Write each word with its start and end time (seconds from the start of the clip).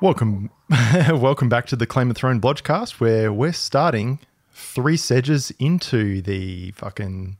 Welcome, 0.00 0.50
welcome 1.10 1.48
back 1.48 1.66
to 1.66 1.76
the 1.76 1.86
Claim 1.86 2.08
the 2.08 2.14
Throne 2.14 2.40
Blodgecast, 2.40 2.98
where 2.98 3.32
we're 3.32 3.52
starting 3.52 4.18
three 4.52 4.96
sedges 4.96 5.52
into 5.60 6.22
the 6.22 6.72
fucking 6.72 7.36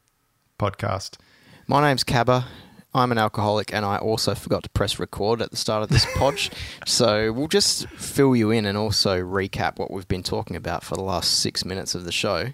podcast. 0.60 1.16
My 1.66 1.80
name's 1.82 2.04
Cabba. 2.04 2.46
I'm 2.94 3.10
an 3.10 3.18
alcoholic, 3.18 3.74
and 3.74 3.84
I 3.84 3.96
also 3.96 4.36
forgot 4.36 4.62
to 4.62 4.70
press 4.70 5.00
record 5.00 5.42
at 5.42 5.50
the 5.50 5.56
start 5.56 5.82
of 5.82 5.88
this 5.88 6.06
podge. 6.16 6.52
so 6.86 7.32
we'll 7.32 7.48
just 7.48 7.88
fill 7.88 8.36
you 8.36 8.52
in 8.52 8.64
and 8.64 8.78
also 8.78 9.20
recap 9.20 9.78
what 9.78 9.90
we've 9.90 10.08
been 10.08 10.22
talking 10.22 10.54
about 10.54 10.84
for 10.84 10.94
the 10.94 11.02
last 11.02 11.40
six 11.40 11.64
minutes 11.64 11.96
of 11.96 12.04
the 12.04 12.12
show. 12.12 12.52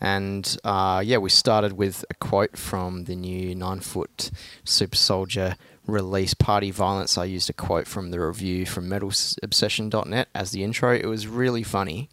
And 0.00 0.56
uh, 0.64 1.02
yeah, 1.04 1.18
we 1.18 1.30
started 1.30 1.74
with 1.74 2.04
a 2.10 2.14
quote 2.14 2.56
from 2.56 3.04
the 3.04 3.16
new 3.16 3.54
nine 3.54 3.80
foot 3.80 4.30
Super 4.64 4.96
Soldier 4.96 5.56
release 5.86 6.34
Party 6.34 6.70
Violence. 6.70 7.18
I 7.18 7.24
used 7.24 7.50
a 7.50 7.52
quote 7.52 7.86
from 7.86 8.10
the 8.10 8.20
review 8.20 8.66
from 8.66 8.88
metalobsession.net 8.88 10.28
as 10.34 10.50
the 10.50 10.64
intro. 10.64 10.94
It 10.94 11.06
was 11.06 11.26
really 11.26 11.62
funny. 11.62 12.08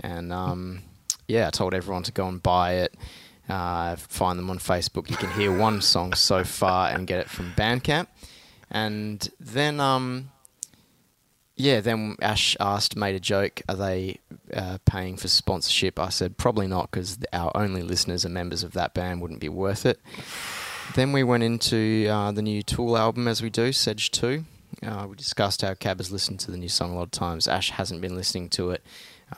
And 0.00 0.32
um, 0.32 0.82
yeah, 1.28 1.48
I 1.48 1.50
told 1.50 1.74
everyone 1.74 2.02
to 2.04 2.12
go 2.12 2.28
and 2.28 2.42
buy 2.42 2.74
it. 2.74 2.94
Uh, 3.48 3.94
find 3.96 4.38
them 4.38 4.50
on 4.50 4.58
Facebook. 4.58 5.08
You 5.08 5.16
can 5.16 5.30
hear 5.30 5.56
one 5.56 5.80
song 5.80 6.14
so 6.14 6.42
far 6.42 6.90
and 6.90 7.06
get 7.06 7.20
it 7.20 7.30
from 7.30 7.52
Bandcamp. 7.52 8.08
And 8.70 9.28
then, 9.38 9.78
um, 9.78 10.30
yeah, 11.56 11.80
then 11.80 12.16
Ash 12.20 12.56
asked, 12.60 12.96
made 12.96 13.14
a 13.14 13.20
joke, 13.20 13.62
are 13.68 13.76
they 13.76 14.20
uh, 14.52 14.78
paying 14.84 15.16
for 15.16 15.28
sponsorship? 15.28 15.98
I 15.98 16.10
said, 16.10 16.36
probably 16.36 16.66
not, 16.66 16.90
because 16.90 17.18
our 17.32 17.50
only 17.54 17.82
listeners 17.82 18.24
are 18.26 18.30
members 18.30 18.62
of 18.62 18.72
that 18.72 18.94
band, 18.94 19.20
wouldn't 19.20 19.40
be 19.40 19.48
worth 19.48 19.86
it. 19.86 20.00
Then 20.94 21.12
we 21.12 21.24
went 21.24 21.42
into 21.42 22.08
uh, 22.10 22.32
the 22.32 22.42
new 22.42 22.62
Tool 22.62 22.96
album, 22.96 23.26
as 23.26 23.42
we 23.42 23.50
do, 23.50 23.72
Sedge 23.72 24.10
2. 24.10 24.44
Uh, 24.86 25.06
we 25.08 25.16
discussed 25.16 25.62
how 25.62 25.74
Cab 25.74 25.98
has 25.98 26.12
listened 26.12 26.40
to 26.40 26.50
the 26.50 26.58
new 26.58 26.68
song 26.68 26.92
a 26.92 26.96
lot 26.96 27.04
of 27.04 27.10
times. 27.10 27.48
Ash 27.48 27.70
hasn't 27.70 28.02
been 28.02 28.14
listening 28.14 28.50
to 28.50 28.70
it 28.70 28.84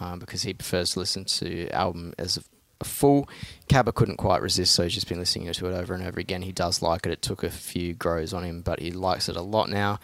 uh, 0.00 0.16
because 0.16 0.42
he 0.42 0.52
prefers 0.52 0.92
to 0.92 0.98
listen 0.98 1.24
to 1.24 1.68
album 1.70 2.14
as 2.18 2.36
a 2.36 2.42
a 2.80 2.84
full. 2.84 3.28
Cabba 3.68 3.92
couldn't 3.92 4.16
quite 4.18 4.40
resist, 4.40 4.74
so 4.74 4.84
he's 4.84 4.94
just 4.94 5.08
been 5.08 5.18
listening 5.18 5.52
to 5.52 5.66
it 5.66 5.74
over 5.74 5.94
and 5.94 6.06
over 6.06 6.20
again. 6.20 6.42
He 6.42 6.52
does 6.52 6.82
like 6.82 7.06
it. 7.06 7.12
It 7.12 7.22
took 7.22 7.42
a 7.42 7.50
few 7.50 7.94
grows 7.94 8.32
on 8.32 8.44
him, 8.44 8.62
but 8.62 8.80
he 8.80 8.90
likes 8.90 9.28
it 9.28 9.36
a 9.36 9.42
lot 9.42 9.68
now. 9.68 9.98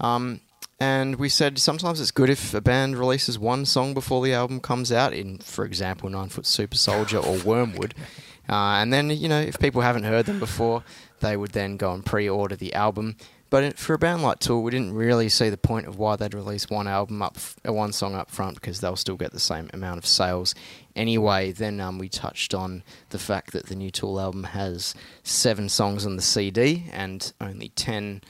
Um, 0.00 0.40
and 0.82 1.14
we 1.14 1.28
said 1.28 1.60
sometimes 1.60 2.00
it's 2.00 2.10
good 2.10 2.28
if 2.28 2.52
a 2.54 2.60
band 2.60 2.98
releases 2.98 3.38
one 3.38 3.64
song 3.66 3.94
before 3.94 4.24
the 4.24 4.34
album 4.34 4.58
comes 4.58 4.90
out, 4.90 5.12
in, 5.12 5.38
for 5.38 5.64
example, 5.64 6.10
Nine 6.10 6.28
Foot 6.28 6.44
Super 6.44 6.76
Soldier 6.76 7.18
or 7.18 7.38
Wormwood. 7.38 7.94
Uh, 8.48 8.82
and 8.82 8.92
then, 8.92 9.08
you 9.08 9.28
know, 9.28 9.40
if 9.40 9.56
people 9.60 9.82
haven't 9.82 10.02
heard 10.02 10.26
them 10.26 10.40
before, 10.40 10.82
they 11.20 11.36
would 11.36 11.52
then 11.52 11.76
go 11.76 11.92
and 11.92 12.04
pre 12.04 12.28
order 12.28 12.56
the 12.56 12.74
album. 12.74 13.16
But 13.50 13.78
for 13.78 13.94
a 13.94 13.98
band 13.98 14.24
like 14.24 14.40
Tool, 14.40 14.64
we 14.64 14.72
didn't 14.72 14.94
really 14.94 15.28
see 15.28 15.48
the 15.48 15.56
point 15.56 15.86
of 15.86 15.96
why 15.96 16.16
they'd 16.16 16.34
release 16.34 16.68
one 16.68 16.88
album 16.88 17.22
up, 17.22 17.38
uh, 17.66 17.72
one 17.72 17.92
song 17.92 18.16
up 18.16 18.32
front, 18.32 18.56
because 18.56 18.80
they'll 18.80 18.96
still 18.96 19.16
get 19.16 19.30
the 19.30 19.38
same 19.38 19.70
amount 19.72 19.98
of 19.98 20.06
sales 20.06 20.56
anyway. 20.96 21.52
Then 21.52 21.78
um, 21.80 22.00
we 22.00 22.08
touched 22.08 22.52
on 22.52 22.82
the 23.10 23.18
fact 23.18 23.52
that 23.52 23.66
the 23.66 23.76
new 23.76 23.92
Tool 23.92 24.18
album 24.18 24.42
has 24.42 24.92
seven 25.22 25.68
songs 25.68 26.04
on 26.04 26.16
the 26.16 26.22
CD 26.22 26.86
and 26.92 27.32
only 27.40 27.68
ten, 27.68 28.22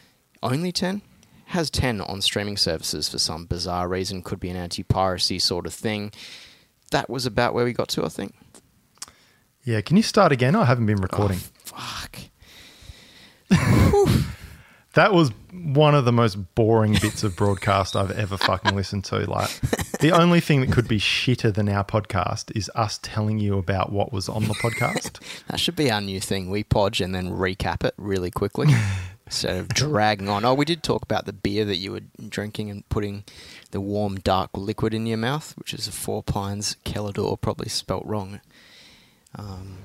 only 0.42 0.72
ten, 0.72 1.00
has 1.52 1.70
ten 1.70 2.00
on 2.00 2.20
streaming 2.20 2.56
services 2.56 3.08
for 3.08 3.18
some 3.18 3.46
bizarre 3.46 3.88
reason. 3.88 4.22
Could 4.22 4.40
be 4.40 4.50
an 4.50 4.56
anti-piracy 4.56 5.38
sort 5.38 5.66
of 5.66 5.74
thing. 5.74 6.12
That 6.90 7.08
was 7.08 7.24
about 7.24 7.54
where 7.54 7.64
we 7.64 7.72
got 7.72 7.88
to, 7.90 8.04
I 8.04 8.08
think. 8.08 8.34
Yeah, 9.64 9.80
can 9.80 9.96
you 9.96 10.02
start 10.02 10.32
again? 10.32 10.56
I 10.56 10.64
haven't 10.64 10.86
been 10.86 10.98
oh, 10.98 11.02
recording. 11.02 11.38
Oh, 11.72 11.98
fuck. 13.50 14.22
That 14.94 15.14
was 15.14 15.30
one 15.52 15.94
of 15.94 16.04
the 16.04 16.12
most 16.12 16.34
boring 16.54 16.92
bits 17.00 17.22
of 17.22 17.34
broadcast 17.34 17.96
I've 17.96 18.10
ever 18.10 18.36
fucking 18.36 18.76
listened 18.76 19.04
to. 19.06 19.20
Like, 19.20 19.48
the 20.00 20.12
only 20.12 20.40
thing 20.40 20.60
that 20.60 20.70
could 20.70 20.86
be 20.86 20.98
shitter 20.98 21.52
than 21.52 21.66
our 21.70 21.82
podcast 21.82 22.54
is 22.54 22.70
us 22.74 22.98
telling 23.02 23.38
you 23.38 23.56
about 23.56 23.90
what 23.90 24.12
was 24.12 24.28
on 24.28 24.44
the 24.44 24.54
podcast. 24.54 25.20
That 25.48 25.60
should 25.60 25.76
be 25.76 25.90
our 25.90 26.00
new 26.00 26.20
thing. 26.20 26.50
We 26.50 26.62
podge 26.62 27.00
and 27.00 27.14
then 27.14 27.30
recap 27.30 27.84
it 27.84 27.94
really 27.96 28.30
quickly 28.30 28.68
instead 29.32 29.56
of 29.56 29.68
dragging 29.68 30.28
on. 30.28 30.44
Oh, 30.44 30.52
we 30.52 30.66
did 30.66 30.82
talk 30.82 31.02
about 31.02 31.24
the 31.24 31.32
beer 31.32 31.64
that 31.64 31.76
you 31.76 31.92
were 31.92 32.02
drinking 32.28 32.70
and 32.70 32.86
putting 32.90 33.24
the 33.70 33.80
warm, 33.80 34.16
dark 34.16 34.50
liquid 34.54 34.92
in 34.92 35.06
your 35.06 35.16
mouth, 35.16 35.54
which 35.56 35.72
is 35.72 35.88
a 35.88 35.92
Four 35.92 36.22
Pines 36.22 36.76
Keller 36.84 37.12
Door, 37.12 37.38
probably 37.38 37.70
spelt 37.70 38.04
wrong. 38.04 38.40
Um, 39.34 39.78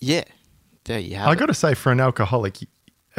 yeah, 0.00 0.24
there 0.84 0.98
you 0.98 1.14
have 1.14 1.28
I 1.28 1.32
it. 1.32 1.38
got 1.38 1.46
to 1.46 1.54
say, 1.54 1.74
for 1.74 1.92
an 1.92 2.00
alcoholic 2.00 2.56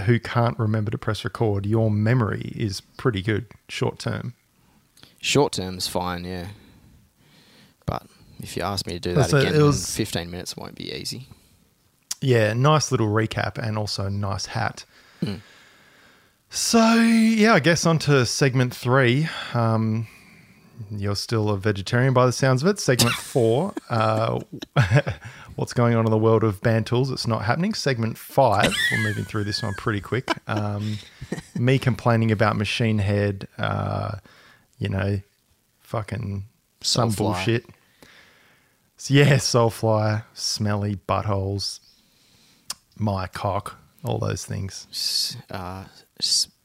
who 0.06 0.20
can't 0.20 0.60
remember 0.60 0.92
to 0.92 0.98
press 0.98 1.24
record, 1.24 1.66
your 1.66 1.90
memory 1.90 2.52
is 2.54 2.82
pretty 2.98 3.22
good 3.22 3.46
short 3.70 3.98
term. 3.98 4.34
Short 5.22 5.54
term's 5.54 5.88
fine, 5.88 6.26
yeah. 6.26 6.48
But 7.86 8.04
if 8.42 8.58
you 8.58 8.64
ask 8.64 8.86
me 8.86 8.94
to 8.94 9.00
do 9.00 9.14
that 9.16 9.30
So 9.30 9.38
again 9.38 9.64
was- 9.64 9.98
in 9.98 10.06
15 10.06 10.30
minutes, 10.30 10.58
won't 10.58 10.76
be 10.76 10.92
easy. 10.94 11.30
Yeah, 12.22 12.54
nice 12.54 12.92
little 12.92 13.08
recap 13.08 13.58
and 13.58 13.78
also 13.78 14.10
nice 14.10 14.48
hat. 14.48 14.84
So, 16.50 16.94
yeah, 16.96 17.54
I 17.54 17.60
guess 17.60 17.86
on 17.86 18.00
to 18.00 18.26
segment 18.26 18.74
three. 18.74 19.28
Um, 19.54 20.08
you're 20.92 21.16
still 21.16 21.50
a 21.50 21.58
vegetarian 21.58 22.14
by 22.14 22.26
the 22.26 22.32
sounds 22.32 22.62
of 22.62 22.68
it. 22.70 22.80
Segment 22.80 23.14
four, 23.16 23.74
uh, 23.90 24.40
what's 25.56 25.74
going 25.74 25.96
on 25.96 26.06
in 26.06 26.12
the 26.12 26.18
world 26.18 26.44
of 26.44 26.62
band 26.62 26.86
tools? 26.86 27.12
It's 27.12 27.28
not 27.28 27.44
happening. 27.44 27.74
Segment 27.74 28.18
five, 28.18 28.74
we're 28.92 29.04
moving 29.04 29.26
through 29.26 29.44
this 29.46 29.64
one 29.64 29.74
pretty 29.78 30.02
quick. 30.02 30.30
Um, 30.48 30.98
me 31.56 31.78
complaining 31.80 32.32
about 32.32 32.56
Machine 32.56 33.00
Head, 33.00 33.48
uh, 33.58 34.18
you 34.80 34.90
know, 34.90 35.20
fucking 35.82 36.46
some 36.82 37.10
Soulfly. 37.12 37.18
bullshit. 37.18 37.66
So, 38.98 39.14
yeah, 39.14 39.34
Soulfly, 39.36 40.24
smelly 40.34 40.96
buttholes, 41.08 41.80
my 42.98 43.28
cock, 43.28 43.78
all 44.06 44.20
those 44.20 44.46
things. 44.46 45.36
Uh, 45.50 45.86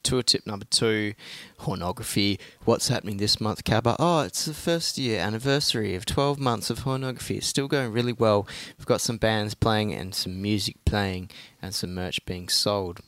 tour 0.02 0.22
tip 0.22 0.46
number 0.46 0.66
two 0.66 1.14
pornography. 1.58 2.38
What's 2.64 2.88
happening 2.88 3.16
this 3.18 3.40
month, 3.40 3.64
Cabba? 3.64 3.96
Oh, 3.98 4.20
it's 4.20 4.44
the 4.44 4.54
first 4.54 4.98
year 4.98 5.20
anniversary 5.20 5.94
of 5.94 6.06
12 6.06 6.38
months 6.38 6.70
of 6.70 6.80
pornography. 6.80 7.36
It's 7.36 7.46
still 7.46 7.68
going 7.68 7.92
really 7.92 8.12
well. 8.12 8.46
We've 8.78 8.86
got 8.86 9.00
some 9.00 9.16
bands 9.18 9.54
playing 9.54 9.92
and 9.92 10.14
some 10.14 10.40
music 10.40 10.76
playing 10.84 11.30
and 11.60 11.74
some 11.74 11.94
merch 11.94 12.24
being 12.26 12.48
sold. 12.48 13.00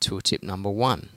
Tour 0.00 0.20
tip 0.20 0.42
number 0.42 0.70
one. 0.70 1.10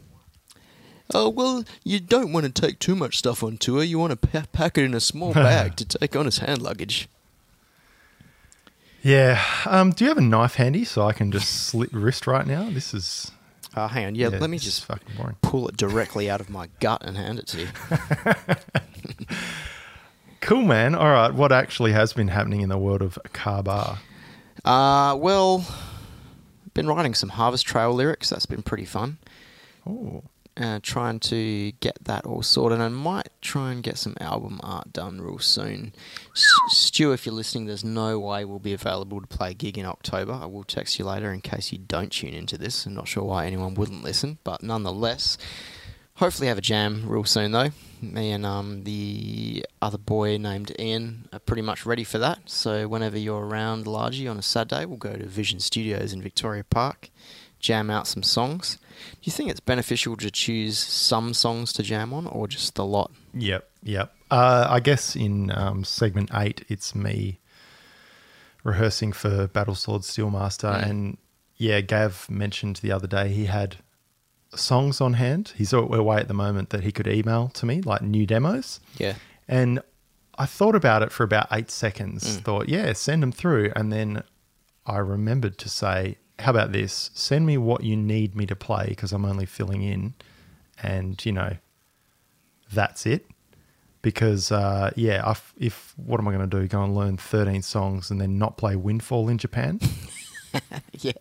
Oh, 1.11 1.27
well, 1.29 1.63
you 1.83 1.99
don't 1.99 2.31
want 2.31 2.45
to 2.45 2.61
take 2.61 2.77
too 2.77 2.95
much 2.95 3.17
stuff 3.17 3.43
on 3.43 3.57
tour. 3.57 3.83
You 3.83 3.97
want 3.97 4.11
to 4.21 4.27
pa- 4.27 4.45
pack 4.51 4.77
it 4.77 4.83
in 4.83 4.93
a 4.93 4.99
small 4.99 5.33
bag 5.49 5.75
to 5.77 5.85
take 5.85 6.15
on 6.15 6.27
as 6.27 6.37
hand 6.37 6.61
luggage. 6.61 7.09
Yeah. 9.01 9.41
Um, 9.65 9.91
do 9.91 10.03
you 10.03 10.09
have 10.09 10.17
a 10.17 10.21
knife 10.21 10.55
handy 10.55 10.83
so 10.85 11.03
I 11.03 11.13
can 11.13 11.31
just 11.31 11.67
slit 11.67 11.91
wrist 11.93 12.27
right 12.27 12.45
now? 12.45 12.69
This 12.69 12.93
is 12.93 13.31
Oh, 13.75 13.87
hang 13.87 14.05
on. 14.07 14.15
Yeah, 14.15 14.29
let 14.29 14.49
me 14.49 14.57
just 14.57 14.83
fucking 14.85 15.15
boring. 15.15 15.35
pull 15.41 15.67
it 15.67 15.77
directly 15.77 16.29
out 16.29 16.41
of 16.41 16.49
my 16.49 16.69
gut 16.79 17.03
and 17.05 17.15
hand 17.15 17.39
it 17.39 17.47
to 17.47 17.61
you. 17.61 17.67
Cool, 20.41 20.61
man. 20.63 20.95
All 20.95 21.11
right. 21.11 21.33
What 21.33 21.51
actually 21.51 21.91
has 21.91 22.13
been 22.13 22.29
happening 22.29 22.61
in 22.61 22.69
the 22.69 22.77
world 22.77 23.01
of 23.01 23.19
Cabba? 23.33 23.99
Uh, 24.63 25.15
well, 25.19 25.65
been 26.73 26.87
writing 26.87 27.13
some 27.13 27.29
Harvest 27.29 27.65
Trail 27.67 27.93
lyrics. 27.93 28.29
That's 28.29 28.45
been 28.45 28.61
pretty 28.61 28.85
fun. 28.85 29.17
Oh, 29.85 30.23
Uh, 30.59 30.77
trying 30.83 31.21
to 31.21 31.71
get 31.79 31.97
that 32.03 32.25
all 32.25 32.41
sorted. 32.41 32.79
And 32.79 32.83
I 32.83 32.89
might 32.89 33.29
try 33.41 33.71
and 33.71 33.81
get 33.81 33.97
some 33.97 34.17
album 34.19 34.59
art 34.61 34.91
done 34.91 35.21
real 35.21 35.39
soon. 35.39 35.93
S- 36.35 36.45
Stu, 36.71 37.13
if 37.13 37.25
you're 37.25 37.33
listening, 37.33 37.65
there's 37.65 37.85
no 37.85 38.19
way 38.19 38.43
we'll 38.43 38.59
be 38.59 38.73
available 38.73 39.21
to 39.21 39.27
play 39.27 39.51
a 39.51 39.53
gig 39.53 39.77
in 39.77 39.85
October. 39.85 40.33
I 40.33 40.47
will 40.47 40.65
text 40.65 40.99
you 40.99 41.05
later 41.05 41.31
in 41.31 41.39
case 41.39 41.71
you 41.71 41.77
don't 41.77 42.11
tune 42.11 42.33
into 42.33 42.57
this. 42.57 42.85
I'm 42.85 42.93
not 42.93 43.07
sure 43.07 43.23
why 43.23 43.45
anyone 43.45 43.73
wouldn't 43.73 44.03
listen, 44.03 44.37
but 44.43 44.61
nonetheless, 44.61 45.37
hopefully 46.15 46.49
have 46.49 46.57
a 46.57 46.61
jam 46.61 47.07
real 47.07 47.23
soon 47.23 47.53
though. 47.53 47.69
Me 48.01 48.31
and 48.31 48.45
um, 48.45 48.83
the 48.83 49.65
other 49.81 49.97
boy 49.97 50.37
named 50.37 50.73
Ian 50.77 51.29
are 51.31 51.39
pretty 51.39 51.61
much 51.61 51.85
ready 51.85 52.03
for 52.03 52.17
that. 52.17 52.39
So 52.49 52.85
whenever 52.85 53.17
you're 53.17 53.45
around 53.45 53.85
Largy 53.85 54.29
on 54.29 54.37
a 54.37 54.41
Saturday, 54.41 54.83
we'll 54.83 54.97
go 54.97 55.13
to 55.13 55.25
Vision 55.25 55.61
Studios 55.61 56.11
in 56.11 56.21
Victoria 56.21 56.65
Park, 56.65 57.09
jam 57.59 57.89
out 57.89 58.07
some 58.07 58.23
songs. 58.23 58.77
Do 59.13 59.19
you 59.23 59.31
think 59.31 59.49
it's 59.49 59.59
beneficial 59.59 60.15
to 60.17 60.29
choose 60.31 60.77
some 60.77 61.33
songs 61.33 61.73
to 61.73 61.83
jam 61.83 62.13
on, 62.13 62.27
or 62.27 62.47
just 62.47 62.75
the 62.75 62.85
lot? 62.85 63.11
yep, 63.33 63.69
yep. 63.83 64.13
Uh, 64.31 64.67
I 64.69 64.79
guess 64.79 65.15
in 65.15 65.51
um, 65.51 65.83
segment 65.83 66.29
eight, 66.33 66.63
it's 66.69 66.93
me 66.93 67.39
rehearsing 68.63 69.11
for 69.11 69.47
Battle 69.47 69.75
Sword 69.75 70.01
Steelmaster, 70.03 70.73
Mm. 70.83 70.89
and 70.89 71.17
yeah, 71.57 71.81
Gav 71.81 72.29
mentioned 72.29 72.77
the 72.77 72.91
other 72.91 73.07
day 73.07 73.29
he 73.29 73.45
had 73.45 73.77
songs 74.55 75.01
on 75.01 75.13
hand. 75.13 75.53
He's 75.55 75.73
away 75.73 76.17
at 76.17 76.27
the 76.27 76.33
moment 76.33 76.69
that 76.69 76.83
he 76.83 76.91
could 76.91 77.07
email 77.07 77.49
to 77.49 77.65
me, 77.65 77.81
like 77.81 78.01
new 78.01 78.25
demos. 78.25 78.79
Yeah. 78.97 79.15
And 79.47 79.81
I 80.37 80.45
thought 80.45 80.75
about 80.75 81.01
it 81.03 81.11
for 81.11 81.23
about 81.23 81.47
eight 81.51 81.69
seconds. 81.69 82.37
Thought, 82.37 82.69
yeah, 82.69 82.93
send 82.93 83.21
them 83.23 83.31
through. 83.31 83.71
And 83.75 83.91
then 83.91 84.23
I 84.85 84.97
remembered 84.99 85.57
to 85.59 85.69
say, 85.69 86.17
how 86.39 86.51
about 86.51 86.71
this? 86.71 87.11
Send 87.13 87.45
me 87.45 87.57
what 87.57 87.83
you 87.83 87.95
need 87.95 88.35
me 88.35 88.45
to 88.47 88.55
play 88.55 88.87
because 88.89 89.11
I'm 89.11 89.25
only 89.25 89.45
filling 89.45 89.81
in, 89.83 90.13
and 90.81 91.23
you 91.25 91.31
know, 91.31 91.57
that's 92.71 93.05
it. 93.05 93.25
Because 94.01 94.51
uh, 94.51 94.91
yeah, 94.95 95.29
if, 95.29 95.53
if 95.57 95.93
what 95.97 96.19
am 96.19 96.27
I 96.27 96.33
going 96.33 96.49
to 96.49 96.59
do? 96.61 96.67
Go 96.67 96.83
and 96.83 96.95
learn 96.95 97.17
13 97.17 97.61
songs 97.61 98.09
and 98.09 98.19
then 98.21 98.37
not 98.37 98.57
play 98.57 98.75
Windfall 98.75 99.29
in 99.29 99.37
Japan? 99.37 99.79
Yeah. 100.93 101.11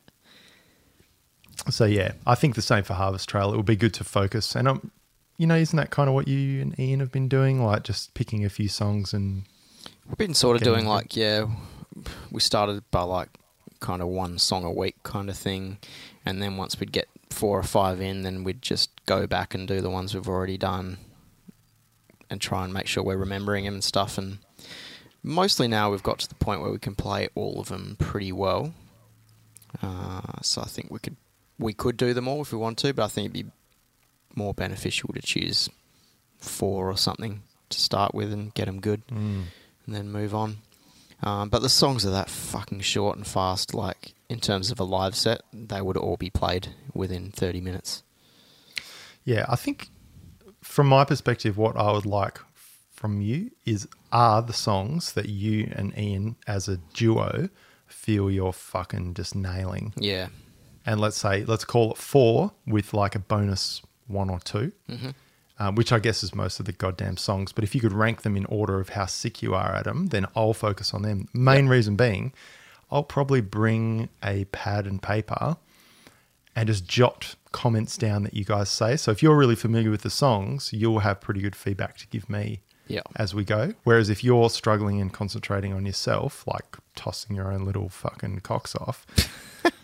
so 1.69 1.85
yeah, 1.85 2.13
I 2.27 2.35
think 2.35 2.55
the 2.55 2.63
same 2.63 2.83
for 2.83 2.95
Harvest 2.95 3.29
Trail. 3.29 3.53
It 3.53 3.59
would 3.59 3.67
be 3.67 3.77
good 3.77 3.93
to 3.95 4.05
focus, 4.05 4.57
and 4.57 4.67
um, 4.67 4.91
you 5.37 5.47
know, 5.47 5.55
isn't 5.55 5.77
that 5.77 5.91
kind 5.91 6.09
of 6.09 6.15
what 6.15 6.27
you 6.27 6.63
and 6.63 6.79
Ian 6.81 7.01
have 7.01 7.13
been 7.13 7.29
doing? 7.29 7.63
Like 7.63 7.85
just 7.85 8.15
picking 8.15 8.45
a 8.47 8.49
few 8.49 8.69
songs 8.69 9.13
and 9.13 9.45
We've 10.07 10.17
been 10.17 10.33
sort 10.35 10.57
of 10.57 10.63
doing 10.63 10.87
like, 10.87 11.15
yeah, 11.15 11.47
we 12.31 12.41
started 12.41 12.83
by 12.91 13.03
like 13.03 13.29
kind 13.81 14.03
of 14.03 14.09
one 14.09 14.39
song 14.39 14.65
a 14.65 14.71
week 14.73 14.97
kind 15.03 15.29
of 15.31 15.37
thing. 15.37 15.79
And 16.25 16.43
then 16.43 16.57
once 16.57 16.79
we'd 16.79 16.93
get 16.93 17.09
four 17.31 17.59
or 17.59 17.63
five 17.63 18.01
in, 18.01 18.23
then 18.23 18.45
we'd 18.45 18.63
just 18.63 18.91
go 19.07 19.27
back 19.27 19.55
and 19.55 19.67
do 19.69 19.81
the 19.81 19.91
ones 19.91 20.15
we've 20.15 20.29
already 20.29 20.59
done 20.59 20.99
and 22.31 22.41
try 22.41 22.65
and 22.65 22.73
make 22.73 22.87
sure 22.87 23.03
we're 23.03 23.17
remembering 23.17 23.65
them 23.65 23.75
and 23.75 23.85
stuff. 23.85 24.19
And 24.19 24.39
mostly 25.23 25.69
now 25.69 25.91
we've 25.91 26.03
got 26.03 26.19
to 26.21 26.29
the 26.29 26.35
point 26.35 26.61
where 26.61 26.71
we 26.71 26.79
can 26.79 26.95
play 26.95 27.29
all 27.35 27.61
of 27.61 27.69
them 27.69 27.97
pretty 27.99 28.33
well. 28.33 28.75
Uh, 29.83 30.41
so 30.43 30.63
I 30.63 30.67
think 30.67 30.91
we 30.91 30.99
could 30.99 31.17
we 31.59 31.73
could 31.73 31.97
do 31.97 32.15
them 32.15 32.29
all 32.29 32.43
if 32.43 32.53
we 32.53 32.59
want 32.59 32.79
to, 32.79 32.93
but 32.95 33.05
I 33.05 33.09
think 33.09 33.27
it'd 33.35 33.47
be 33.47 33.53
more 34.35 34.55
beneficial 34.55 35.13
to 35.13 35.21
choose 35.21 35.69
four 36.39 36.89
or 36.89 36.97
something 36.97 37.43
to 37.71 37.81
start 37.81 38.15
with 38.15 38.33
and 38.33 38.55
get 38.55 38.67
them 38.67 38.81
good 38.81 39.03
and 39.11 39.95
then 39.95 40.11
move 40.11 40.35
on. 40.35 40.59
Um, 41.23 41.49
but 41.49 41.63
the 41.63 41.69
songs 41.69 42.07
are 42.07 42.11
that 42.11 42.31
fucking 42.31 42.81
short 42.81 43.17
and 43.17 43.27
fast. 43.27 43.75
Like 43.75 44.13
in 44.29 44.41
terms 44.41 44.71
of 44.71 44.79
a 44.79 44.85
live 44.85 45.15
set, 45.17 45.43
they 45.53 45.81
would 45.81 45.97
all 45.97 46.17
be 46.17 46.31
played 46.31 46.69
within 46.95 47.31
thirty 47.31 47.61
minutes. 47.61 48.03
Yeah, 49.25 49.45
I 49.49 49.57
think 49.57 49.89
from 50.63 50.87
my 50.87 51.05
perspective, 51.05 51.57
what 51.59 51.77
I 51.77 51.93
would 51.93 52.07
like 52.07 52.39
from 52.93 53.21
you 53.21 53.51
is 53.65 53.87
are 54.11 54.43
the 54.43 54.53
songs 54.53 55.13
that 55.13 55.29
you 55.29 55.73
and 55.77 55.97
Ian 55.99 56.37
as 56.47 56.69
a 56.69 56.79
duo 56.95 57.49
feel 57.87 58.31
you're 58.31 58.53
fucking 58.53 59.15
just 59.15 59.35
nailing. 59.35 59.93
Yeah, 59.97 60.29
And 60.87 61.01
let's 61.01 61.17
say, 61.17 61.45
let's 61.45 61.65
call 61.65 61.93
it 61.93 61.99
four 61.99 62.53
with 62.67 62.93
like 62.95 63.15
a 63.15 63.19
bonus 63.19 63.83
one 64.07 64.31
or 64.31 64.41
2 64.41 64.73
um, 65.59 65.75
which 65.75 65.93
I 65.93 65.99
guess 65.99 66.23
is 66.23 66.35
most 66.35 66.61
of 66.61 66.67
the 66.67 66.73
goddamn 66.73 67.17
songs. 67.17 67.53
But 67.53 67.65
if 67.65 67.75
you 67.75 67.81
could 67.81 67.93
rank 67.93 68.23
them 68.23 68.37
in 68.37 68.45
order 68.47 68.81
of 68.81 68.91
how 68.91 69.07
sick 69.07 69.43
you 69.43 69.55
are 69.55 69.75
at 69.75 69.85
them, 69.85 70.07
then 70.07 70.27
I'll 70.37 70.55
focus 70.55 70.95
on 70.95 71.03
them. 71.03 71.29
Main 71.33 71.69
reason 71.69 71.97
being, 71.97 72.33
I'll 72.91 73.03
probably 73.03 73.41
bring 73.41 74.09
a 74.23 74.45
pad 74.47 74.87
and 74.87 75.03
paper 75.03 75.57
and 76.55 76.67
just 76.67 76.87
jot 76.87 77.37
comments 77.53 77.97
down 77.97 78.25
that 78.25 78.35
you 78.35 78.45
guys 78.45 78.69
say. 78.69 78.97
So 78.97 79.11
if 79.11 79.23
you're 79.23 79.37
really 79.37 79.57
familiar 79.57 79.91
with 79.91 80.03
the 80.03 80.11
songs, 80.11 80.73
you'll 80.73 81.01
have 81.01 81.21
pretty 81.21 81.41
good 81.41 81.57
feedback 81.57 81.97
to 81.99 82.07
give 82.09 82.29
me 82.29 82.61
yeah, 82.89 83.03
as 83.17 83.35
we 83.35 83.45
go. 83.45 83.75
Whereas 83.85 84.09
if 84.09 84.25
you're 84.25 84.51
struggling 84.51 85.01
and 85.01 85.13
concentrating 85.13 85.73
on 85.73 85.87
yourself, 85.87 86.47
like 86.47 86.77
tossing 86.99 87.35
your 87.37 87.51
own 87.53 87.65
little 87.65 87.89
fucking 87.89 88.41
cocks 88.41 88.75
off, 88.77 89.07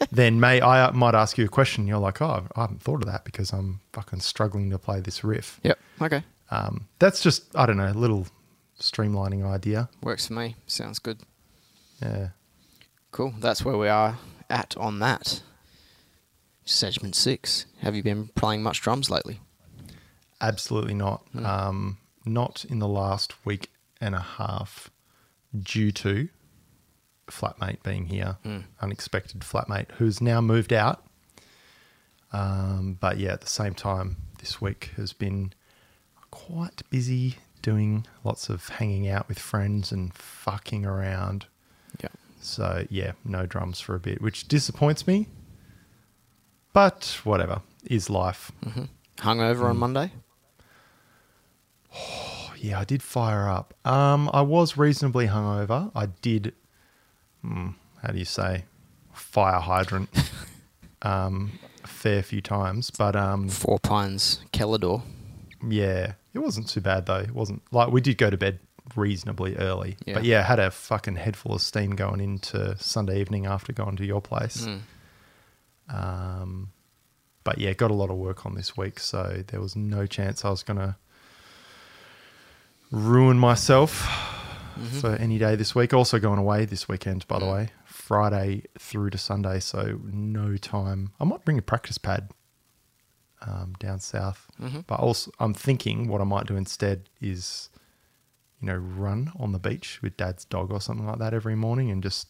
then 0.10 0.40
may 0.40 0.60
I 0.60 0.90
might 0.90 1.14
ask 1.14 1.38
you 1.38 1.44
a 1.44 1.48
question. 1.48 1.86
You're 1.86 1.98
like, 1.98 2.20
oh, 2.20 2.46
I 2.56 2.60
haven't 2.62 2.82
thought 2.82 3.02
of 3.02 3.06
that 3.06 3.24
because 3.24 3.52
I'm 3.52 3.80
fucking 3.92 4.20
struggling 4.20 4.68
to 4.70 4.78
play 4.78 5.00
this 5.00 5.24
riff. 5.24 5.60
yep. 5.62 5.78
Okay, 6.02 6.22
Um, 6.50 6.88
that's 6.98 7.22
just 7.22 7.44
I 7.56 7.64
don't 7.66 7.76
know, 7.76 7.90
a 7.90 7.94
little 7.94 8.26
streamlining 8.80 9.46
idea. 9.46 9.88
works 10.02 10.26
for 10.26 10.32
me. 10.34 10.56
Sounds 10.66 10.98
good. 10.98 11.20
Yeah. 12.02 12.28
Cool. 13.12 13.32
That's 13.38 13.64
where 13.64 13.78
we 13.78 13.88
are 13.88 14.18
at 14.50 14.76
on 14.76 14.98
that. 14.98 15.40
Segment 16.64 17.14
six. 17.14 17.66
Have 17.80 17.94
you 17.94 18.02
been 18.02 18.28
playing 18.34 18.62
much 18.62 18.80
drums 18.80 19.10
lately? 19.10 19.40
Absolutely 20.40 20.94
not. 20.94 21.22
Um, 21.42 21.98
not 22.26 22.64
in 22.68 22.78
the 22.78 22.88
last 22.88 23.34
week 23.46 23.70
and 24.00 24.14
a 24.14 24.20
half, 24.20 24.90
due 25.56 25.92
to 25.92 26.28
flatmate 27.26 27.82
being 27.82 28.06
here, 28.06 28.36
unexpected 28.80 29.40
flatmate 29.40 29.90
who's 29.92 30.20
now 30.20 30.40
moved 30.40 30.72
out. 30.72 31.04
Um, 32.32 32.96
but 33.00 33.18
yeah, 33.18 33.32
at 33.32 33.40
the 33.42 33.46
same 33.46 33.74
time, 33.74 34.16
this 34.40 34.60
week 34.60 34.90
has 34.96 35.12
been 35.12 35.52
quite 36.30 36.82
busy 36.90 37.36
doing 37.62 38.06
lots 38.24 38.48
of 38.48 38.68
hanging 38.68 39.08
out 39.08 39.28
with 39.28 39.38
friends 39.38 39.92
and 39.92 40.12
fucking 40.12 40.84
around. 40.84 41.46
Yeah. 42.02 42.08
So 42.40 42.86
yeah, 42.90 43.12
no 43.24 43.46
drums 43.46 43.80
for 43.80 43.94
a 43.94 44.00
bit, 44.00 44.20
which 44.20 44.48
disappoints 44.48 45.06
me. 45.06 45.28
But 46.72 47.20
whatever 47.22 47.62
is 47.86 48.10
life. 48.10 48.50
Hungover 49.18 49.64
on 49.70 49.76
Monday. 49.78 50.12
Yeah, 52.56 52.80
I 52.80 52.84
did 52.84 53.02
fire 53.02 53.46
up. 53.46 53.74
Um, 53.86 54.30
I 54.32 54.40
was 54.40 54.78
reasonably 54.78 55.26
hungover. 55.26 55.90
I 55.94 56.06
did, 56.06 56.54
hmm, 57.44 57.68
how 58.02 58.12
do 58.12 58.18
you 58.18 58.24
say, 58.24 58.64
fire 59.12 59.60
hydrant, 59.60 60.08
um, 61.02 61.52
a 61.82 61.86
fair 61.86 62.22
few 62.22 62.40
times. 62.40 62.90
But 62.90 63.16
um, 63.16 63.48
Four 63.48 63.78
Pines 63.78 64.40
Keller 64.52 64.78
Door. 64.78 65.02
yeah, 65.68 66.14
it 66.32 66.38
wasn't 66.38 66.68
too 66.68 66.80
bad 66.80 67.06
though. 67.06 67.20
It 67.20 67.34
wasn't 67.34 67.62
like 67.70 67.90
we 67.90 68.00
did 68.00 68.18
go 68.18 68.30
to 68.30 68.36
bed 68.36 68.58
reasonably 68.96 69.56
early. 69.56 69.96
Yeah. 70.06 70.14
But 70.14 70.24
yeah, 70.24 70.42
had 70.42 70.58
a 70.58 70.70
fucking 70.70 71.16
head 71.16 71.36
full 71.36 71.54
of 71.54 71.60
steam 71.60 71.90
going 71.90 72.20
into 72.20 72.76
Sunday 72.78 73.20
evening 73.20 73.46
after 73.46 73.72
going 73.72 73.96
to 73.96 74.04
your 74.04 74.20
place. 74.20 74.66
Mm. 74.66 74.80
Um, 75.94 76.68
but 77.44 77.58
yeah, 77.58 77.72
got 77.74 77.90
a 77.90 77.94
lot 77.94 78.10
of 78.10 78.16
work 78.16 78.46
on 78.46 78.54
this 78.54 78.76
week, 78.76 78.98
so 78.98 79.42
there 79.48 79.60
was 79.60 79.76
no 79.76 80.06
chance 80.06 80.44
I 80.44 80.50
was 80.50 80.62
going 80.62 80.78
to 80.78 80.96
ruin 82.90 83.38
myself 83.38 84.33
for 85.00 85.10
any 85.16 85.38
day 85.38 85.56
this 85.56 85.74
week. 85.74 85.92
Also 85.94 86.18
going 86.18 86.38
away 86.38 86.64
this 86.64 86.88
weekend, 86.88 87.26
by 87.28 87.38
the 87.38 87.46
way, 87.46 87.68
Friday 87.84 88.62
through 88.78 89.10
to 89.10 89.18
Sunday, 89.18 89.60
so 89.60 90.00
no 90.04 90.56
time. 90.56 91.12
I 91.20 91.24
might 91.24 91.44
bring 91.44 91.58
a 91.58 91.62
practice 91.62 91.98
pad 91.98 92.30
um, 93.42 93.74
down 93.78 94.00
south, 94.00 94.46
but 94.86 95.00
also 95.00 95.30
I'm 95.38 95.54
thinking 95.54 96.08
what 96.08 96.20
I 96.20 96.24
might 96.24 96.46
do 96.46 96.56
instead 96.56 97.08
is, 97.20 97.68
you 98.60 98.66
know, 98.66 98.76
run 98.76 99.32
on 99.38 99.52
the 99.52 99.58
beach 99.58 100.00
with 100.02 100.16
Dad's 100.16 100.44
dog 100.44 100.70
or 100.70 100.80
something 100.80 101.06
like 101.06 101.18
that 101.18 101.34
every 101.34 101.54
morning, 101.54 101.90
and 101.90 102.02
just 102.02 102.28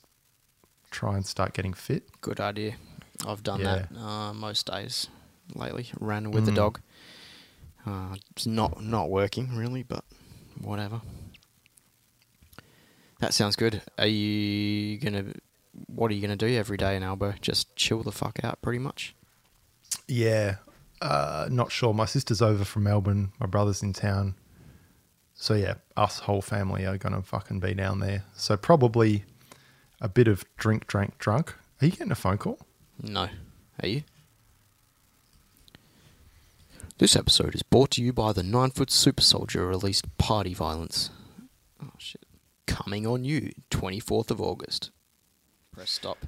try 0.91 1.15
and 1.17 1.25
start 1.27 1.53
getting 1.55 1.75
fit. 1.75 2.21
Good 2.21 2.41
idea. 2.41 2.77
I've 3.27 3.43
done 3.43 3.61
Yeah. 3.61 3.87
that 3.91 3.97
uh, 3.99 4.33
most 4.35 4.67
days 4.67 5.09
lately. 5.55 5.89
Ran 6.01 6.31
with 6.31 6.45
the 6.47 6.53
Mm. 6.53 6.57
dog. 6.57 6.81
Uh, 7.87 8.17
it's 8.31 8.47
not 8.47 8.83
not 8.83 9.11
working 9.11 9.55
really, 9.57 9.83
but 9.83 10.05
whatever. 10.61 11.01
That 13.21 13.35
sounds 13.35 13.57
good. 13.57 13.83
Are 13.99 14.07
you 14.07 14.99
gonna? 14.99 15.33
What 15.87 16.11
are 16.11 16.15
you 16.15 16.21
gonna 16.21 16.37
do 16.37 16.47
every 16.47 16.77
day 16.77 16.97
in 16.97 17.03
Albo? 17.03 17.35
Just 17.41 17.75
chill 17.77 18.03
the 18.03 18.13
fuck 18.13 18.39
out, 18.43 18.61
pretty 18.63 18.79
much. 18.79 19.15
Yeah, 20.07 20.57
uh, 21.01 21.49
not 21.51 21.73
sure. 21.73 21.95
My 21.95 22.05
sister's 22.05 22.43
over 22.43 22.65
from 22.65 22.85
Melbourne. 22.85 23.33
My 23.39 23.47
brother's 23.47 23.83
in 23.83 23.93
town. 23.93 24.35
So 25.35 25.55
yeah, 25.55 25.75
us 25.97 26.21
whole 26.21 26.43
family 26.43 26.87
are 26.87 26.99
gonna 26.99 27.23
fucking 27.23 27.61
be 27.61 27.75
down 27.75 28.01
there. 28.01 28.25
So 28.35 28.57
probably 28.57 29.25
a 30.01 30.09
bit 30.09 30.29
of 30.29 30.45
drink, 30.57 30.87
drank, 30.87 31.19
drunk. 31.19 31.55
Are 31.81 31.87
you 31.87 31.93
getting 31.93 32.13
a 32.13 32.17
phone 32.17 32.39
call? 32.39 32.59
No. 33.03 33.29
Are 33.83 33.89
you? 33.89 34.03
This 36.99 37.17
episode 37.17 37.55
is 37.55 37.63
brought 37.63 37.91
to 37.93 38.03
you 38.03 38.13
by 38.13 38.33
the 38.33 38.45
nine 38.45 38.71
foot 38.71 38.91
super 38.91 39.23
soldier 39.23 39.67
released 39.67 40.17
Party 40.17 40.55
Violence. 40.55 41.11
Oh 41.83 41.91
shit. 41.99 42.24
Coming 42.67 43.07
on 43.07 43.25
you, 43.25 43.53
24th 43.71 44.31
of 44.31 44.41
August. 44.41 44.91
Press 45.73 45.91
stop. 45.91 46.19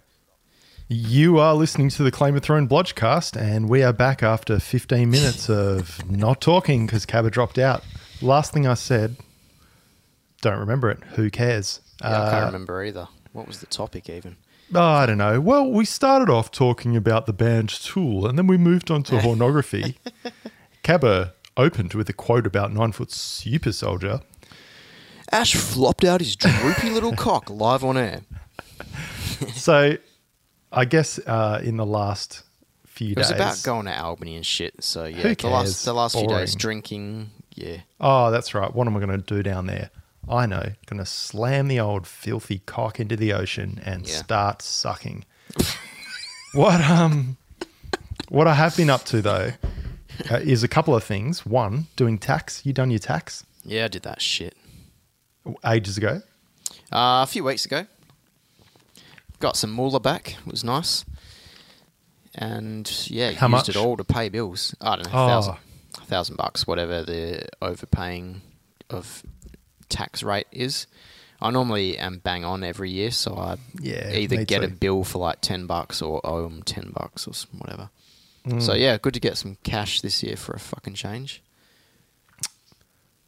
You 0.88 1.38
are 1.38 1.54
listening 1.54 1.88
to 1.90 2.02
the 2.04 2.12
Claim 2.12 2.36
of 2.36 2.42
Throne 2.42 2.68
Blodgecast, 2.68 3.40
and 3.40 3.68
we 3.68 3.82
are 3.82 3.92
back 3.92 4.22
after 4.22 4.60
15 4.60 5.10
minutes 5.10 5.48
of 5.50 6.08
not 6.08 6.40
talking 6.40 6.86
because 6.86 7.06
Cabba 7.06 7.30
dropped 7.30 7.58
out. 7.58 7.82
Last 8.22 8.52
thing 8.52 8.66
I 8.66 8.74
said, 8.74 9.16
don't 10.42 10.58
remember 10.60 10.90
it. 10.90 11.02
Who 11.14 11.30
cares? 11.30 11.80
Yeah, 12.02 12.22
I 12.26 12.30
can't 12.30 12.42
Uh, 12.44 12.46
remember 12.46 12.84
either. 12.84 13.08
What 13.32 13.48
was 13.48 13.58
the 13.60 13.66
topic 13.66 14.08
even? 14.08 14.36
Oh, 14.74 14.80
I 14.80 15.06
don't 15.06 15.18
know. 15.18 15.40
Well, 15.40 15.70
we 15.70 15.84
started 15.84 16.30
off 16.30 16.50
talking 16.50 16.96
about 16.96 17.26
the 17.26 17.32
band 17.32 17.68
Tool, 17.70 18.26
and 18.26 18.38
then 18.38 18.46
we 18.46 18.56
moved 18.56 18.90
on 18.90 19.02
to 19.04 19.18
pornography. 19.22 19.96
Cabba 20.82 21.32
opened 21.56 21.94
with 21.94 22.08
a 22.08 22.12
quote 22.12 22.46
about 22.46 22.72
Nine 22.72 22.92
Foot 22.92 23.10
Super 23.10 23.72
Soldier. 23.72 24.20
Ash 25.32 25.54
flopped 25.54 26.04
out 26.04 26.20
his 26.20 26.36
droopy 26.36 26.90
little 26.90 27.12
cock 27.16 27.50
live 27.50 27.84
on 27.84 27.96
air. 27.96 28.20
So, 29.54 29.96
I 30.72 30.84
guess 30.84 31.18
uh, 31.26 31.60
in 31.62 31.76
the 31.76 31.86
last 31.86 32.42
few 32.86 33.12
It 33.12 33.18
was 33.18 33.28
days, 33.28 33.34
about 33.34 33.62
going 33.62 33.86
to 33.86 33.98
Albany 33.98 34.36
and 34.36 34.46
shit. 34.46 34.82
So 34.82 35.04
yeah, 35.04 35.34
the 35.34 35.48
last 35.48 35.84
the 35.84 35.92
last 35.92 36.16
few 36.16 36.26
days 36.26 36.54
drinking. 36.54 37.30
Yeah, 37.54 37.78
oh, 38.00 38.30
that's 38.30 38.54
right. 38.54 38.72
What 38.74 38.86
am 38.86 38.96
I 38.96 39.00
going 39.00 39.18
to 39.20 39.34
do 39.34 39.42
down 39.42 39.66
there? 39.66 39.90
I 40.28 40.46
know. 40.46 40.72
Going 40.86 40.98
to 40.98 41.06
slam 41.06 41.68
the 41.68 41.78
old 41.80 42.06
filthy 42.06 42.58
cock 42.66 42.98
into 43.00 43.16
the 43.16 43.32
ocean 43.32 43.80
and 43.84 44.06
Yeah. 44.06 44.16
start 44.16 44.62
sucking. 44.62 45.24
What 46.52 46.80
um, 46.80 47.36
what 48.30 48.46
I 48.46 48.54
have 48.54 48.74
been 48.78 48.88
up 48.88 49.04
to 49.06 49.20
though 49.20 49.52
uh, 50.30 50.36
is 50.36 50.62
a 50.62 50.68
couple 50.68 50.94
of 50.94 51.04
things. 51.04 51.44
One, 51.44 51.86
doing 51.96 52.16
tax. 52.16 52.64
You 52.64 52.72
done 52.72 52.90
your 52.90 52.98
tax 52.98 53.44
Yeah, 53.62 53.84
I 53.84 53.88
did 53.88 54.04
that 54.04 54.22
shit 54.22 54.56
ages 55.64 55.96
ago. 55.96 56.22
uh, 56.92 57.22
a 57.22 57.26
few 57.26 57.44
weeks 57.44 57.64
ago. 57.66 57.86
Got 59.40 59.56
some 59.56 59.70
moolah 59.70 60.00
back. 60.00 60.36
It 60.46 60.50
was 60.50 60.64
nice. 60.64 61.04
And 62.34 62.90
yeah, 63.08 63.32
How 63.32 63.46
used 63.46 63.50
much? 63.50 63.68
it 63.68 63.76
all 63.76 63.96
to 63.96 64.04
pay 64.04 64.28
bills. 64.28 64.74
I 64.80 64.96
don't 64.96 65.06
know, 65.12 65.18
Oh. 65.24 65.26
thousand, 65.28 65.56
thousand 66.06 66.36
bucks, 66.36 66.66
whatever 66.66 67.02
the 67.02 67.46
overpaying 67.62 68.42
of 68.90 69.22
tax 69.88 70.22
rate 70.22 70.46
is. 70.52 70.86
I 71.40 71.50
normally 71.50 71.98
am 71.98 72.18
bang 72.18 72.44
on 72.44 72.64
every 72.64 72.90
year, 72.90 73.10
so 73.10 73.36
I 73.36 73.56
Yeah, 73.80 74.10
either 74.12 74.44
get 74.44 74.64
a 74.64 74.68
bill 74.68 75.04
for 75.04 75.18
like 75.18 75.40
ten 75.42 75.66
bucks 75.66 76.00
or 76.00 76.20
owe 76.24 76.42
them 76.44 76.62
ten 76.62 76.92
bucks 76.94 77.26
or 77.26 77.32
whatever. 77.58 77.90
Mm. 78.46 78.62
So 78.62 78.72
yeah, 78.74 78.96
good 78.96 79.12
to 79.14 79.20
get 79.20 79.36
some 79.36 79.56
cash 79.62 80.00
this 80.00 80.22
year 80.22 80.36
for 80.36 80.52
a 80.54 80.58
fucking 80.60 80.94
change. 80.94 81.42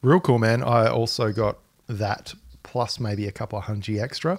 Real 0.00 0.20
cool, 0.20 0.38
man. 0.38 0.62
I 0.62 0.88
also 0.88 1.32
got 1.32 1.58
that 1.88 2.34
plus 2.62 3.00
maybe 3.00 3.26
a 3.26 3.32
couple 3.32 3.58
of 3.58 3.64
hundred 3.64 3.98
extra. 3.98 4.38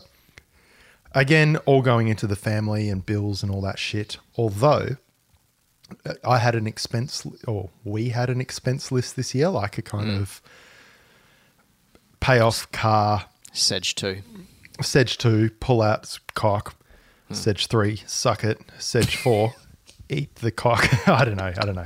Again, 1.13 1.57
all 1.65 1.81
going 1.81 2.07
into 2.07 2.27
the 2.27 2.35
family 2.35 2.89
and 2.89 3.03
bills 3.03 3.41
and 3.41 3.51
all 3.51 3.61
that 3.61 3.79
shit. 3.79 4.17
Although 4.37 4.97
uh, 6.05 6.13
I 6.23 6.37
had 6.37 6.55
an 6.55 6.67
expense, 6.67 7.25
or 7.47 7.69
we 7.83 8.09
had 8.09 8.29
an 8.29 8.39
expense 8.39 8.91
list 8.91 9.15
this 9.15 9.33
year, 9.33 9.49
like 9.49 9.77
a 9.77 9.81
kind 9.81 10.11
of 10.11 10.41
pay 12.19 12.39
off 12.39 12.71
car, 12.71 13.25
Sedge 13.51 13.95
2. 13.95 14.21
Sedge 14.81 15.17
2, 15.17 15.49
pull 15.59 15.81
out 15.81 16.19
cock, 16.35 16.75
Sedge 17.31 17.67
3, 17.67 18.01
suck 18.05 18.43
it, 18.43 18.59
Sedge 18.77 19.15
4, 19.17 19.53
eat 20.09 20.35
the 20.35 20.51
cock. 20.51 20.87
I 21.07 21.25
don't 21.25 21.37
know. 21.37 21.53
I 21.57 21.65
don't 21.65 21.75
know. 21.75 21.85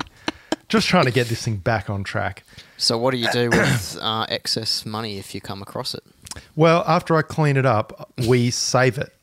Just 0.68 0.88
trying 0.88 1.06
to 1.06 1.12
get 1.12 1.28
this 1.28 1.44
thing 1.44 1.58
back 1.58 1.90
on 1.90 2.04
track. 2.04 2.44
So 2.84 2.98
what 2.98 3.12
do 3.12 3.18
you 3.18 3.32
do 3.32 3.50
with 3.50 3.98
uh, 4.02 4.26
excess 4.30 4.86
money 4.86 5.18
if 5.18 5.34
you 5.34 5.40
come 5.42 5.62
across 5.62 5.94
it? 5.96 6.04
Well, 6.56 6.84
after 6.86 7.16
I 7.16 7.22
clean 7.22 7.56
it 7.58 7.66
up, 7.66 8.12
we 8.28 8.52
save 8.52 8.98
it. 8.98 9.16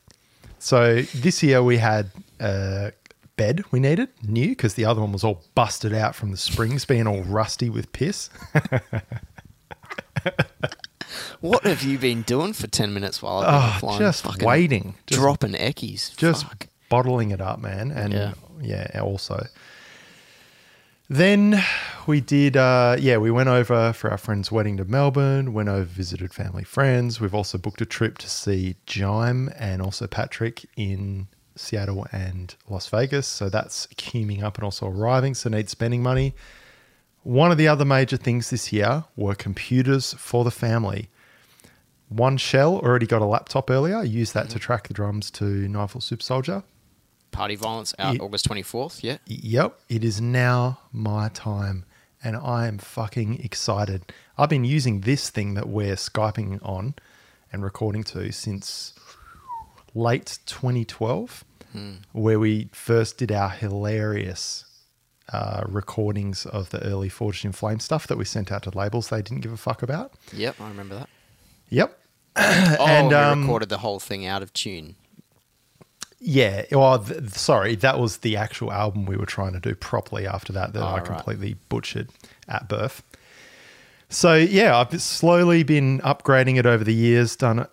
So 0.59 1.03
this 1.15 1.43
year 1.43 1.63
we 1.63 1.77
had 1.79 2.11
a 2.41 2.93
bed 3.37 3.65
we 3.71 3.81
needed 3.81 4.09
new 4.23 4.49
because 4.51 4.75
the 4.75 4.85
other 4.85 5.01
one 5.01 5.13
was 5.13 5.25
all 5.25 5.43
busted 5.55 5.93
out 5.95 6.15
from 6.15 6.31
the 6.31 6.37
springs, 6.37 6.85
being 6.85 7.07
all 7.07 7.23
rusty 7.23 7.69
with 7.71 7.93
piss. 7.93 8.31
What 11.41 11.65
have 11.65 11.83
you 11.83 11.99
been 11.99 12.23
doing 12.23 12.53
for 12.53 12.67
ten 12.67 12.93
minutes 12.95 13.23
while 13.23 13.39
I've 13.39 13.81
been 13.81 13.89
Oh, 13.89 13.93
offline? 13.93 13.99
just 13.99 14.43
waiting, 14.43 14.95
just, 15.07 15.21
dropping 15.21 15.53
eckies. 15.53 16.15
just 16.17 16.45
Fuck. 16.47 16.67
bottling 16.91 17.31
it 17.31 17.41
up, 17.41 17.59
man. 17.61 17.91
And 17.91 18.13
Yeah. 18.13 18.35
yeah, 18.61 19.01
also. 19.03 19.47
Then 21.13 21.61
we 22.07 22.21
did, 22.21 22.57
uh, 22.57 22.95
yeah, 23.01 23.17
we 23.17 23.33
went 23.33 23.49
over 23.49 23.93
for 23.93 24.13
our 24.13 24.17
friend's 24.17 24.53
wedding 24.53 24.77
to 24.77 24.85
Melbourne, 24.85 25.53
went 25.53 25.69
over, 25.69 25.83
visited 25.83 26.33
family 26.33 26.63
friends. 26.63 27.21
We've 27.21 27.35
also 27.35 27.59
booked 27.59 27.81
a 27.81 27.85
trip 27.85 28.17
to 28.19 28.31
see 28.31 28.77
Jime 28.87 29.53
and 29.59 29.83
also 29.83 30.07
Patrick 30.07 30.65
in 30.77 31.27
Seattle 31.57 32.07
and 32.13 32.55
Las 32.69 32.87
Vegas. 32.87 33.27
So 33.27 33.49
that's 33.49 33.89
queuing 33.89 34.45
up 34.45 34.55
and 34.55 34.63
also 34.63 34.87
arriving. 34.87 35.35
So 35.35 35.51
need 35.51 35.69
spending 35.69 36.01
money. 36.01 36.33
One 37.25 37.51
of 37.51 37.59
the 37.59 37.67
other 37.67 37.85
major 37.85 38.17
things 38.17 38.51
this 38.51 38.73
year 38.73 39.03
were 39.17 39.35
computers 39.35 40.15
for 40.15 40.45
the 40.45 40.53
family. 40.53 41.09
One 42.09 42.37
shell 42.37 42.77
already 42.77 43.07
got 43.07 43.21
a 43.21 43.27
laptop 43.27 43.69
earlier. 43.69 43.97
I 43.97 44.05
used 44.05 44.33
that 44.35 44.49
to 44.51 44.61
track 44.61 44.87
the 44.87 44.95
drums 44.95 45.33
to 45.33 45.45
Nine 45.45 45.89
Foot 45.89 46.05
Super 46.05 46.23
Soldier. 46.23 46.63
Party 47.31 47.55
violence 47.57 47.95
out 47.99 48.15
Ye- 48.15 48.21
August 48.21 48.45
twenty 48.45 48.63
fourth. 48.63 49.03
Yeah. 49.05 49.19
Yep, 49.27 49.79
it 49.89 50.05
is 50.05 50.21
now 50.21 50.81
my 50.93 51.29
time, 51.31 51.85
and 52.23 52.37
I 52.37 52.67
am 52.67 52.79
fucking 52.79 53.41
excited. 53.45 54.13
I've 54.37 54.49
been 54.49 54.65
using 54.65 55.03
this 55.03 55.31
thing 55.31 55.55
that 55.55 55.69
we're 55.69 55.95
Skyping 55.97 56.59
on 56.67 56.95
and 57.53 57.63
recording 57.63 58.05
to 58.05 58.33
since 58.33 58.95
late 59.95 60.39
2012, 60.47 61.45
where 62.13 62.39
we 62.39 62.69
first 62.73 63.19
did 63.19 63.31
our 63.33 63.51
hilarious 63.51 64.65
uh, 65.33 65.63
recordings 65.67 66.47
of 66.47 66.71
the 66.71 66.83
early 66.85 67.09
Forged 67.09 67.45
in 67.45 67.53
Flame 67.53 67.81
stuff 67.81 68.07
that 68.07 68.17
we 68.19 68.25
sent 68.25 68.51
out 68.51 68.63
to 68.65 68.71
labels 68.77 69.09
they 69.09 69.23
didn't 69.23 69.41
give 69.43 69.53
a 69.53 69.57
fuck 69.57 69.83
about. 69.83 70.13
Yep, 70.33 70.61
I 70.61 70.69
remember 70.69 70.95
that. 70.97 71.09
Yep. 71.69 71.97
Oh, 72.37 72.87
And, 72.87 73.09
we 73.09 73.15
um, 73.15 73.41
recorded 73.43 73.69
the 73.69 73.79
whole 73.79 73.99
thing 74.01 74.25
out 74.27 74.43
of 74.43 74.53
tune. 74.53 74.95
Yeah, 76.21 76.65
well, 76.71 76.99
th- 76.99 77.31
sorry, 77.31 77.77
that 77.77 77.99
was 77.99 78.19
the 78.19 78.37
actual 78.37 78.71
album 78.73 79.07
we 79.07 79.17
were 79.17 79.25
trying 79.27 79.55
to 79.55 79.61
do 79.61 79.75
properly 79.75 80.27
after 80.27 80.53
that 80.53 80.75
that 80.75 80.83
Oh, 80.83 80.87
I 80.87 80.97
right. 80.97 81.05
completely 81.05 81.57
butchered 81.71 82.11
at 82.47 82.69
birth. 82.69 83.03
So, 84.11 84.35
yeah, 84.35 84.77
I've 84.77 85.01
slowly 85.01 85.63
been 85.63 86.01
upgrading 86.01 86.59
it 86.59 86.67
over 86.67 86.85
the 86.85 86.93
years, 86.95 87.37
done 87.37 87.67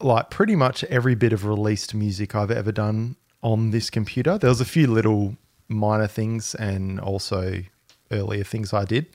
like 0.00 0.30
pretty 0.30 0.56
much 0.56 0.82
every 0.84 1.14
bit 1.14 1.32
of 1.32 1.44
released 1.44 1.94
music 1.94 2.34
I've 2.34 2.50
ever 2.50 2.72
done 2.72 3.14
on 3.42 3.70
this 3.70 3.88
computer. 3.88 4.36
There 4.36 4.50
was 4.50 4.60
a 4.60 4.64
few 4.64 4.88
little 4.88 5.36
minor 5.68 6.08
things 6.08 6.54
and 6.56 6.98
also 6.98 7.62
earlier 8.10 8.42
things 8.42 8.72
I 8.72 8.84
did. 8.84 9.06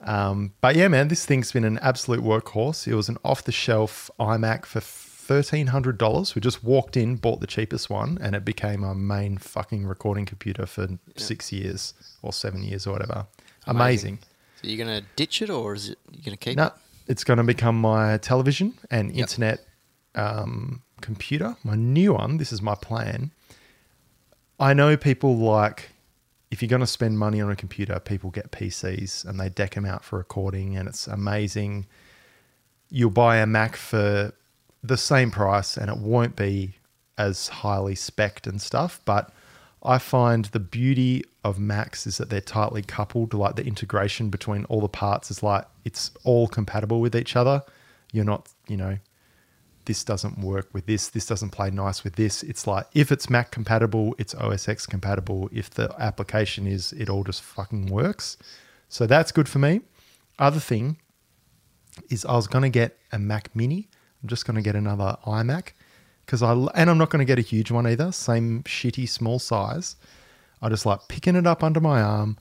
Um, 0.00 0.52
but 0.60 0.74
yeah, 0.76 0.88
man, 0.88 1.08
this 1.08 1.26
thing's 1.26 1.52
been 1.52 1.64
an 1.64 1.78
absolute 1.80 2.20
workhorse. 2.22 2.86
It 2.86 2.94
was 2.94 3.08
an 3.10 3.18
off 3.24 3.44
the 3.44 3.52
shelf 3.52 4.10
iMac 4.18 4.64
for 4.64 4.80
$1,300. 5.26 6.34
We 6.34 6.40
just 6.40 6.62
walked 6.64 6.96
in, 6.96 7.16
bought 7.16 7.40
the 7.40 7.46
cheapest 7.46 7.90
one, 7.90 8.18
and 8.20 8.34
it 8.34 8.44
became 8.44 8.84
our 8.84 8.94
main 8.94 9.38
fucking 9.38 9.86
recording 9.86 10.24
computer 10.26 10.66
for 10.66 10.88
six 11.16 11.52
years 11.52 11.94
or 12.22 12.32
seven 12.32 12.62
years 12.62 12.86
or 12.86 12.92
whatever. 12.92 13.26
Amazing. 13.66 14.18
So 14.62 14.68
you're 14.68 14.84
gonna 14.84 15.02
ditch 15.16 15.42
it 15.42 15.50
or 15.50 15.74
is 15.74 15.90
it 15.90 15.98
you're 16.12 16.24
gonna 16.24 16.36
keep 16.36 16.56
No, 16.56 16.66
it? 16.66 16.72
it's 17.08 17.24
going 17.24 17.38
to 17.38 17.44
become 17.44 17.80
my 17.80 18.16
television 18.18 18.74
and 18.90 19.10
internet 19.12 19.64
um, 20.14 20.82
computer. 21.00 21.56
My 21.62 21.74
new 21.74 22.14
one. 22.14 22.38
This 22.38 22.52
is 22.52 22.62
my 22.62 22.74
plan. 22.74 23.32
I 24.58 24.72
know 24.72 24.96
people 24.96 25.36
like 25.36 25.90
if 26.50 26.62
you're 26.62 26.68
going 26.68 26.80
to 26.80 26.86
spend 26.86 27.18
money 27.18 27.40
on 27.40 27.50
a 27.50 27.56
computer, 27.56 27.98
people 27.98 28.30
get 28.30 28.52
PCs 28.52 29.24
and 29.24 29.38
they 29.38 29.48
deck 29.48 29.74
them 29.74 29.84
out 29.84 30.04
for 30.04 30.16
recording, 30.18 30.76
and 30.76 30.88
it's 30.88 31.06
amazing. 31.08 31.86
You'll 32.88 33.10
buy 33.10 33.38
a 33.38 33.46
Mac 33.46 33.74
for 33.76 34.32
the 34.82 34.96
same 34.96 35.30
price, 35.30 35.76
and 35.76 35.90
it 35.90 35.98
won't 35.98 36.36
be 36.36 36.76
as 37.18 37.48
highly 37.48 37.94
specced 37.94 38.46
and 38.46 38.60
stuff, 38.60 39.00
but 39.04 39.32
I 39.82 39.98
find 39.98 40.46
the 40.46 40.60
beauty 40.60 41.24
of 41.44 41.58
Macs 41.58 42.06
is 42.06 42.18
that 42.18 42.28
they're 42.28 42.40
tightly 42.40 42.82
coupled. 42.82 43.32
Like 43.32 43.56
the 43.56 43.64
integration 43.64 44.30
between 44.30 44.64
all 44.64 44.80
the 44.80 44.88
parts 44.88 45.30
is 45.30 45.42
like 45.42 45.64
it's 45.84 46.10
all 46.24 46.48
compatible 46.48 47.00
with 47.00 47.14
each 47.14 47.36
other. 47.36 47.62
You're 48.12 48.24
not, 48.24 48.48
you 48.66 48.76
know, 48.76 48.98
this 49.84 50.02
doesn't 50.02 50.38
work 50.38 50.68
with 50.72 50.86
this. 50.86 51.08
This 51.08 51.26
doesn't 51.26 51.50
play 51.50 51.70
nice 51.70 52.02
with 52.02 52.16
this. 52.16 52.42
It's 52.42 52.66
like 52.66 52.86
if 52.94 53.12
it's 53.12 53.30
Mac 53.30 53.52
compatible, 53.52 54.14
it's 54.18 54.34
OS 54.34 54.68
X 54.68 54.86
compatible. 54.86 55.48
If 55.52 55.70
the 55.70 55.94
application 56.00 56.66
is, 56.66 56.92
it 56.92 57.08
all 57.08 57.22
just 57.22 57.42
fucking 57.42 57.86
works. 57.86 58.36
So 58.88 59.06
that's 59.06 59.30
good 59.30 59.48
for 59.48 59.60
me. 59.60 59.82
Other 60.38 60.60
thing 60.60 60.98
is 62.10 62.24
I 62.24 62.34
was 62.34 62.48
going 62.48 62.62
to 62.62 62.68
get 62.68 62.98
a 63.12 63.18
Mac 63.18 63.54
Mini. 63.54 63.88
I'm 64.26 64.28
just 64.28 64.44
going 64.44 64.56
to 64.56 64.60
get 64.60 64.74
another 64.74 65.16
iMac 65.24 65.68
because 66.24 66.42
I 66.42 66.52
and 66.52 66.90
I'm 66.90 66.98
not 66.98 67.10
going 67.10 67.20
to 67.20 67.24
get 67.24 67.38
a 67.38 67.42
huge 67.42 67.70
one 67.70 67.86
either. 67.86 68.10
Same 68.10 68.64
shitty 68.64 69.08
small 69.08 69.38
size. 69.38 69.94
I 70.60 70.68
just 70.68 70.84
like 70.84 71.06
picking 71.06 71.36
it 71.36 71.46
up 71.46 71.62
under 71.62 71.78
my 71.78 72.02
arm, 72.02 72.36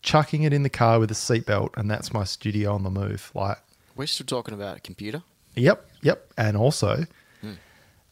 chucking 0.00 0.44
it 0.44 0.54
in 0.54 0.62
the 0.62 0.70
car 0.70 0.98
with 0.98 1.10
a 1.10 1.14
seatbelt, 1.14 1.76
and 1.76 1.90
that's 1.90 2.14
my 2.14 2.24
studio 2.24 2.72
on 2.72 2.82
the 2.82 2.88
move. 2.88 3.30
Like, 3.34 3.58
We're 3.94 4.06
still 4.06 4.24
talking 4.24 4.54
about 4.54 4.78
a 4.78 4.80
computer. 4.80 5.22
yep, 5.54 5.86
yep, 6.00 6.32
and 6.38 6.56
also, 6.56 7.04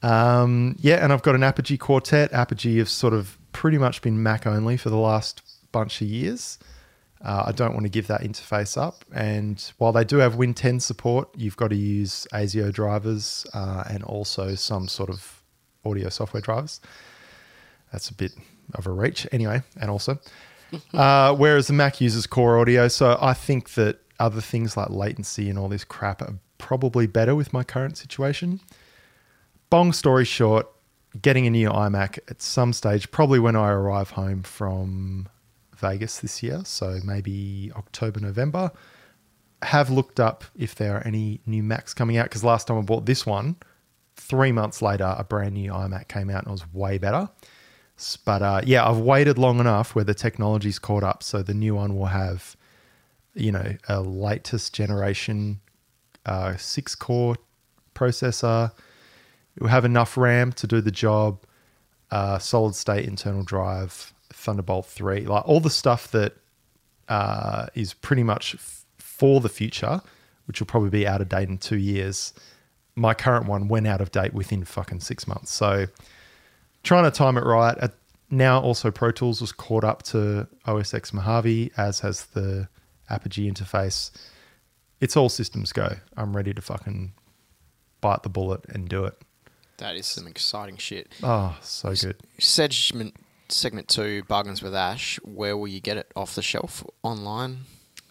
um, 0.02 0.76
yeah, 0.78 1.02
and 1.02 1.10
I've 1.10 1.22
got 1.22 1.34
an 1.34 1.42
Apogee 1.42 1.78
Quartet. 1.78 2.34
Apogee 2.34 2.76
have 2.76 2.90
sort 2.90 3.14
of 3.14 3.38
pretty 3.52 3.78
much 3.78 4.02
been 4.02 4.22
Mac 4.22 4.46
only 4.46 4.76
for 4.76 4.90
the 4.90 4.98
last 4.98 5.40
bunch 5.72 6.02
of 6.02 6.06
years. 6.06 6.58
Uh, 7.24 7.44
I 7.46 7.52
don't 7.52 7.72
want 7.72 7.84
to 7.84 7.90
give 7.90 8.06
that 8.08 8.20
interface 8.20 8.76
up. 8.76 9.02
And 9.14 9.72
while 9.78 9.92
they 9.92 10.04
do 10.04 10.18
have 10.18 10.34
Win 10.34 10.52
10 10.52 10.78
support, 10.78 11.28
you've 11.34 11.56
got 11.56 11.68
to 11.68 11.76
use 11.76 12.26
ASIO 12.34 12.70
drivers 12.70 13.46
uh, 13.54 13.84
and 13.88 14.04
also 14.04 14.54
some 14.54 14.88
sort 14.88 15.08
of 15.08 15.42
audio 15.86 16.10
software 16.10 16.42
drivers. 16.42 16.82
That's 17.92 18.10
a 18.10 18.14
bit 18.14 18.32
of 18.74 18.86
a 18.86 18.90
reach, 18.90 19.26
anyway. 19.32 19.62
And 19.80 19.90
also, 19.90 20.18
uh, 20.94 21.34
whereas 21.34 21.66
the 21.68 21.72
Mac 21.72 22.00
uses 22.00 22.26
Core 22.26 22.58
Audio, 22.58 22.88
so 22.88 23.16
I 23.20 23.32
think 23.32 23.70
that 23.70 24.00
other 24.20 24.42
things 24.42 24.76
like 24.76 24.90
latency 24.90 25.48
and 25.48 25.58
all 25.58 25.68
this 25.68 25.84
crap 25.84 26.20
are 26.20 26.34
probably 26.58 27.06
better 27.06 27.34
with 27.34 27.54
my 27.54 27.64
current 27.64 27.96
situation. 27.96 28.60
Bong 29.70 29.92
story 29.92 30.26
short, 30.26 30.68
getting 31.22 31.46
a 31.46 31.50
new 31.50 31.70
iMac 31.70 32.18
at 32.28 32.42
some 32.42 32.74
stage, 32.74 33.10
probably 33.10 33.38
when 33.38 33.56
I 33.56 33.70
arrive 33.70 34.10
home 34.10 34.42
from 34.42 35.28
Vegas 35.78 36.20
this 36.20 36.42
year, 36.42 36.62
so 36.64 37.00
maybe 37.04 37.72
October, 37.76 38.20
November. 38.20 38.70
Have 39.62 39.90
looked 39.90 40.20
up 40.20 40.44
if 40.56 40.74
there 40.74 40.96
are 40.96 41.06
any 41.06 41.40
new 41.46 41.62
Macs 41.62 41.94
coming 41.94 42.16
out 42.16 42.26
because 42.26 42.44
last 42.44 42.66
time 42.66 42.78
I 42.78 42.82
bought 42.82 43.06
this 43.06 43.24
one, 43.24 43.56
three 44.16 44.52
months 44.52 44.82
later, 44.82 45.14
a 45.16 45.24
brand 45.24 45.54
new 45.54 45.72
iMac 45.72 46.08
came 46.08 46.30
out 46.30 46.44
and 46.44 46.48
it 46.48 46.52
was 46.52 46.72
way 46.72 46.98
better. 46.98 47.28
But 48.24 48.42
uh, 48.42 48.60
yeah, 48.64 48.88
I've 48.88 48.98
waited 48.98 49.38
long 49.38 49.60
enough 49.60 49.94
where 49.94 50.04
the 50.04 50.14
technology's 50.14 50.78
caught 50.78 51.04
up, 51.04 51.22
so 51.22 51.42
the 51.42 51.54
new 51.54 51.74
one 51.74 51.96
will 51.96 52.06
have, 52.06 52.56
you 53.34 53.52
know, 53.52 53.76
a 53.88 54.00
latest 54.00 54.74
generation 54.74 55.60
uh, 56.26 56.56
six 56.56 56.94
core 56.94 57.36
processor. 57.94 58.72
It 59.56 59.62
will 59.62 59.70
have 59.70 59.84
enough 59.84 60.16
RAM 60.16 60.52
to 60.54 60.66
do 60.66 60.80
the 60.80 60.90
job. 60.90 61.40
Uh, 62.10 62.38
solid 62.38 62.74
state 62.74 63.06
internal 63.06 63.42
drive, 63.42 64.13
Thunderbolt 64.44 64.86
three, 64.86 65.26
like 65.26 65.46
all 65.48 65.60
the 65.60 65.70
stuff 65.70 66.10
that 66.12 66.34
uh, 67.08 67.66
is 67.74 67.94
pretty 67.94 68.22
much 68.22 68.54
f- 68.54 68.84
for 68.98 69.40
the 69.40 69.48
future, 69.48 70.02
which 70.46 70.60
will 70.60 70.66
probably 70.66 70.90
be 70.90 71.06
out 71.06 71.20
of 71.20 71.28
date 71.28 71.48
in 71.48 71.58
two 71.58 71.78
years. 71.78 72.34
My 72.94 73.14
current 73.14 73.46
one 73.46 73.68
went 73.68 73.86
out 73.86 74.00
of 74.00 74.12
date 74.12 74.34
within 74.34 74.64
fucking 74.64 75.00
six 75.00 75.26
months. 75.26 75.52
So 75.52 75.86
trying 76.82 77.04
to 77.04 77.10
time 77.10 77.36
it 77.38 77.44
right. 77.44 77.76
At, 77.78 77.94
now 78.30 78.60
also 78.60 78.90
Pro 78.90 79.10
Tools 79.10 79.40
was 79.40 79.50
caught 79.52 79.84
up 79.84 80.02
to 80.04 80.46
OS 80.66 80.92
X 80.92 81.12
Mojave, 81.12 81.72
as 81.76 82.00
has 82.00 82.26
the 82.26 82.68
Apogee 83.08 83.50
interface. 83.50 84.10
It's 85.00 85.16
all 85.16 85.28
systems 85.28 85.72
go. 85.72 85.96
I'm 86.16 86.36
ready 86.36 86.52
to 86.54 86.62
fucking 86.62 87.12
bite 88.00 88.22
the 88.22 88.28
bullet 88.28 88.64
and 88.68 88.88
do 88.88 89.04
it. 89.04 89.14
That 89.78 89.96
is 89.96 90.06
some 90.06 90.26
exciting 90.26 90.76
shit. 90.76 91.12
Oh, 91.22 91.56
so 91.60 91.94
good. 91.94 92.16
Segment 92.38 93.14
segment 93.48 93.88
two, 93.88 94.22
bargains 94.24 94.62
with 94.62 94.74
Ash. 94.74 95.18
Where 95.22 95.56
will 95.56 95.68
you 95.68 95.80
get 95.80 95.96
it 95.96 96.10
off 96.16 96.34
the 96.34 96.42
shelf 96.42 96.84
online? 97.02 97.60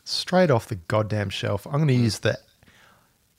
Straight 0.03 0.51
off 0.51 0.67
the 0.67 0.75
goddamn 0.75 1.29
shelf. 1.29 1.65
I'm 1.65 1.73
going 1.73 1.87
to 1.87 1.95
hmm. 1.95 2.03
use 2.03 2.19
the, 2.19 2.37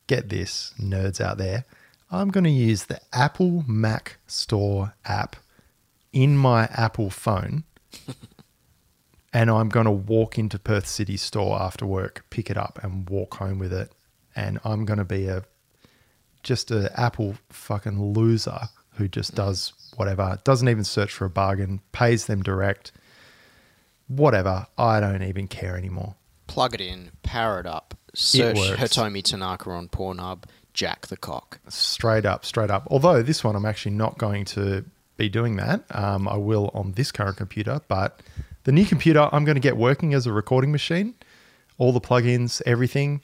get 0.06 0.28
this, 0.28 0.74
nerds 0.80 1.20
out 1.20 1.38
there. 1.38 1.64
I'm 2.10 2.30
going 2.30 2.44
to 2.44 2.50
use 2.50 2.84
the 2.84 3.00
Apple 3.12 3.64
Mac 3.66 4.18
Store 4.26 4.94
app 5.04 5.36
in 6.12 6.36
my 6.36 6.64
Apple 6.72 7.10
phone. 7.10 7.64
and 9.32 9.50
I'm 9.50 9.68
going 9.68 9.86
to 9.86 9.90
walk 9.90 10.38
into 10.38 10.58
Perth 10.58 10.86
City 10.86 11.16
store 11.16 11.60
after 11.60 11.84
work, 11.84 12.24
pick 12.30 12.50
it 12.50 12.56
up, 12.56 12.78
and 12.82 13.08
walk 13.10 13.34
home 13.34 13.58
with 13.58 13.72
it. 13.72 13.92
And 14.36 14.60
I'm 14.64 14.84
going 14.84 14.98
to 14.98 15.04
be 15.04 15.26
a 15.26 15.44
just 16.44 16.70
a 16.70 16.92
Apple 16.98 17.34
fucking 17.48 18.00
loser 18.12 18.68
who 18.94 19.08
just 19.08 19.34
does 19.34 19.72
whatever, 19.96 20.38
doesn't 20.44 20.68
even 20.68 20.84
search 20.84 21.12
for 21.12 21.24
a 21.24 21.30
bargain, 21.30 21.80
pays 21.92 22.26
them 22.26 22.42
direct, 22.42 22.92
whatever. 24.08 24.66
I 24.76 25.00
don't 25.00 25.22
even 25.22 25.48
care 25.48 25.76
anymore. 25.76 26.14
Plug 26.46 26.74
it 26.74 26.80
in, 26.80 27.10
power 27.22 27.60
it 27.60 27.66
up, 27.66 27.96
search 28.14 28.56
works. 28.56 28.80
Hitomi 28.80 29.22
Tanaka 29.22 29.70
on 29.70 29.88
Pornhub, 29.88 30.44
jack 30.72 31.06
the 31.06 31.16
cock. 31.16 31.60
Straight 31.68 32.26
up, 32.26 32.44
straight 32.44 32.70
up. 32.70 32.86
Although 32.90 33.22
this 33.22 33.42
one, 33.42 33.56
I'm 33.56 33.66
actually 33.66 33.94
not 33.94 34.18
going 34.18 34.44
to 34.46 34.84
be 35.16 35.28
doing 35.28 35.56
that. 35.56 35.84
Um, 35.90 36.28
I 36.28 36.36
will 36.36 36.70
on 36.74 36.92
this 36.92 37.12
current 37.12 37.36
computer, 37.36 37.80
but 37.88 38.20
the 38.64 38.72
new 38.72 38.84
computer, 38.84 39.28
I'm 39.32 39.44
going 39.44 39.56
to 39.56 39.60
get 39.60 39.76
working 39.76 40.14
as 40.14 40.26
a 40.26 40.32
recording 40.32 40.72
machine, 40.72 41.14
all 41.78 41.92
the 41.92 42.00
plugins, 42.00 42.60
everything, 42.66 43.22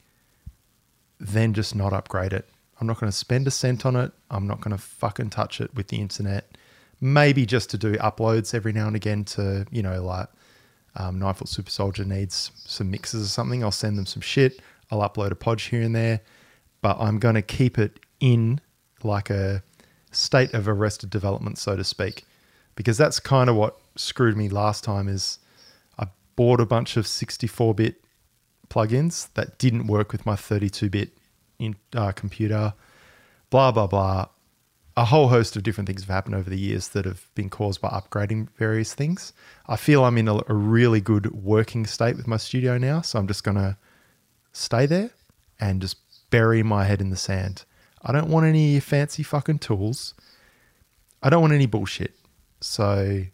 then 1.18 1.52
just 1.52 1.74
not 1.74 1.92
upgrade 1.92 2.32
it. 2.32 2.48
I'm 2.80 2.86
not 2.86 2.98
going 2.98 3.10
to 3.10 3.16
spend 3.16 3.46
a 3.46 3.50
cent 3.50 3.84
on 3.84 3.94
it. 3.94 4.12
I'm 4.30 4.46
not 4.46 4.60
going 4.60 4.74
to 4.74 4.82
fucking 4.82 5.30
touch 5.30 5.60
it 5.60 5.74
with 5.74 5.88
the 5.88 5.98
internet. 5.98 6.56
Maybe 7.00 7.44
just 7.44 7.70
to 7.70 7.78
do 7.78 7.92
uploads 7.94 8.54
every 8.54 8.72
now 8.72 8.86
and 8.86 8.96
again 8.96 9.24
to, 9.24 9.66
you 9.70 9.82
know, 9.82 10.02
like 10.02 10.28
um, 10.96 11.18
Nine 11.18 11.34
Foot 11.34 11.48
Super 11.48 11.70
Soldier 11.70 12.04
needs 12.04 12.50
some 12.56 12.90
mixes 12.90 13.24
or 13.24 13.28
something. 13.28 13.62
I'll 13.62 13.70
send 13.70 13.98
them 13.98 14.06
some 14.06 14.22
shit. 14.22 14.60
I'll 14.90 15.08
upload 15.08 15.30
a 15.30 15.34
podge 15.34 15.64
here 15.64 15.82
and 15.82 15.94
there, 15.94 16.20
but 16.80 16.98
I'm 16.98 17.18
going 17.18 17.36
to 17.36 17.42
keep 17.42 17.78
it 17.78 18.00
in 18.18 18.60
like 19.02 19.30
a 19.30 19.62
state 20.10 20.52
of 20.52 20.66
arrested 20.66 21.10
development, 21.10 21.58
so 21.58 21.76
to 21.76 21.84
speak, 21.84 22.24
because 22.74 22.98
that's 22.98 23.20
kind 23.20 23.48
of 23.48 23.56
what 23.56 23.78
screwed 23.96 24.36
me 24.36 24.48
last 24.48 24.82
time. 24.82 25.06
Is 25.08 25.38
I 25.98 26.08
bought 26.34 26.60
a 26.60 26.66
bunch 26.66 26.96
of 26.96 27.04
64-bit 27.04 28.02
plugins 28.68 29.28
that 29.34 29.58
didn't 29.58 29.86
work 29.86 30.12
with 30.12 30.26
my 30.26 30.34
32-bit 30.34 31.10
in, 31.60 31.76
uh, 31.94 32.12
computer. 32.12 32.74
Blah 33.50 33.72
blah 33.72 33.86
blah. 33.86 34.26
A 34.96 35.04
whole 35.04 35.28
host 35.28 35.56
of 35.56 35.62
different 35.62 35.86
things 35.86 36.02
have 36.02 36.10
happened 36.10 36.34
over 36.34 36.50
the 36.50 36.58
years 36.58 36.88
that 36.88 37.04
have 37.04 37.28
been 37.34 37.48
caused 37.48 37.80
by 37.80 37.88
upgrading 37.88 38.48
various 38.56 38.92
things. 38.92 39.32
I 39.66 39.76
feel 39.76 40.04
I'm 40.04 40.18
in 40.18 40.28
a, 40.28 40.40
a 40.48 40.54
really 40.54 41.00
good 41.00 41.32
working 41.32 41.86
state 41.86 42.16
with 42.16 42.26
my 42.26 42.36
studio 42.36 42.76
now, 42.76 43.00
so 43.00 43.18
I'm 43.18 43.28
just 43.28 43.44
gonna 43.44 43.78
stay 44.52 44.86
there 44.86 45.10
and 45.60 45.80
just 45.80 45.96
bury 46.30 46.62
my 46.62 46.84
head 46.84 47.00
in 47.00 47.10
the 47.10 47.16
sand. 47.16 47.64
I 48.02 48.12
don't 48.12 48.28
want 48.28 48.46
any 48.46 48.80
fancy 48.80 49.22
fucking 49.22 49.58
tools. 49.58 50.14
I 51.22 51.28
don't 51.28 51.42
want 51.42 51.52
any 51.52 51.66
bullshit. 51.66 52.14
So 52.60 53.24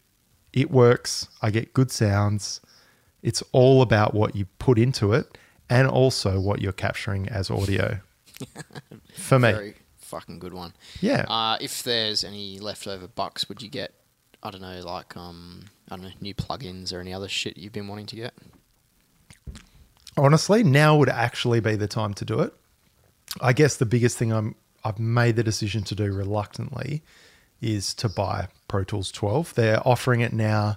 it 0.52 0.70
works. 0.70 1.28
I 1.42 1.50
get 1.50 1.72
good 1.72 1.90
sounds. 1.90 2.60
It's 3.22 3.42
all 3.52 3.82
about 3.82 4.14
what 4.14 4.34
you 4.34 4.46
put 4.58 4.78
into 4.78 5.12
it 5.12 5.38
and 5.68 5.88
also 5.88 6.40
what 6.40 6.60
you're 6.60 6.72
capturing 6.72 7.28
as 7.28 7.50
audio. 7.50 8.00
For 9.14 9.38
me. 9.38 9.52
Very 9.52 9.74
fucking 9.98 10.38
good 10.38 10.54
one. 10.54 10.72
Yeah. 11.00 11.24
Uh, 11.28 11.58
if 11.60 11.82
there's 11.82 12.24
any 12.24 12.58
leftover 12.58 13.08
bucks, 13.08 13.48
would 13.48 13.62
you 13.62 13.68
get? 13.68 13.92
I 14.42 14.50
don't 14.50 14.60
know, 14.60 14.80
like 14.82 15.16
um, 15.16 15.64
I 15.90 15.96
don't 15.96 16.04
know, 16.04 16.12
new 16.20 16.34
plugins 16.34 16.92
or 16.92 17.00
any 17.00 17.12
other 17.12 17.28
shit 17.28 17.56
you've 17.56 17.72
been 17.72 17.88
wanting 17.88 18.06
to 18.06 18.16
get. 18.16 18.34
honestly, 20.16 20.62
now 20.62 20.96
would 20.96 21.08
actually 21.08 21.60
be 21.60 21.74
the 21.74 21.88
time 21.88 22.14
to 22.14 22.24
do 22.24 22.40
it. 22.40 22.54
I 23.40 23.52
guess 23.52 23.76
the 23.76 23.86
biggest 23.86 24.16
thing 24.16 24.32
I'm 24.32 24.54
I've 24.84 24.98
made 25.00 25.34
the 25.34 25.42
decision 25.42 25.82
to 25.84 25.96
do 25.96 26.12
reluctantly 26.12 27.02
is 27.60 27.92
to 27.94 28.08
buy 28.08 28.48
Pro 28.68 28.84
Tools 28.84 29.10
12. 29.10 29.54
They're 29.54 29.86
offering 29.86 30.20
it 30.20 30.32
now 30.32 30.76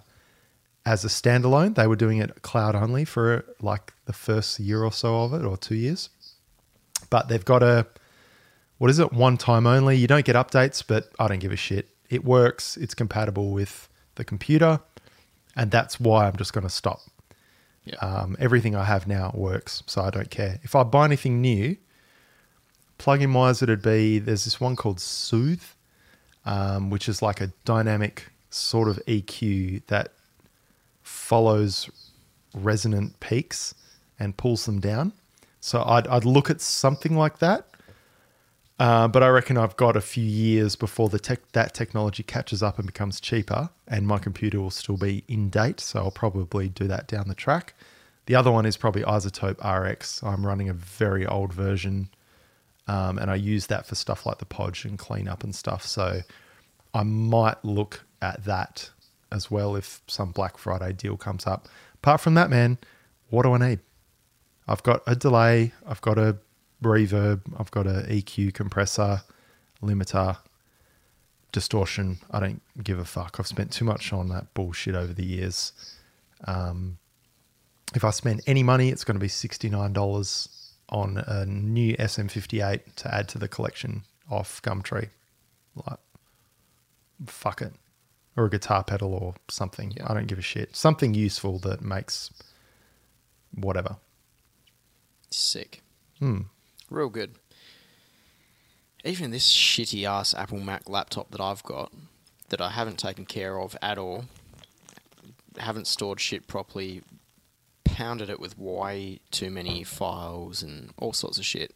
as 0.84 1.06
a 1.06 1.10
standalone. 1.10 1.76
They 1.76 1.86
were 1.86 1.96
doing 1.96 2.18
it 2.18 2.42
cloud 2.42 2.76
only 2.76 3.06
for 3.06 3.46
like 3.62 3.94
the 4.06 4.14
first 4.14 4.60
year 4.60 4.84
or 4.84 4.92
so 4.92 5.24
of 5.24 5.34
it, 5.34 5.46
or 5.46 5.58
two 5.58 5.76
years. 5.76 6.10
But 7.10 7.28
they've 7.28 7.46
got 7.46 7.64
a 7.64 7.88
what 8.80 8.90
is 8.90 8.98
it? 9.00 9.12
One 9.12 9.38
time 9.38 9.68
only. 9.68 9.98
You 9.98 10.08
don't 10.08 10.26
get 10.26 10.36
updates, 10.36 10.84
but 10.86 11.12
I 11.20 11.28
don't 11.28 11.40
give 11.40 11.52
a 11.52 11.58
shit. 11.58 11.90
It 12.10 12.24
works. 12.24 12.78
It's 12.78 12.96
compatible 12.96 13.52
with 13.52 13.90
the 14.16 14.24
computer, 14.24 14.80
and 15.56 15.70
that's 15.70 16.00
why 16.00 16.28
I'm 16.28 16.38
just 16.38 16.54
going 16.54 16.64
to 16.64 16.70
stop. 16.70 17.02
Yeah. 17.84 17.96
Um, 17.96 18.38
everything 18.40 18.76
I 18.76 18.86
have 18.86 19.06
now 19.06 19.32
works, 19.34 19.84
so 19.86 20.02
I 20.02 20.10
don't 20.10 20.30
care. 20.30 20.60
If 20.64 20.76
I 20.76 20.84
buy 20.84 21.06
anything 21.06 21.42
new, 21.42 21.76
plugin 22.98 23.34
wise, 23.34 23.62
it'd 23.62 23.82
be 23.82 24.20
there's 24.20 24.46
this 24.46 24.62
one 24.62 24.76
called 24.76 25.00
Soothe, 25.00 25.64
um, 26.46 26.90
which 26.90 27.10
is 27.10 27.22
like 27.22 27.42
a 27.42 27.48
dynamic 27.66 28.32
sort 28.50 28.88
of 28.88 28.98
EQ 29.08 29.86
that 29.88 30.14
follows 31.04 31.90
resonant 32.54 33.20
peaks 33.20 33.74
and 34.18 34.38
pulls 34.38 34.66
them 34.66 34.80
down. 34.80 35.14
So 35.60 35.84
I'd, 35.84 36.08
I'd 36.08 36.26
look 36.26 36.50
at 36.50 36.62
something 36.62 37.16
like 37.16 37.40
that. 37.40 37.66
Uh, 38.80 39.10
but 39.10 39.22
I 39.22 39.28
reckon 39.28 39.58
I've 39.58 39.76
got 39.76 39.98
a 39.98 40.02
few 40.02 40.24
years 40.24 40.78
before 40.78 41.10
the 41.10 41.20
tech, 41.20 41.52
that 41.52 41.74
technology 41.74 42.24
catches 42.24 42.64
up 42.64 42.78
and 42.78 42.88
becomes 42.88 43.20
cheaper, 43.20 43.70
and 43.90 44.08
my 44.08 44.20
computer 44.20 44.62
will 44.62 44.72
still 44.72 44.96
be 44.96 45.26
in 45.28 45.50
date. 45.50 45.82
So 45.82 46.00
I'll 46.00 46.12
probably 46.12 46.70
do 46.70 46.88
that 46.88 47.08
down 47.08 47.28
the 47.28 47.36
track. 47.36 47.74
The 48.26 48.36
other 48.36 48.52
one 48.52 48.66
is 48.66 48.78
probably 48.78 49.02
iZotope 49.02 49.60
RX. 49.60 50.24
I'm 50.24 50.46
running 50.46 50.70
a 50.70 50.74
very 50.74 51.26
old 51.26 51.52
version, 51.52 52.10
um, 52.88 53.18
and 53.18 53.30
I 53.30 53.36
use 53.36 53.68
that 53.68 53.86
for 53.86 53.96
stuff 53.96 54.26
like 54.26 54.38
the 54.38 54.46
podge 54.46 54.86
and 54.86 54.98
cleanup 54.98 55.44
and 55.44 55.54
stuff. 55.54 55.86
So 55.86 56.22
I 56.94 57.04
might 57.04 57.64
look 57.66 58.06
at 58.22 58.46
that 58.46 58.92
as 59.30 59.52
well 59.52 59.76
if 59.76 60.02
some 60.08 60.32
Black 60.32 60.58
Friday 60.58 60.94
deal 60.94 61.18
comes 61.18 61.46
up. 61.46 61.68
Apart 61.96 62.22
from 62.22 62.36
that, 62.36 62.50
man, 62.50 62.78
what 63.30 63.44
do 63.44 63.52
I 63.54 63.58
need? 63.58 63.80
I've 64.70 64.84
got 64.84 65.02
a 65.08 65.16
delay, 65.16 65.74
I've 65.88 66.02
got 66.02 66.20
a 66.20 66.38
reverb, 66.84 67.42
I've 67.58 67.72
got 67.72 67.88
a 67.88 68.06
EQ 68.08 68.54
compressor, 68.54 69.24
limiter, 69.82 70.38
distortion. 71.52 72.20
I 72.30 72.40
don't 72.40 72.62
give 72.84 73.00
a 73.00 73.06
fuck. 73.06 73.38
I've 73.40 73.48
spent 73.48 73.72
too 73.72 73.84
much 73.84 74.14
on 74.14 74.30
that 74.30 74.54
bullshit 74.54 74.94
over 74.94 75.12
the 75.12 75.26
years. 75.26 75.74
Um, 76.46 77.00
if 77.96 78.04
I 78.04 78.12
spend 78.12 78.42
any 78.46 78.62
money, 78.62 78.90
it's 78.90 79.04
going 79.04 79.16
to 79.16 79.20
be 79.20 79.28
$69 79.28 80.48
on 80.90 81.18
a 81.18 81.48
new 81.48 81.98
SM58 81.98 82.96
to 82.98 83.14
add 83.14 83.28
to 83.30 83.40
the 83.40 83.48
collection 83.48 84.04
off 84.30 84.62
Gumtree. 84.62 85.10
Like, 85.88 86.00
fuck 87.26 87.64
it. 87.64 87.74
Or 88.38 88.46
a 88.46 88.50
guitar 88.52 88.84
pedal 88.84 89.16
or 89.16 89.34
something. 89.50 89.94
Yeah. 89.98 90.06
I 90.08 90.14
don't 90.14 90.28
give 90.28 90.38
a 90.38 90.44
shit. 90.44 90.76
Something 90.76 91.16
useful 91.16 91.58
that 91.60 91.82
makes 91.82 92.32
whatever. 93.56 93.98
Sick. 95.30 95.82
Hmm. 96.20 96.42
Real 96.90 97.10
good. 97.10 97.36
Even 99.06 99.32
this 99.32 99.50
shitty 99.52 100.04
ass 100.06 100.34
Apple 100.34 100.60
Mac 100.60 100.90
laptop 100.90 101.32
that 101.32 101.40
I've 101.40 101.64
got, 101.64 101.92
that 102.50 102.60
I 102.60 102.72
haven't 102.72 103.00
taken 103.00 103.26
care 103.26 103.60
of 103.60 103.78
at 103.82 103.98
all, 103.98 104.26
haven't 105.58 105.88
stored 105.88 106.20
shit 106.20 106.48
properly, 106.48 107.02
pounded 107.86 108.30
it 108.30 108.40
with 108.40 108.58
way 108.58 109.20
too 109.32 109.50
many 109.50 109.84
files 109.84 110.62
and 110.62 110.92
all 110.98 111.14
sorts 111.14 111.38
of 111.38 111.46
shit. 111.46 111.74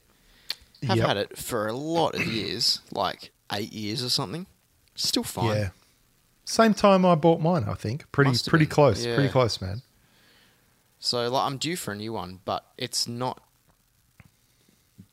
I've 0.90 0.98
Yep. 0.98 1.08
had 1.08 1.18
it 1.18 1.38
for 1.38 1.68
a 1.68 1.74
lot 1.74 2.14
of 2.16 2.26
years, 2.28 2.82
like 2.92 3.32
eight 3.54 3.72
years 3.72 4.04
or 4.04 4.10
something. 4.10 4.48
Still 4.96 5.24
fine. 5.24 5.56
Yeah. 5.56 5.70
Same 6.46 6.74
time 6.74 7.06
I 7.06 7.16
bought 7.16 7.40
mine, 7.40 7.64
I 7.70 7.74
think. 7.74 8.12
Pretty 8.12 8.32
pretty 8.46 8.66
been, 8.66 8.72
close. 8.74 9.06
yeah. 9.06 9.16
Pretty 9.16 9.30
close, 9.30 9.62
man. 9.62 9.82
So 11.00 11.30
like, 11.30 11.44
I'm 11.46 11.58
due 11.58 11.78
for 11.78 11.94
a 11.94 11.96
new 11.96 12.12
one, 12.12 12.42
but 12.44 12.66
it's 12.78 13.08
not 13.08 13.42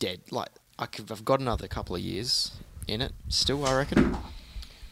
dead. 0.00 0.20
Like 0.32 0.48
I 0.80 0.86
could, 0.86 1.12
I've 1.12 1.24
got 1.24 1.38
another 1.38 1.68
couple 1.68 1.94
of 1.94 2.02
years 2.02 2.50
in 2.88 3.00
it 3.00 3.12
still. 3.28 3.64
I 3.64 3.76
reckon. 3.76 4.16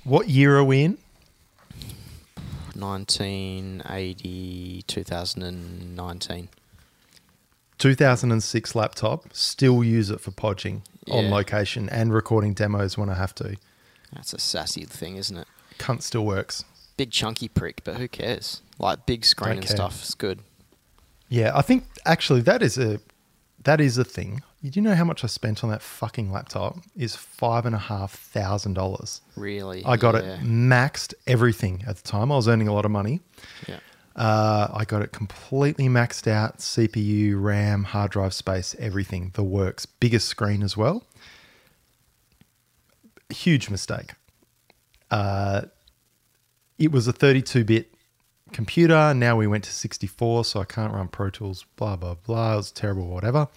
What 0.04 0.28
year 0.28 0.56
are 0.56 0.64
we 0.64 0.84
in? 0.84 0.98
1980, 2.74 4.84
2019. 4.86 6.48
2006 7.78 8.74
laptop. 8.74 9.32
Still 9.32 9.82
use 9.82 10.10
it 10.10 10.20
for 10.20 10.30
podging 10.30 10.82
on 11.10 11.30
location 11.30 11.88
and 11.88 12.12
recording 12.12 12.54
demos 12.54 12.98
when 12.98 13.08
I 13.08 13.14
have 13.14 13.34
to. 13.36 13.56
That's 14.12 14.32
a 14.32 14.38
sassy 14.38 14.84
thing, 14.84 15.16
isn't 15.16 15.36
it? 15.36 15.46
Cunt 15.78 16.02
still 16.02 16.24
works. 16.24 16.64
Big 16.96 17.10
chunky 17.10 17.48
prick, 17.48 17.82
but 17.84 17.96
who 17.96 18.08
cares? 18.08 18.62
Like 18.78 19.06
big 19.06 19.24
screen 19.24 19.50
Don't 19.50 19.58
and 19.58 19.66
care. 19.66 19.76
stuff 19.76 20.02
is 20.02 20.14
good. 20.14 20.40
Yeah, 21.28 21.52
I 21.54 21.62
think 21.62 21.84
actually 22.04 22.40
that 22.42 22.62
is 22.62 22.78
a 22.78 23.00
that 23.68 23.82
is 23.82 23.98
a 23.98 24.04
thing. 24.04 24.42
You 24.62 24.70
do 24.70 24.80
know 24.80 24.94
how 24.94 25.04
much 25.04 25.22
I 25.24 25.26
spent 25.26 25.62
on 25.62 25.68
that 25.68 25.82
fucking 25.82 26.32
laptop? 26.32 26.78
Is 26.96 27.14
five 27.14 27.66
and 27.66 27.74
a 27.74 27.78
half 27.78 28.14
thousand 28.14 28.72
dollars. 28.72 29.20
Really, 29.36 29.84
I 29.84 29.98
got 29.98 30.14
yeah. 30.14 30.36
it 30.36 30.40
maxed 30.40 31.12
everything 31.26 31.84
at 31.86 31.96
the 31.96 32.02
time. 32.02 32.32
I 32.32 32.36
was 32.36 32.48
earning 32.48 32.68
a 32.68 32.72
lot 32.72 32.86
of 32.86 32.90
money. 32.90 33.20
Yeah, 33.66 33.80
Uh, 34.16 34.68
I 34.72 34.86
got 34.86 35.02
it 35.02 35.12
completely 35.12 35.86
maxed 35.86 36.26
out 36.26 36.58
CPU, 36.60 37.40
RAM, 37.40 37.84
hard 37.84 38.10
drive 38.10 38.32
space, 38.32 38.74
everything. 38.78 39.32
The 39.34 39.44
works. 39.44 39.84
Biggest 39.84 40.28
screen 40.28 40.62
as 40.62 40.74
well. 40.74 41.04
Huge 43.28 43.68
mistake. 43.68 44.12
Uh, 45.10 45.62
it 46.78 46.90
was 46.90 47.06
a 47.06 47.12
32 47.12 47.64
bit 47.64 47.92
computer. 48.52 49.14
Now 49.14 49.36
we 49.36 49.46
went 49.46 49.64
to 49.64 49.72
64, 49.72 50.44
so 50.44 50.60
I 50.60 50.64
can't 50.64 50.92
run 50.92 51.08
Pro 51.08 51.30
Tools, 51.30 51.64
blah, 51.76 51.96
blah, 51.96 52.14
blah. 52.14 52.58
It's 52.58 52.70
terrible, 52.70 53.06
whatever. 53.08 53.48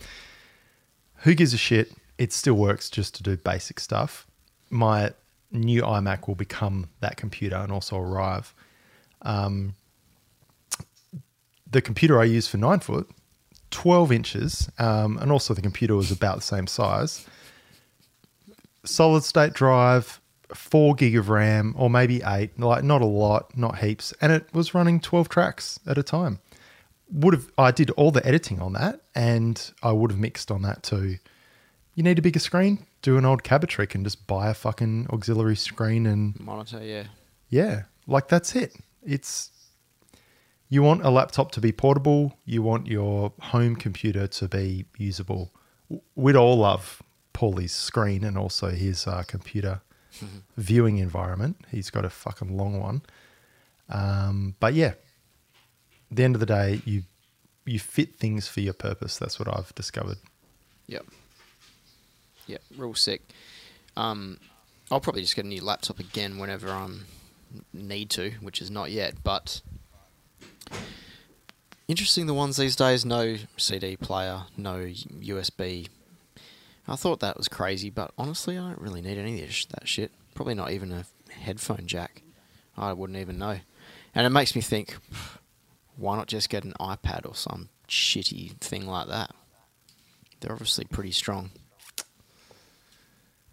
Who 1.17 1.34
gives 1.34 1.54
a 1.54 1.58
shit? 1.58 1.93
It 2.17 2.34
still 2.34 2.54
works 2.54 2.89
just 2.89 3.15
to 3.15 3.23
do 3.23 3.38
basic 3.38 3.80
stuff. 3.80 4.27
My 4.69 5.12
new 5.51 5.82
iMac 5.82 6.27
will 6.27 6.36
become 6.36 6.89
that 7.01 7.17
computer 7.17 7.56
and 7.56 7.71
also 7.71 7.97
arrive 7.97 8.54
the 11.71 11.82
computer 11.82 12.19
I 12.19 12.25
used 12.25 12.49
for 12.49 12.58
nine 12.58 12.80
foot, 12.80 13.10
12 13.71 14.12
inches, 14.12 14.71
um, 14.77 15.17
and 15.17 15.32
also 15.32 15.54
the 15.54 15.62
computer 15.62 15.95
was 15.95 16.12
about 16.12 16.38
the 16.38 16.41
same 16.41 16.67
size. 16.67 17.25
Solid 18.84 19.23
state 19.23 19.54
drive, 19.54 20.20
four 20.53 20.95
gig 20.95 21.15
of 21.15 21.29
RAM, 21.29 21.73
or 21.77 21.89
maybe 21.89 22.21
eight, 22.25 22.59
like 22.59 22.83
not 22.83 23.01
a 23.01 23.05
lot, 23.05 23.55
not 23.57 23.79
heaps, 23.79 24.13
and 24.21 24.31
it 24.31 24.53
was 24.53 24.73
running 24.73 24.99
12 24.99 25.29
tracks 25.29 25.79
at 25.85 25.97
a 25.97 26.03
time. 26.03 26.39
Would 27.11 27.33
have 27.33 27.51
I 27.57 27.71
did 27.71 27.89
all 27.91 28.11
the 28.11 28.25
editing 28.25 28.61
on 28.61 28.73
that, 28.73 29.01
and 29.13 29.71
I 29.83 29.91
would 29.91 30.11
have 30.11 30.19
mixed 30.19 30.49
on 30.51 30.61
that 30.61 30.83
too. 30.83 31.17
You 31.95 32.03
need 32.03 32.17
a 32.19 32.21
bigger 32.21 32.39
screen? 32.39 32.85
Do 33.01 33.17
an 33.17 33.25
old 33.25 33.43
cabba 33.43 33.67
trick 33.67 33.95
and 33.95 34.05
just 34.05 34.27
buy 34.27 34.49
a 34.49 34.53
fucking 34.53 35.07
auxiliary 35.11 35.55
screen 35.55 36.05
and 36.05 36.39
monitor. 36.39 36.81
Yeah, 36.83 37.05
yeah, 37.49 37.83
like 38.07 38.27
that's 38.27 38.55
it. 38.55 38.75
It's 39.03 39.51
you 40.69 40.83
want 40.83 41.03
a 41.03 41.09
laptop 41.09 41.51
to 41.51 41.59
be 41.59 41.73
portable. 41.73 42.37
You 42.45 42.61
want 42.61 42.87
your 42.87 43.33
home 43.41 43.75
computer 43.75 44.27
to 44.27 44.47
be 44.47 44.85
usable. 44.97 45.51
We'd 46.15 46.37
all 46.37 46.59
love 46.59 47.03
Paulie's 47.33 47.73
screen 47.73 48.23
and 48.23 48.37
also 48.37 48.69
his 48.69 49.05
uh, 49.05 49.23
computer 49.27 49.81
viewing 50.58 50.97
environment. 50.97 51.58
He's 51.71 51.89
got 51.89 52.06
a 52.06 52.10
fucking 52.10 52.56
long 52.56 52.80
one. 52.80 53.02
Um, 53.89 54.56
but 54.60 54.74
yeah, 54.74 54.93
the 56.10 56.24
end 56.24 56.36
of 56.36 56.39
the 56.39 56.45
day, 56.45 56.82
you 56.86 57.04
you 57.65 57.80
fit 57.80 58.15
things 58.15 58.47
for 58.47 58.62
your 58.62 58.74
purpose. 58.74 59.17
That's 59.17 59.39
what 59.39 59.47
I've 59.47 59.74
discovered. 59.76 60.17
Yep. 60.88 61.06
Yep. 62.47 62.62
Real 62.76 62.95
sick. 62.95 63.21
Um, 63.95 64.39
I'll 64.89 65.00
probably 65.00 65.21
just 65.21 65.36
get 65.36 65.45
a 65.45 65.47
new 65.47 65.63
laptop 65.63 66.00
again 66.00 66.38
whenever 66.38 66.69
I 66.69 66.89
need 67.74 68.10
to, 68.12 68.32
which 68.41 68.62
is 68.62 68.71
not 68.71 68.91
yet. 68.91 69.24
But 69.24 69.62
interesting, 71.88 72.26
the 72.26 72.34
ones 72.34 72.58
these 72.58 72.76
days 72.76 73.06
no 73.06 73.38
CD 73.58 73.95
player, 73.95 74.43
no 74.58 74.78
USB. 74.80 75.88
I 76.88 76.96
thought 76.96 77.20
that 77.20 77.38
was 77.38 77.48
crazy, 77.48 77.89
but 77.89 78.12
honestly, 78.17 78.58
I 78.58 78.62
don't 78.70 78.82
really 78.82 79.02
need 79.02 79.17
any 79.17 79.41
of 79.44 79.50
that 79.70 79.88
shit. 79.88 80.12
Probably 80.34 80.56
not 80.56 80.72
even 80.72 80.91
a 80.91 81.06
headphone 81.32 81.86
jack. 81.86 82.22
I 82.78 82.94
wouldn't 82.94 83.20
even 83.20 83.38
know. 83.38 83.60
And 84.15 84.26
it 84.26 84.32
makes 84.32 84.56
me 84.56 84.62
think, 84.62 84.98
why 85.96 86.17
not 86.17 86.28
just 86.28 86.50
get 86.50 86.63
an 86.63 86.74
iPad 86.80 87.28
or 87.28 87.36
some 87.36 87.70
shitty 87.88 88.58
thing 88.60 88.88
like 88.88 89.08
that? 89.08 89.32
They're 90.39 90.54
obviously 90.54 90.86
pretty 90.86 91.12
strong. 91.12 91.52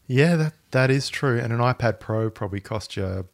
Yeah, 0.07 0.37
that 0.37 0.55
that 0.71 0.91
is 0.91 1.11
true. 1.11 1.39
And 1.39 1.53
an 1.53 1.59
iPad 1.59 2.01
Pro 2.01 2.31
probably 2.31 2.61
cost 2.61 2.97
you 2.97 3.29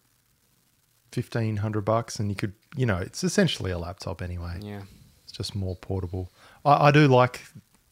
fifteen 1.12 1.58
hundred 1.58 1.84
bucks, 1.84 2.18
and 2.18 2.28
you 2.28 2.34
could, 2.34 2.54
you 2.76 2.84
know, 2.84 2.98
it's 2.98 3.22
essentially 3.22 3.70
a 3.70 3.78
laptop 3.78 4.20
anyway. 4.20 4.58
Yeah. 4.60 4.82
It's 5.22 5.32
just 5.32 5.54
more 5.54 5.76
portable. 5.76 6.32
I, 6.64 6.88
I 6.88 6.90
do 6.90 7.06
like 7.06 7.42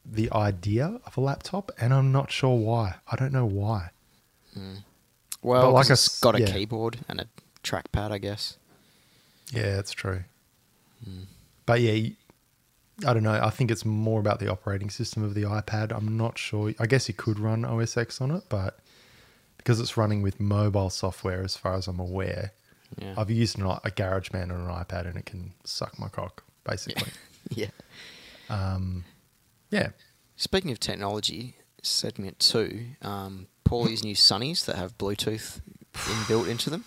the 0.05 0.31
idea 0.33 0.99
of 1.07 1.17
a 1.17 1.21
laptop, 1.21 1.71
and 1.81 1.93
I'm 1.95 2.13
not 2.13 2.31
sure 2.31 2.57
why. 2.57 2.97
I 3.11 3.17
don't 3.17 3.33
know 3.33 3.47
why. 3.47 3.91
Hmm. 4.55 4.75
Well, 5.43 5.63
But 5.63 5.67
like 5.69 5.75
like 5.85 5.91
I 5.91 5.93
it's 5.95 6.07
s- 6.09 6.21
got 6.21 6.35
a 6.37 6.41
yeah. 6.41 6.53
keyboard 6.53 6.99
and 7.09 7.21
a 7.21 7.27
trackpad, 7.63 8.11
I 8.13 8.19
guess. 8.19 8.57
Yeah, 9.53 9.75
that's 9.77 9.93
true. 9.93 10.25
Hmm. 11.05 11.23
But 11.67 11.81
yeah, 11.81 12.11
I 13.07 13.13
don't 13.15 13.23
know. 13.23 13.41
I 13.43 13.51
think 13.51 13.71
it's 13.71 13.85
more 13.85 14.21
about 14.21 14.39
the 14.41 14.49
operating 14.51 14.91
system 14.91 15.23
of 15.23 15.35
the 15.35 15.43
iPad. 15.43 15.93
I'm 15.97 16.17
not 16.17 16.39
sure. 16.39 16.73
I 16.79 16.87
guess 16.87 17.09
you 17.09 17.15
could 17.15 17.39
run 17.39 17.65
OS 17.65 17.97
X 17.97 18.21
on 18.21 18.31
it, 18.31 18.45
but 18.49 18.79
because 19.57 19.81
it's 19.81 19.97
running 19.97 20.23
with 20.23 20.41
mobile 20.41 20.91
software, 20.91 21.43
as 21.43 21.57
far 21.57 21.75
as 21.75 21.87
I'm 21.87 22.01
aware, 22.01 22.53
Yeah. 23.01 23.15
I've 23.17 23.31
used 23.31 23.59
an, 23.59 23.65
a 23.67 23.81
GarageBand 23.91 24.51
on 24.53 24.61
an 24.61 24.69
iPad 24.85 25.07
and 25.07 25.17
it 25.17 25.25
can 25.27 25.53
suck 25.65 25.99
my 25.99 26.09
cock, 26.09 26.43
basically. 26.65 27.11
yeah. 27.51 27.71
Um, 28.51 29.05
yeah. 29.73 29.89
Speaking 30.37 30.71
of 30.71 30.79
technology, 30.79 31.57
segment 31.83 32.39
two, 32.39 32.87
um, 33.03 33.49
Paulie's 33.65 34.05
new 34.05 34.15
Sunnies 34.15 34.65
that 34.67 34.77
have 34.77 34.97
Bluetooth 34.99 35.61
inbuilt 35.93 36.49
into 36.49 36.71
them. 36.71 36.85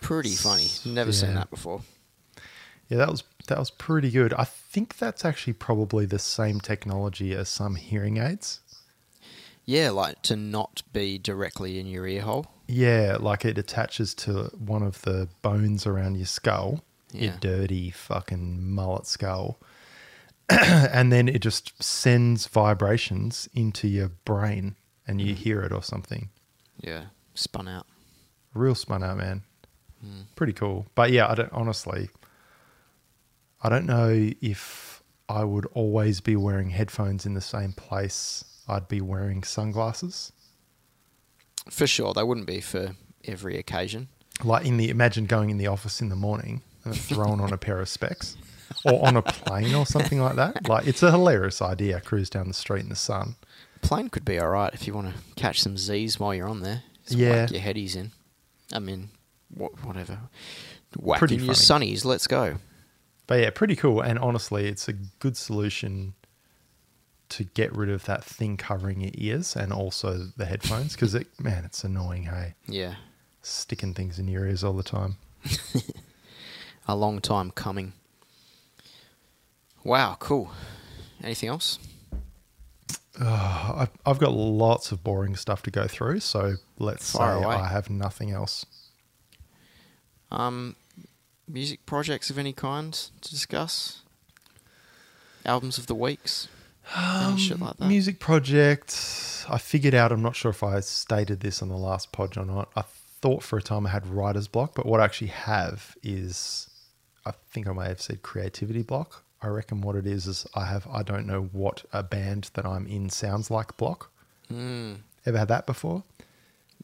Pretty 0.00 0.34
funny. 0.34 0.68
Never 0.84 1.12
seen 1.12 1.34
that 1.34 1.50
before. 1.50 1.80
Yeah, 2.88 2.98
that 2.98 3.10
was 3.10 3.24
that 3.48 3.58
was 3.58 3.70
pretty 3.70 4.10
good. 4.10 4.34
I 4.34 4.44
think 4.44 4.98
that's 4.98 5.24
actually 5.24 5.54
probably 5.54 6.06
the 6.06 6.18
same 6.18 6.60
technology 6.60 7.32
as 7.34 7.48
some 7.48 7.76
hearing 7.76 8.18
aids. 8.18 8.60
Yeah, 9.64 9.90
like 9.90 10.22
to 10.22 10.36
not 10.36 10.82
be 10.92 11.18
directly 11.18 11.80
in 11.80 11.86
your 11.86 12.06
ear 12.06 12.22
hole. 12.22 12.46
Yeah, 12.68 13.16
like 13.18 13.44
it 13.44 13.58
attaches 13.58 14.14
to 14.14 14.50
one 14.56 14.82
of 14.82 15.02
the 15.02 15.28
bones 15.42 15.86
around 15.86 16.16
your 16.16 16.26
skull, 16.26 16.84
your 17.12 17.34
dirty 17.40 17.90
fucking 17.90 18.70
mullet 18.70 19.06
skull. 19.06 19.58
and 20.50 21.12
then 21.12 21.28
it 21.28 21.40
just 21.40 21.82
sends 21.82 22.46
vibrations 22.46 23.48
into 23.54 23.88
your 23.88 24.08
brain 24.24 24.76
and 25.06 25.20
you 25.20 25.34
mm. 25.34 25.38
hear 25.38 25.60
it 25.62 25.72
or 25.72 25.82
something. 25.82 26.30
Yeah. 26.80 27.06
Spun 27.34 27.68
out. 27.68 27.86
Real 28.54 28.74
spun 28.74 29.02
out, 29.02 29.16
man. 29.16 29.42
Mm. 30.04 30.24
Pretty 30.36 30.52
cool. 30.52 30.86
But 30.94 31.10
yeah, 31.10 31.28
I 31.30 31.34
don't 31.34 31.52
honestly 31.52 32.10
I 33.62 33.68
don't 33.68 33.86
know 33.86 34.30
if 34.40 35.02
I 35.28 35.44
would 35.44 35.66
always 35.74 36.20
be 36.20 36.36
wearing 36.36 36.70
headphones 36.70 37.26
in 37.26 37.34
the 37.34 37.40
same 37.40 37.72
place 37.72 38.44
I'd 38.68 38.88
be 38.88 39.00
wearing 39.00 39.42
sunglasses. 39.42 40.32
For 41.70 41.86
sure. 41.86 42.14
They 42.14 42.22
wouldn't 42.22 42.46
be 42.46 42.60
for 42.60 42.94
every 43.24 43.58
occasion. 43.58 44.08
Like 44.44 44.66
in 44.66 44.76
the 44.76 44.90
imagine 44.90 45.26
going 45.26 45.50
in 45.50 45.58
the 45.58 45.66
office 45.66 46.00
in 46.00 46.08
the 46.08 46.16
morning 46.16 46.62
and 46.84 46.96
throwing 46.96 47.40
on 47.40 47.52
a 47.52 47.58
pair 47.58 47.80
of 47.80 47.88
specs. 47.88 48.36
Or 48.84 49.06
on 49.06 49.16
a 49.16 49.22
plane 49.22 49.74
or 49.74 49.86
something 49.86 50.20
like 50.20 50.36
that. 50.36 50.68
Like 50.68 50.86
it's 50.86 51.02
a 51.02 51.10
hilarious 51.10 51.60
idea, 51.62 52.00
cruise 52.00 52.30
down 52.30 52.48
the 52.48 52.54
street 52.54 52.80
in 52.82 52.88
the 52.88 52.96
sun. 52.96 53.36
Plane 53.82 54.08
could 54.08 54.24
be 54.24 54.40
alright 54.40 54.74
if 54.74 54.86
you 54.86 54.94
want 54.94 55.14
to 55.14 55.20
catch 55.36 55.60
some 55.60 55.76
Z's 55.76 56.18
while 56.18 56.34
you're 56.34 56.48
on 56.48 56.60
there. 56.60 56.82
Just 57.04 57.16
Yeah. 57.18 57.42
Whack 57.42 57.50
your 57.52 57.60
headies 57.60 57.94
in. 57.96 58.12
I 58.72 58.78
mean, 58.80 59.10
what, 59.54 59.84
whatever. 59.84 60.18
Whack 60.96 61.18
Pretty 61.18 61.36
in 61.36 61.44
your 61.44 61.54
sunnies. 61.54 62.04
Let's 62.04 62.26
go. 62.26 62.56
But 63.28 63.40
yeah, 63.40 63.50
pretty 63.50 63.76
cool. 63.76 64.00
And 64.00 64.18
honestly, 64.18 64.66
it's 64.66 64.88
a 64.88 64.92
good 64.92 65.36
solution 65.36 66.14
to 67.28 67.44
get 67.44 67.74
rid 67.76 67.90
of 67.90 68.04
that 68.04 68.24
thing 68.24 68.56
covering 68.56 69.00
your 69.00 69.10
ears 69.14 69.56
and 69.56 69.72
also 69.72 70.28
the 70.36 70.46
headphones 70.46 70.92
because 70.94 71.14
it, 71.14 71.26
man, 71.40 71.64
it's 71.64 71.82
annoying. 71.84 72.24
Hey, 72.24 72.54
Yeah. 72.66 72.94
sticking 73.42 73.94
things 73.94 74.18
in 74.18 74.26
your 74.28 74.46
ears 74.46 74.62
all 74.64 74.72
the 74.74 74.82
time. 74.84 75.16
A 76.88 76.94
long 76.96 77.20
time 77.20 77.50
coming. 77.50 77.92
Wow, 79.86 80.16
cool. 80.18 80.50
Anything 81.22 81.48
else? 81.48 81.78
Oh, 83.20 83.74
I've, 83.78 83.90
I've 84.04 84.18
got 84.18 84.32
lots 84.32 84.90
of 84.90 85.04
boring 85.04 85.36
stuff 85.36 85.62
to 85.62 85.70
go 85.70 85.86
through, 85.86 86.20
so 86.20 86.54
let's 86.80 87.12
Fire 87.12 87.38
say 87.38 87.44
away. 87.44 87.54
I 87.54 87.68
have 87.68 87.88
nothing 87.88 88.32
else. 88.32 88.66
Um, 90.32 90.74
music 91.46 91.86
projects 91.86 92.30
of 92.30 92.36
any 92.36 92.52
kind 92.52 92.92
to 92.94 93.30
discuss? 93.30 94.02
Albums 95.44 95.78
of 95.78 95.86
the 95.86 95.94
weeks? 95.94 96.48
Any 96.96 97.38
shit 97.38 97.60
like 97.60 97.76
that? 97.76 97.86
Music 97.86 98.18
project. 98.18 99.46
I 99.48 99.58
figured 99.58 99.94
out. 99.94 100.10
I'm 100.10 100.20
not 100.20 100.34
sure 100.34 100.50
if 100.50 100.64
I 100.64 100.80
stated 100.80 101.38
this 101.40 101.62
on 101.62 101.68
the 101.68 101.76
last 101.76 102.10
pod 102.10 102.36
or 102.36 102.44
not. 102.44 102.70
I 102.74 102.82
thought 103.22 103.44
for 103.44 103.56
a 103.56 103.62
time 103.62 103.86
I 103.86 103.90
had 103.90 104.04
writer's 104.08 104.48
block, 104.48 104.74
but 104.74 104.84
what 104.84 105.00
I 105.00 105.04
actually 105.04 105.28
have 105.28 105.96
is, 106.02 106.68
I 107.24 107.30
think 107.50 107.68
I 107.68 107.72
may 107.72 107.86
have 107.86 108.02
said 108.02 108.22
creativity 108.22 108.82
block. 108.82 109.22
I 109.46 109.50
reckon 109.50 109.80
what 109.80 109.94
it 109.96 110.06
is 110.06 110.26
is 110.26 110.46
I 110.54 110.64
have 110.66 110.86
I 110.92 111.02
don't 111.02 111.26
know 111.26 111.42
what 111.52 111.84
a 111.92 112.02
band 112.02 112.50
that 112.54 112.66
I'm 112.66 112.86
in 112.86 113.08
sounds 113.10 113.50
like 113.50 113.76
block. 113.76 114.10
Mm, 114.52 114.98
Ever 115.24 115.38
had 115.38 115.48
that 115.48 115.66
before? 115.66 116.02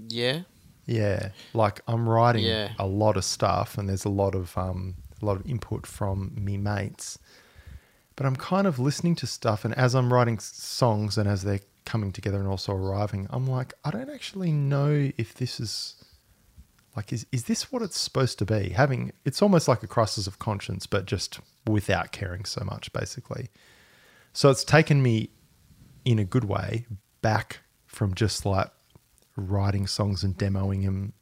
yeah. 0.09 0.43
Yeah, 0.85 1.31
like 1.55 1.81
I'm 1.87 2.09
writing 2.09 2.45
Yeah. 2.45 2.73
a 2.79 2.87
lot 2.87 3.17
of 3.17 3.25
stuff, 3.25 3.79
and 3.79 3.89
there's 3.89 4.05
a 4.05 4.09
lot 4.09 4.35
of 4.35 4.57
um, 4.59 4.95
a 5.21 5.25
lot 5.25 5.37
of 5.37 5.47
input 5.47 5.87
from 5.87 6.33
me 6.35 6.57
mates. 6.57 7.19
But 8.17 8.27
I'm 8.27 8.35
kind 8.35 8.67
of 8.67 8.81
listening 8.81 9.15
to 9.17 9.27
stuff, 9.29 9.65
and 9.65 9.73
as 9.79 9.95
I'm 9.95 10.13
writing 10.13 10.39
songs, 10.41 11.17
and 11.17 11.29
as 11.29 11.43
they're 11.45 11.61
coming 11.85 12.11
together 12.11 12.39
and 12.39 12.49
also 12.49 12.73
arriving, 12.75 13.29
I'm 13.31 13.47
like, 13.47 13.75
I 13.85 13.91
don't 13.93 14.11
actually 14.11 14.51
know 14.51 15.11
if 15.17 15.35
this 15.35 15.61
is 15.61 15.95
like 16.97 17.13
is 17.13 17.27
is 17.33 17.45
this 17.45 17.73
what 17.73 17.83
it's 17.83 17.99
supposed 17.99 18.39
to 18.39 18.45
be? 18.45 18.71
Having 18.71 19.13
it's 19.25 19.43
almost 19.43 19.69
like 19.69 19.83
a 19.83 19.87
crisis 19.87 20.27
of 20.27 20.39
conscience, 20.39 20.87
but 20.87 21.07
just 21.07 21.41
without 21.67 22.13
caring 22.13 22.45
so 22.45 22.65
much, 22.65 22.93
basically. 22.93 23.51
So 24.33 24.51
it's 24.51 24.65
taken 24.65 25.03
me 25.03 25.31
in 26.05 26.19
a 26.19 26.25
good 26.25 26.45
way 26.45 26.87
back 27.21 27.61
from 27.87 28.15
just 28.15 28.45
like 28.45 28.71
writing 29.37 29.87
songs 29.87 30.25
and 30.25 30.37
demoing 30.37 30.85
them 30.85 31.13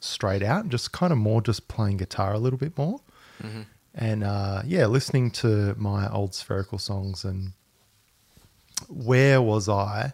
straight 0.00 0.42
out 0.42 0.62
and 0.62 0.70
just 0.70 0.92
kind 0.92 1.12
of 1.12 1.18
more 1.18 1.40
just 1.40 1.68
playing 1.68 1.96
guitar 1.96 2.32
a 2.34 2.38
little 2.38 2.58
bit 2.58 2.76
more 2.76 3.00
and 3.94 4.22
uh, 4.22 4.62
yeah 4.64 4.86
listening 4.86 5.30
to 5.30 5.74
my 5.76 6.08
old 6.10 6.34
spherical 6.34 6.78
songs 6.78 7.24
and 7.24 7.52
where 8.88 9.40
was 9.40 9.68
i 9.68 10.12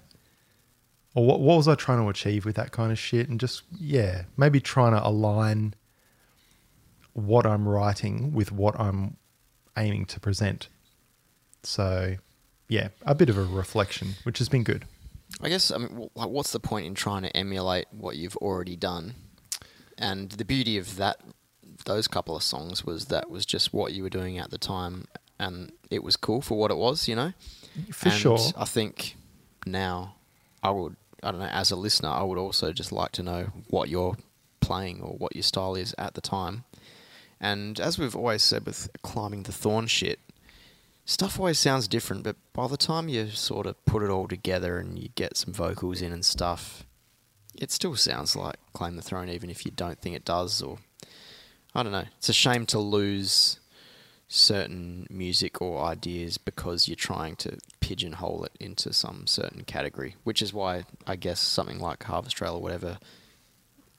or 1.14 1.26
what, 1.26 1.40
what 1.40 1.56
was 1.56 1.68
i 1.68 1.74
trying 1.74 1.98
to 1.98 2.08
achieve 2.08 2.44
with 2.44 2.56
that 2.56 2.72
kind 2.72 2.92
of 2.92 2.98
shit 2.98 3.28
and 3.28 3.40
just 3.40 3.62
yeah 3.78 4.22
maybe 4.36 4.60
trying 4.60 4.92
to 4.92 5.06
align 5.06 5.74
what 7.12 7.46
i'm 7.46 7.68
writing 7.68 8.32
with 8.32 8.52
what 8.52 8.78
i'm 8.78 9.16
aiming 9.76 10.04
to 10.04 10.20
present 10.20 10.68
so 11.62 12.16
yeah 12.68 12.88
a 13.02 13.14
bit 13.14 13.28
of 13.28 13.38
a 13.38 13.44
reflection 13.44 14.14
which 14.24 14.38
has 14.38 14.48
been 14.48 14.64
good 14.64 14.84
I 15.40 15.48
guess 15.48 15.70
I 15.70 15.78
mean, 15.78 16.10
like, 16.14 16.28
what's 16.28 16.52
the 16.52 16.60
point 16.60 16.86
in 16.86 16.94
trying 16.94 17.22
to 17.22 17.36
emulate 17.36 17.86
what 17.90 18.16
you've 18.16 18.36
already 18.36 18.76
done? 18.76 19.14
And 19.96 20.30
the 20.30 20.44
beauty 20.44 20.76
of 20.78 20.96
that, 20.96 21.20
those 21.84 22.08
couple 22.08 22.36
of 22.36 22.42
songs, 22.42 22.84
was 22.84 23.06
that 23.06 23.30
was 23.30 23.46
just 23.46 23.72
what 23.72 23.92
you 23.92 24.02
were 24.02 24.10
doing 24.10 24.38
at 24.38 24.50
the 24.50 24.58
time, 24.58 25.06
and 25.38 25.72
it 25.90 26.02
was 26.02 26.16
cool 26.16 26.42
for 26.42 26.58
what 26.58 26.70
it 26.70 26.76
was, 26.76 27.08
you 27.08 27.16
know. 27.16 27.32
for 27.92 28.08
and 28.08 28.18
sure 28.18 28.38
I 28.56 28.64
think 28.64 29.16
now, 29.64 30.16
I 30.62 30.70
would, 30.70 30.96
I 31.22 31.30
don't 31.30 31.40
know, 31.40 31.46
as 31.46 31.70
a 31.70 31.76
listener, 31.76 32.08
I 32.08 32.22
would 32.22 32.38
also 32.38 32.72
just 32.72 32.92
like 32.92 33.12
to 33.12 33.22
know 33.22 33.52
what 33.68 33.88
you're 33.88 34.16
playing 34.60 35.00
or 35.00 35.14
what 35.16 35.36
your 35.36 35.42
style 35.42 35.74
is 35.74 35.94
at 35.98 36.14
the 36.14 36.20
time. 36.20 36.64
And 37.40 37.78
as 37.80 37.98
we've 37.98 38.16
always 38.16 38.42
said 38.42 38.66
with 38.66 38.88
Claim 39.02 39.42
the 39.42 39.52
Throne 39.52 39.86
shit, 39.86 40.20
stuff 41.04 41.38
always 41.38 41.58
sounds 41.58 41.88
different, 41.88 42.22
but 42.22 42.36
by 42.52 42.66
the 42.68 42.76
time 42.76 43.08
you 43.08 43.28
sort 43.30 43.66
of 43.66 43.84
put 43.84 44.02
it 44.02 44.10
all 44.10 44.28
together 44.28 44.78
and 44.78 44.98
you 44.98 45.08
get 45.14 45.36
some 45.36 45.52
vocals 45.52 46.00
in 46.00 46.12
and 46.12 46.24
stuff, 46.24 46.84
it 47.60 47.70
still 47.70 47.96
sounds 47.96 48.34
like 48.36 48.56
Claim 48.72 48.96
the 48.96 49.02
Throne, 49.02 49.28
even 49.28 49.50
if 49.50 49.64
you 49.64 49.72
don't 49.72 50.00
think 50.00 50.16
it 50.16 50.24
does. 50.24 50.62
Or 50.62 50.78
I 51.74 51.82
don't 51.82 51.92
know. 51.92 52.04
It's 52.18 52.28
a 52.28 52.32
shame 52.32 52.66
to 52.66 52.78
lose 52.78 53.58
certain 54.28 55.06
music 55.10 55.60
or 55.60 55.84
ideas 55.84 56.38
because 56.38 56.88
you're 56.88 56.96
trying 56.96 57.36
to 57.36 57.58
pigeonhole 57.92 58.42
it 58.44 58.56
into 58.58 58.90
some 58.90 59.26
certain 59.26 59.64
category, 59.64 60.16
which 60.24 60.40
is 60.40 60.54
why 60.54 60.84
I 61.06 61.14
guess 61.14 61.38
something 61.38 61.78
like 61.78 62.02
Harvest 62.04 62.36
Trail 62.36 62.54
or 62.54 62.62
whatever 62.62 62.98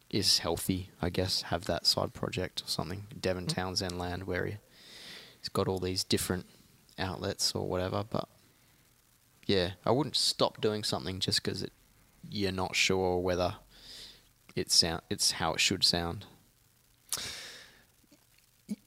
is 0.10 0.40
healthy. 0.40 0.90
I 1.00 1.12
guess 1.12 1.44
have 1.44 1.66
that 1.66 1.86
side 1.86 2.12
project 2.12 2.64
or 2.64 2.68
something. 2.68 3.04
Devin 3.22 3.46
mm-hmm. 3.46 3.54
Townsend 3.54 4.00
Land 4.00 4.24
where 4.24 4.48
he, 4.48 4.58
he's 5.38 5.50
got 5.50 5.68
all 5.68 5.78
these 5.78 6.04
different 6.04 6.48
outlets 6.98 7.54
or 7.54 7.68
whatever. 7.68 8.04
But 8.10 8.28
yeah, 9.46 9.74
I 9.86 9.92
wouldn't 9.92 10.16
stop 10.16 10.60
doing 10.60 10.84
something 10.84 11.20
just 11.20 11.44
because 11.44 11.64
you're 12.28 12.52
not 12.52 12.76
sure 12.76 13.20
whether 13.20 13.58
it 14.56 14.72
sound 14.72 15.04
it's 15.12 15.34
how 15.34 15.54
it 15.54 15.60
should 15.60 15.84
sound. 15.84 16.26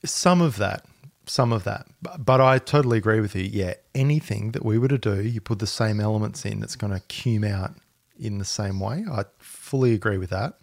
Some 0.04 0.40
of 0.40 0.56
that, 0.56 0.84
some 1.26 1.52
of 1.52 1.64
that. 1.64 1.86
But, 2.00 2.24
but 2.24 2.40
I 2.40 2.58
totally 2.58 2.98
agree 2.98 3.20
with 3.20 3.34
you. 3.34 3.42
Yeah, 3.42 3.74
anything 3.94 4.52
that 4.52 4.64
we 4.64 4.78
were 4.78 4.88
to 4.88 4.98
do, 4.98 5.22
you 5.22 5.40
put 5.40 5.58
the 5.58 5.66
same 5.66 6.00
elements 6.00 6.44
in 6.44 6.60
that's 6.60 6.76
going 6.76 6.92
to 6.92 7.00
cume 7.00 7.44
out 7.44 7.74
in 8.18 8.38
the 8.38 8.44
same 8.44 8.80
way. 8.80 9.04
I 9.10 9.24
fully 9.38 9.92
agree 9.92 10.18
with 10.18 10.30
that. 10.30 10.54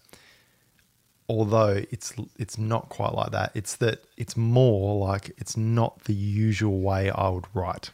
Although 1.29 1.83
it's 1.89 2.13
it's 2.37 2.57
not 2.57 2.89
quite 2.89 3.13
like 3.13 3.31
that. 3.31 3.51
It's 3.55 3.77
that 3.77 4.03
it's 4.17 4.35
more 4.35 5.07
like 5.07 5.31
it's 5.37 5.55
not 5.55 6.03
the 6.03 6.13
usual 6.13 6.81
way 6.81 7.09
I 7.09 7.29
would 7.29 7.45
write. 7.53 7.91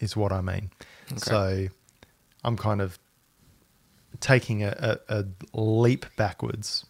Is 0.00 0.16
what 0.16 0.32
I 0.32 0.40
mean. 0.40 0.70
So 1.16 1.68
I'm 2.42 2.56
kind 2.56 2.80
of 2.80 2.98
taking 4.20 4.62
a, 4.64 4.98
a, 5.08 5.18
a 5.20 5.60
leap 5.60 6.06
backwards 6.16 6.86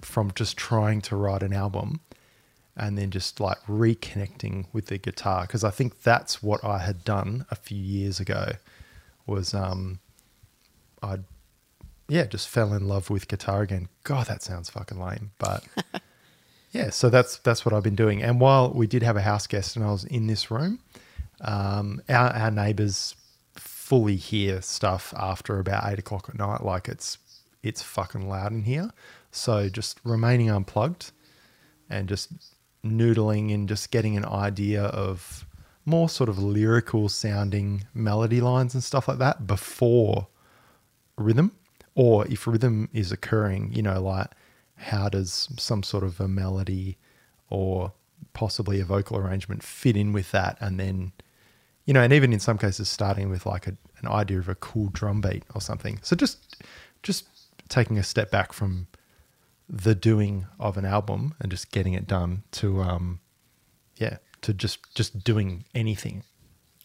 from 0.00 0.32
just 0.34 0.56
trying 0.56 1.02
to 1.02 1.16
write 1.16 1.42
an 1.42 1.52
album 1.52 2.00
and 2.76 2.96
then 2.96 3.10
just 3.10 3.40
like 3.40 3.62
reconnecting 3.66 4.66
with 4.72 4.86
the 4.86 4.98
guitar. 4.98 5.42
Because 5.42 5.64
I 5.64 5.70
think 5.70 6.02
that's 6.02 6.42
what 6.42 6.64
I 6.64 6.78
had 6.78 7.04
done 7.04 7.46
a 7.50 7.54
few 7.54 7.78
years 7.78 8.20
ago 8.20 8.52
was 9.26 9.54
um 9.54 10.00
I 11.02 11.18
yeah 12.08 12.24
just 12.24 12.48
fell 12.48 12.72
in 12.72 12.88
love 12.88 13.10
with 13.10 13.28
guitar 13.28 13.62
again. 13.62 13.88
God 14.04 14.26
that 14.26 14.42
sounds 14.42 14.70
fucking 14.70 15.00
lame 15.00 15.30
but 15.38 15.64
yeah 16.72 16.90
so 16.90 17.10
that's 17.10 17.38
that's 17.38 17.64
what 17.64 17.72
I've 17.72 17.82
been 17.82 17.96
doing. 17.96 18.22
And 18.22 18.40
while 18.40 18.72
we 18.72 18.86
did 18.86 19.02
have 19.02 19.16
a 19.16 19.22
house 19.22 19.46
guest 19.46 19.76
and 19.76 19.84
I 19.84 19.90
was 19.90 20.04
in 20.04 20.26
this 20.26 20.50
room 20.50 20.80
um 21.42 22.02
our, 22.08 22.30
our 22.30 22.50
neighbors 22.50 23.14
fully 23.56 24.16
hear 24.16 24.62
stuff 24.62 25.12
after 25.16 25.58
about 25.58 25.90
eight 25.90 25.98
o'clock 25.98 26.28
at 26.28 26.38
night 26.38 26.62
like 26.64 26.88
it's 26.88 27.18
it's 27.62 27.82
fucking 27.82 28.28
loud 28.28 28.52
in 28.52 28.62
here. 28.62 28.90
So 29.30 29.68
just 29.68 30.00
remaining 30.04 30.50
unplugged 30.50 31.12
and 31.88 32.08
just 32.08 32.28
noodling 32.84 33.52
and 33.52 33.68
just 33.68 33.90
getting 33.90 34.16
an 34.16 34.24
idea 34.24 34.84
of 34.84 35.46
more 35.84 36.08
sort 36.08 36.28
of 36.28 36.38
lyrical 36.38 37.08
sounding 37.08 37.84
melody 37.94 38.40
lines 38.40 38.74
and 38.74 38.82
stuff 38.82 39.08
like 39.08 39.18
that 39.18 39.46
before 39.46 40.28
rhythm 41.16 41.52
or 41.94 42.26
if 42.28 42.46
rhythm 42.46 42.88
is 42.92 43.12
occurring 43.12 43.70
you 43.72 43.82
know 43.82 44.00
like 44.00 44.28
how 44.80 45.08
does 45.08 45.48
some 45.58 45.82
sort 45.82 46.02
of 46.02 46.20
a 46.20 46.28
melody 46.28 46.96
or 47.50 47.92
possibly 48.32 48.80
a 48.80 48.84
vocal 48.84 49.16
arrangement 49.16 49.62
fit 49.62 49.96
in 49.96 50.12
with 50.12 50.30
that? 50.32 50.56
And 50.60 50.80
then 50.80 51.12
you 51.84 51.94
know 51.94 52.02
and 52.02 52.12
even 52.12 52.32
in 52.32 52.40
some 52.40 52.58
cases 52.58 52.88
starting 52.88 53.28
with 53.28 53.46
like 53.46 53.66
a, 53.66 53.76
an 54.00 54.08
idea 54.08 54.38
of 54.38 54.48
a 54.48 54.54
cool 54.54 54.88
drum 54.92 55.20
beat 55.20 55.44
or 55.54 55.60
something. 55.60 55.98
So 56.02 56.16
just 56.16 56.62
just 57.02 57.26
taking 57.68 57.98
a 57.98 58.02
step 58.02 58.30
back 58.30 58.52
from 58.52 58.86
the 59.72 59.94
doing 59.94 60.46
of 60.58 60.76
an 60.76 60.84
album 60.84 61.32
and 61.40 61.50
just 61.50 61.70
getting 61.70 61.92
it 61.94 62.06
done 62.06 62.42
to 62.50 62.80
um 62.82 63.20
yeah 63.96 64.16
to 64.42 64.52
just 64.52 64.78
just 64.96 65.22
doing 65.22 65.64
anything 65.74 66.24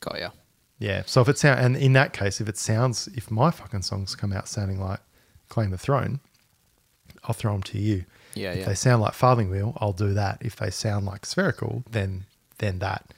Got 0.01 0.19
ya. 0.19 0.29
yeah 0.77 1.01
so 1.07 1.21
if 1.21 1.27
it 1.29 1.37
sound 1.39 1.59
and 1.59 1.75
in 1.75 1.93
that 1.93 2.13
case 2.13 2.39
if 2.39 2.47
it 2.47 2.57
sounds 2.57 3.07
if 3.15 3.31
my 3.31 3.49
fucking 3.49 3.81
songs 3.81 4.15
come 4.15 4.31
out 4.31 4.47
sounding 4.47 4.79
like 4.79 4.99
claim 5.49 5.71
the 5.71 5.77
throne 5.79 6.19
i'll 7.23 7.33
throw 7.33 7.53
them 7.53 7.63
to 7.63 7.79
you 7.79 8.05
Yeah, 8.35 8.51
if 8.51 8.59
yeah. 8.59 8.65
they 8.65 8.75
sound 8.75 9.01
like 9.01 9.13
farthing 9.13 9.49
wheel 9.49 9.75
i'll 9.81 9.93
do 9.93 10.13
that 10.13 10.37
if 10.41 10.55
they 10.57 10.69
sound 10.69 11.05
like 11.07 11.25
spherical 11.25 11.83
then 11.89 12.25
then 12.59 12.77
that 12.79 13.13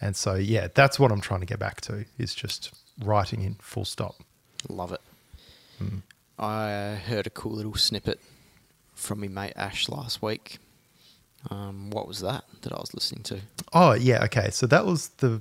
and 0.00 0.14
so 0.14 0.34
yeah 0.36 0.68
that's 0.72 1.00
what 1.00 1.10
i'm 1.10 1.20
trying 1.20 1.40
to 1.40 1.46
get 1.46 1.58
back 1.58 1.80
to 1.82 2.04
is 2.18 2.36
just 2.36 2.72
writing 3.02 3.42
in 3.42 3.56
full 3.60 3.84
stop 3.84 4.14
Love 4.68 4.92
it. 4.92 5.00
Hmm. 5.78 5.98
I 6.36 6.96
heard 7.06 7.28
a 7.28 7.30
cool 7.30 7.52
little 7.52 7.74
snippet 7.76 8.20
from 8.98 9.20
me 9.20 9.28
mate 9.28 9.52
Ash 9.56 9.88
last 9.88 10.20
week. 10.22 10.58
Um, 11.50 11.90
what 11.90 12.08
was 12.08 12.20
that 12.20 12.44
that 12.62 12.72
I 12.72 12.76
was 12.76 12.92
listening 12.92 13.22
to? 13.24 13.40
Oh 13.72 13.92
yeah, 13.92 14.24
okay. 14.24 14.50
So 14.50 14.66
that 14.66 14.84
was 14.84 15.08
the 15.18 15.40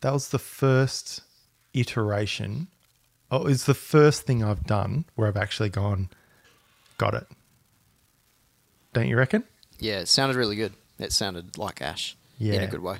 that 0.00 0.12
was 0.12 0.28
the 0.28 0.38
first 0.38 1.22
iteration. 1.72 2.66
Oh, 3.30 3.46
it's 3.46 3.64
the 3.64 3.74
first 3.74 4.22
thing 4.22 4.44
I've 4.44 4.64
done 4.64 5.06
where 5.14 5.28
I've 5.28 5.36
actually 5.36 5.70
gone, 5.70 6.10
got 6.98 7.14
it. 7.14 7.26
Don't 8.92 9.08
you 9.08 9.16
reckon? 9.16 9.44
Yeah, 9.78 10.00
it 10.00 10.08
sounded 10.08 10.36
really 10.36 10.56
good. 10.56 10.74
It 10.98 11.12
sounded 11.12 11.56
like 11.56 11.80
Ash 11.80 12.16
yeah. 12.38 12.54
in 12.54 12.62
a 12.62 12.66
good 12.66 12.82
way. 12.82 12.98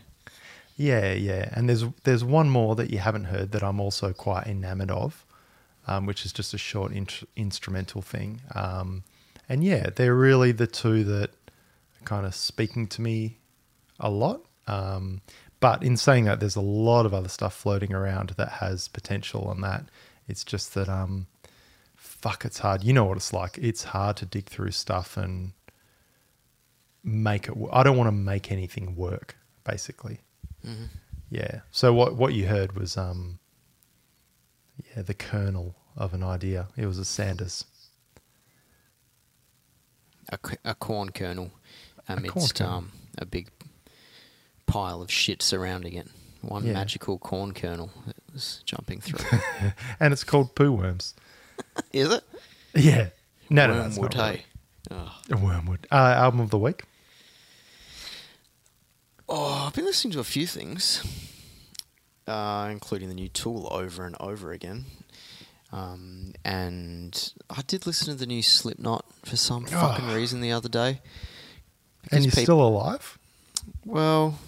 Yeah, 0.77 1.13
yeah. 1.13 1.51
And 1.53 1.69
there's 1.69 1.85
there's 2.05 2.25
one 2.25 2.49
more 2.49 2.75
that 2.77 2.91
you 2.91 2.99
haven't 2.99 3.25
heard 3.25 3.53
that 3.53 3.63
I'm 3.63 3.81
also 3.81 4.13
quite 4.13 4.47
enamored 4.47 4.91
of, 4.91 5.27
um, 5.87 6.07
which 6.07 6.25
is 6.25 6.33
just 6.33 6.55
a 6.55 6.59
short 6.59 6.93
int- 6.93 7.29
instrumental 7.37 8.01
thing. 8.03 8.41
Um, 8.55 9.03
and 9.49 9.63
yeah, 9.65 9.91
they're 9.95 10.15
really 10.15 10.53
the 10.53 10.67
two 10.67 11.05
that 11.05 11.31
are 11.31 12.05
kind 12.05 12.27
of 12.27 12.35
speaking 12.35 12.87
to 12.89 13.03
me 13.03 13.39
a 14.01 14.11
lot. 14.11 14.43
Um, 14.67 15.21
but 15.61 15.83
in 15.83 15.97
saying 15.97 16.25
that, 16.25 16.41
there's 16.41 16.57
a 16.57 16.61
lot 16.61 17.07
of 17.07 17.15
other 17.15 17.29
stuff 17.29 17.55
floating 17.55 17.93
around 17.95 18.31
that 18.37 18.49
has 18.49 18.89
potential 18.89 19.45
on 19.45 19.61
that. 19.61 19.85
It's 20.29 20.45
just 20.45 20.75
that, 20.75 20.89
um, 20.89 21.27
fuck, 21.95 22.45
it's 22.45 22.59
hard. 22.59 22.83
You 22.83 22.93
know 22.93 23.05
what 23.05 23.17
it's 23.17 23.33
like. 23.33 23.59
It's 23.59 23.85
hard 23.85 24.17
to 24.19 24.27
dig 24.27 24.47
through 24.47 24.71
stuff 24.73 25.17
and 25.17 25.53
make 27.05 27.49
it. 27.49 27.55
I 27.73 27.83
don't 27.83 27.97
want 27.97 28.09
to 28.09 28.13
make 28.13 28.51
anything 28.53 28.95
work, 28.97 29.37
basically. 29.65 30.21
Mhm. 30.65 30.89
Yeah. 31.31 31.61
So 31.71 31.93
what 31.93 32.15
what 32.17 32.35
you 32.35 32.47
heard 32.47 32.77
was, 32.77 32.97
um, 32.97 33.39
yeah, 34.95 35.03
the 35.03 35.15
kernel 35.15 35.75
of 35.97 36.15
an 36.15 36.23
idea. 36.23 36.69
It 36.77 36.87
was 36.87 36.99
a 36.99 37.05
Sanders. 37.05 37.65
A, 40.31 40.39
a 40.65 40.75
corn 40.75 41.11
kernel 41.11 41.51
corn 42.07 42.19
amidst 42.19 42.55
kernel. 42.57 42.73
um, 42.75 42.93
a 43.19 43.27
big 43.27 43.49
pile 44.67 45.03
of 45.03 45.11
shit 45.11 45.43
surrounding 45.43 45.95
it. 45.95 46.09
One 46.43 46.67
Yeah. 46.67 46.73
magical 46.73 47.19
corn 47.19 47.53
kernel 47.55 47.91
that 48.07 48.17
was 48.33 48.63
jumping 48.65 49.01
through. 49.01 49.39
and 50.01 50.13
it's 50.13 50.25
called 50.25 50.55
poo 50.55 50.73
worms. 50.73 51.15
Is 51.93 52.11
it? 52.13 52.25
Yeah. 52.75 53.09
No, 53.51 53.67
no, 53.67 53.75
no. 53.75 53.81
Wormwood, 53.83 54.15
not 54.17 54.35
hey. 54.35 54.45
Oh. 54.91 55.21
really. 55.29 55.43
Wormwood. 55.43 55.87
Uh, 55.93 55.95
album 56.17 56.41
of 56.41 56.51
the 56.51 56.59
week. 56.59 56.85
Oh, 59.29 59.65
I've 59.67 59.75
been 59.75 59.85
listening 59.85 60.13
to 60.13 60.21
a 60.21 60.25
few 60.25 60.47
things, 60.47 61.05
uh, 62.27 62.69
including 62.71 63.09
the 63.09 63.15
new 63.15 63.29
Tool 63.29 63.69
over 63.71 64.05
and 64.05 64.17
over 64.21 64.53
again. 64.53 64.85
Um, 65.73 66.35
and 66.45 67.33
I 67.49 67.63
did 67.67 67.87
listen 67.87 68.09
to 68.09 68.15
the 68.15 68.27
new 68.27 68.43
Slipknot 68.43 69.05
for 69.25 69.37
some 69.37 69.65
fucking 69.65 70.11
Oh. 70.11 70.15
reason 70.15 70.41
the 70.41 70.53
other 70.53 70.69
day. 70.69 71.01
And 72.11 72.25
you're 72.25 72.33
peop- 72.33 72.45
still 72.45 72.61
alive? 72.61 73.19
Well, 73.87 74.39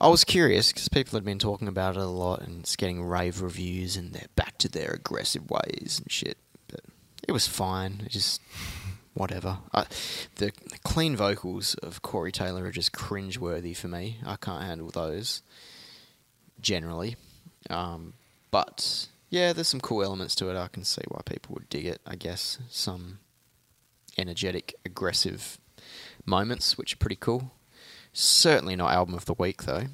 I 0.00 0.08
was 0.08 0.24
curious 0.24 0.72
because 0.72 0.88
people 0.88 1.16
had 1.16 1.24
been 1.24 1.38
talking 1.40 1.68
about 1.68 1.96
it 1.96 2.02
a 2.02 2.06
lot 2.06 2.40
and 2.40 2.60
it's 2.60 2.76
getting 2.76 3.02
rave 3.04 3.42
reviews 3.42 3.96
and 3.96 4.12
they're 4.12 4.28
back 4.36 4.56
to 4.58 4.68
their 4.68 4.90
aggressive 4.92 5.50
ways 5.50 6.00
and 6.02 6.10
shit. 6.10 6.38
But 6.68 6.80
it 7.26 7.32
was 7.32 7.46
fine. 7.48 8.02
It 8.06 8.12
just 8.12 8.40
whatever. 9.14 9.58
I, 9.74 9.86
the, 10.36 10.52
the 10.70 10.78
clean 10.84 11.16
vocals 11.16 11.74
of 11.74 12.00
Corey 12.02 12.30
Taylor 12.30 12.64
are 12.66 12.70
just 12.70 12.92
cringe-worthy 12.92 13.74
for 13.74 13.88
me. 13.88 14.18
I 14.24 14.36
can't 14.36 14.62
handle 14.62 14.90
those 14.90 15.42
generally. 16.60 17.16
Um, 17.68 18.12
but 18.52 19.08
yeah, 19.30 19.52
there's 19.52 19.68
some 19.68 19.80
cool 19.80 20.02
elements 20.02 20.34
to 20.36 20.50
it. 20.50 20.56
I 20.56 20.68
can 20.68 20.84
see 20.84 21.02
why 21.08 21.20
people 21.24 21.54
would 21.54 21.68
dig 21.68 21.86
it. 21.86 22.00
I 22.06 22.16
guess 22.16 22.58
some 22.68 23.18
energetic, 24.16 24.74
aggressive 24.84 25.58
moments, 26.24 26.76
which 26.78 26.94
are 26.94 26.98
pretty 26.98 27.16
cool. 27.16 27.52
Certainly 28.12 28.76
not 28.76 28.92
album 28.92 29.14
of 29.14 29.26
the 29.26 29.34
week 29.34 29.64
though. 29.64 29.84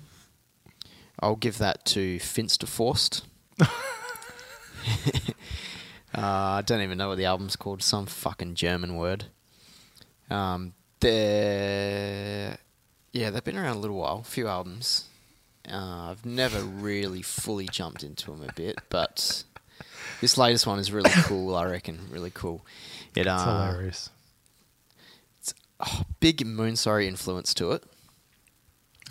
I'll 1.21 1.37
give 1.37 1.59
that 1.59 1.85
to 1.87 2.19
Finsterforst. 2.19 3.23
uh, 6.15 6.21
I 6.21 6.63
don't 6.65 6.83
even 6.83 6.99
know 6.99 7.09
what 7.09 7.19
the 7.19 7.25
album's 7.25 7.57
called. 7.57 7.83
Some 7.83 8.07
fucking 8.07 8.55
German 8.55 8.97
word. 8.97 9.27
Um, 10.31 10.75
they're 11.01 12.59
yeah, 13.13 13.31
they've 13.31 13.45
been 13.45 13.57
around 13.57 13.77
a 13.77 13.81
little 13.81 13.97
while. 13.97 14.19
A 14.21 14.29
few 14.29 14.49
albums. 14.49 15.05
Uh, 15.71 16.11
I've 16.11 16.27
never 16.27 16.61
really 16.61 17.23
fully 17.23 17.67
jumped 17.67 18.03
into 18.03 18.31
them 18.31 18.47
a 18.49 18.53
bit, 18.53 18.79
but 18.91 19.45
this 20.21 20.37
latest 20.37 20.67
one 20.67 20.79
is 20.79 20.93
really 20.93 21.11
cool. 21.25 21.55
I 21.55 21.65
reckon 21.65 22.01
really 22.11 22.31
cool. 22.31 22.65
It 23.15 23.21
It's 23.21 23.29
uh, 23.29 23.69
hilarious. 23.69 24.11
oh, 25.81 26.03
big 26.21 26.39
Moonsorrow 26.39 27.05
influence 27.05 27.55
to 27.55 27.73
it. 27.73 27.85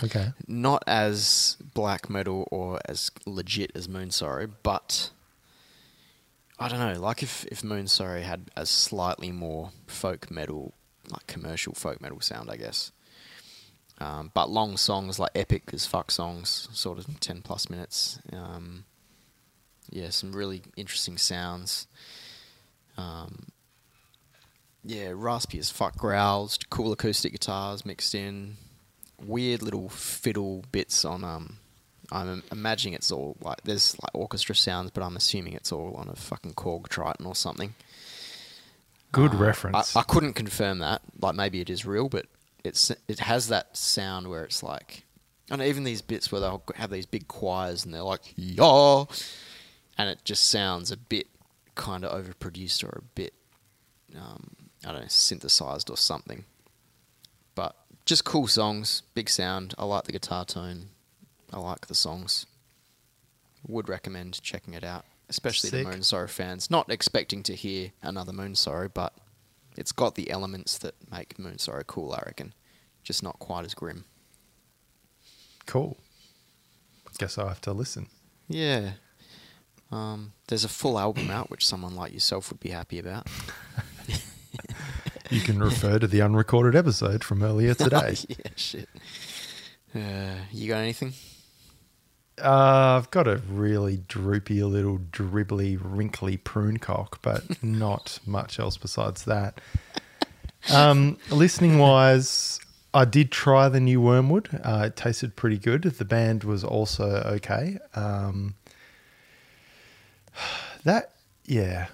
Okay. 0.04 0.34
Not 0.48 0.84
as 0.88 1.58
black 1.74 2.10
metal 2.10 2.48
or 2.52 2.80
as 2.86 3.12
legit 3.26 3.72
as 3.76 3.88
Moonsorrow, 3.88 4.50
but 4.64 5.12
I 6.60 6.68
don't 6.68 6.80
know. 6.80 7.00
Like 7.00 7.22
if 7.24 7.46
if 7.46 7.62
Moonsorrow 7.62 8.22
had 8.22 8.50
a 8.56 8.66
slightly 8.66 9.32
more 9.32 9.72
folk 9.88 10.32
metal, 10.32 10.74
like 11.10 11.28
commercial 11.28 11.74
folk 11.74 12.02
metal 12.02 12.22
sound, 12.22 12.50
I 12.50 12.58
guess. 12.58 12.92
Um, 14.00 14.32
but 14.34 14.50
long 14.50 14.76
songs 14.78 15.20
like 15.20 15.32
epic 15.36 15.70
as 15.74 15.86
fuck 15.86 16.12
songs, 16.12 16.68
sort 16.74 16.98
of 16.98 17.20
ten 17.20 17.42
plus 17.42 17.70
minutes. 17.70 18.20
Um, 18.32 18.86
yeah, 19.90 20.10
some 20.10 20.34
really 20.34 20.64
interesting 20.76 21.18
sounds. 21.18 21.88
Um, 22.98 23.48
yeah, 24.84 25.12
raspy 25.14 25.60
as 25.60 25.70
fuck 25.70 25.98
growls, 25.98 26.58
cool 26.70 26.92
acoustic 26.92 27.32
guitars 27.32 27.86
mixed 27.86 28.14
in, 28.14 28.58
weird 29.24 29.62
little 29.62 29.90
fiddle 29.90 30.64
bits 30.72 31.06
on. 31.06 31.24
Um, 31.24 31.58
I'm 32.12 32.28
im- 32.30 32.44
imagining 32.52 32.94
it's 32.94 33.12
all 33.12 33.38
like 33.42 33.62
there's 33.64 33.96
like 34.02 34.12
orchestra 34.14 34.56
sounds, 34.56 34.92
but 34.92 35.04
I'm 35.04 35.16
assuming 35.16 35.54
it's 35.54 35.72
all 35.72 35.94
on 35.96 36.10
a 36.10 36.16
fucking 36.16 36.54
Korg 36.54 36.90
Triton 36.90 37.26
or 37.26 37.36
something. 37.36 37.76
Good 39.12 39.36
Uh, 39.36 39.38
reference. 39.38 39.96
I, 39.96 40.02
I 40.02 40.04
couldn't 40.04 40.34
confirm 40.34 40.80
that. 40.80 41.02
Like 41.22 41.36
maybe 41.36 41.62
it 41.62 41.70
is 41.70 41.86
real, 41.86 42.10
but 42.10 42.26
it's 42.64 42.92
it 43.08 43.20
has 43.20 43.50
that 43.50 43.76
sound 43.76 44.30
where 44.30 44.44
it's 44.44 44.64
like, 44.64 45.06
and 45.50 45.62
even 45.62 45.84
these 45.84 46.02
bits 46.02 46.32
where 46.32 46.42
they'll 46.42 46.64
have 46.76 46.90
these 46.90 47.06
big 47.06 47.28
choirs 47.28 47.86
and 47.86 47.94
they're 47.94 48.02
like 48.02 48.34
yeah, 48.36 49.04
and 49.98 50.10
it 50.10 50.20
just 50.24 50.50
sounds 50.50 50.92
a 50.92 50.98
bit 50.98 51.28
kind 51.76 52.06
of 52.06 52.12
overproduced 52.12 52.84
or 52.84 53.00
a 53.00 53.02
bit, 53.16 53.34
um, 54.16 54.56
I 54.86 54.92
don't 54.92 55.02
know, 55.02 55.08
synthesized 55.08 55.90
or 55.90 55.98
something. 55.98 56.46
But 57.56 57.76
just 58.06 58.26
cool 58.26 58.48
songs, 58.48 59.04
big 59.14 59.30
sound. 59.30 59.74
I 59.78 59.86
like 59.86 60.06
the 60.06 60.12
guitar 60.12 60.46
tone. 60.46 60.90
I 61.52 61.60
like 61.60 61.88
the 61.88 61.96
songs. 61.96 62.46
Would 63.68 63.88
recommend 63.88 64.42
checking 64.42 64.74
it 64.74 64.84
out, 64.84 65.06
especially 65.30 65.70
Sick. 65.70 65.86
the 65.86 65.92
Moonsorrow 65.92 66.30
fans. 66.30 66.70
Not 66.70 66.92
expecting 66.92 67.44
to 67.44 67.56
hear 67.56 67.92
another 68.02 68.34
Moonsorrow, 68.34 68.92
but 68.94 69.14
it's 69.78 69.92
got 69.92 70.16
the 70.16 70.30
elements 70.32 70.78
that 70.80 70.96
make 71.12 71.38
Moonsorrow 71.38 71.86
cool, 71.86 72.14
I 72.14 72.22
reckon. 72.26 72.54
Just 73.04 73.22
not 73.24 73.40
quite 73.40 73.66
as 73.66 73.74
grim. 73.74 74.06
cool. 75.66 75.98
Guess 77.20 77.38
I'll 77.38 77.48
have 77.48 77.62
to 77.62 77.74
listen. 77.74 78.08
Yeah. 78.50 78.94
Um, 79.92 80.34
there's 80.48 80.64
a 80.64 80.70
full 80.70 80.98
album 80.98 81.30
out, 81.30 81.52
which 81.52 81.66
someone 81.68 81.96
like 81.96 82.12
yourself 82.12 82.50
would 82.50 82.60
be 82.60 82.70
happy 82.70 82.98
about. 82.98 83.28
You 85.30 85.42
can 85.42 85.60
refer 85.60 86.00
to 86.00 86.08
the 86.08 86.22
unrecorded 86.22 86.76
episode 86.76 87.24
from 87.24 87.42
earlier 87.44 87.74
today. 87.76 88.16
yeah, 88.28 88.52
shit. 88.56 88.90
Uh, 89.96 90.36
you 90.52 90.68
got 90.68 90.78
anything? 90.80 91.14
Uh, 92.42 92.98
I've 92.98 93.12
got 93.12 93.28
a 93.28 93.38
really 93.50 93.98
droopy, 94.08 94.64
little 94.64 94.98
dribbly, 94.98 95.80
wrinkly 95.80 96.38
prune 96.38 96.78
cock, 96.78 97.20
but 97.22 97.64
not 97.64 98.20
much 98.26 98.60
else 98.60 98.78
besides 98.78 99.26
that. 99.26 99.62
Um, 100.72 101.18
listening 101.30 101.78
wise, 101.78 102.60
I 102.94 103.06
did 103.06 103.32
try 103.32 103.70
the 103.70 103.80
new 103.80 104.02
Wormwood. 104.02 104.50
Uh, 104.64 104.86
it 104.88 104.96
tasted 104.96 105.36
pretty 105.36 105.58
good. 105.58 105.84
The 105.84 106.06
band 106.06 106.44
was 106.44 106.64
also 106.64 107.22
okay. 107.36 107.78
Um, 107.96 108.56
that, 110.84 111.14
yeah. 111.46 111.88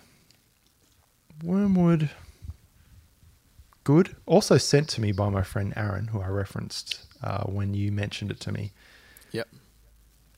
Wormwood, 1.43 2.09
good. 3.83 4.15
Also 4.25 4.57
sent 4.57 4.89
to 4.89 5.01
me 5.01 5.11
by 5.11 5.29
my 5.29 5.41
friend 5.41 5.73
Aaron, 5.75 6.07
who 6.07 6.21
I 6.21 6.27
referenced 6.27 7.01
uh, 7.23 7.43
when 7.43 7.73
you 7.73 7.91
mentioned 7.91 8.31
it 8.31 8.39
to 8.41 8.51
me 8.51 8.71
Yep. 9.31 9.47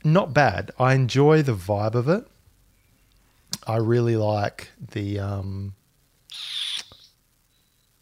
Not 0.04 0.32
bad. 0.34 0.70
I 0.78 0.94
enjoy 0.94 1.42
the 1.42 1.54
vibe 1.54 1.94
of 1.94 2.08
it. 2.08 2.26
I 3.66 3.76
really 3.76 4.16
like 4.16 4.70
the 4.92 5.20
um 5.20 5.74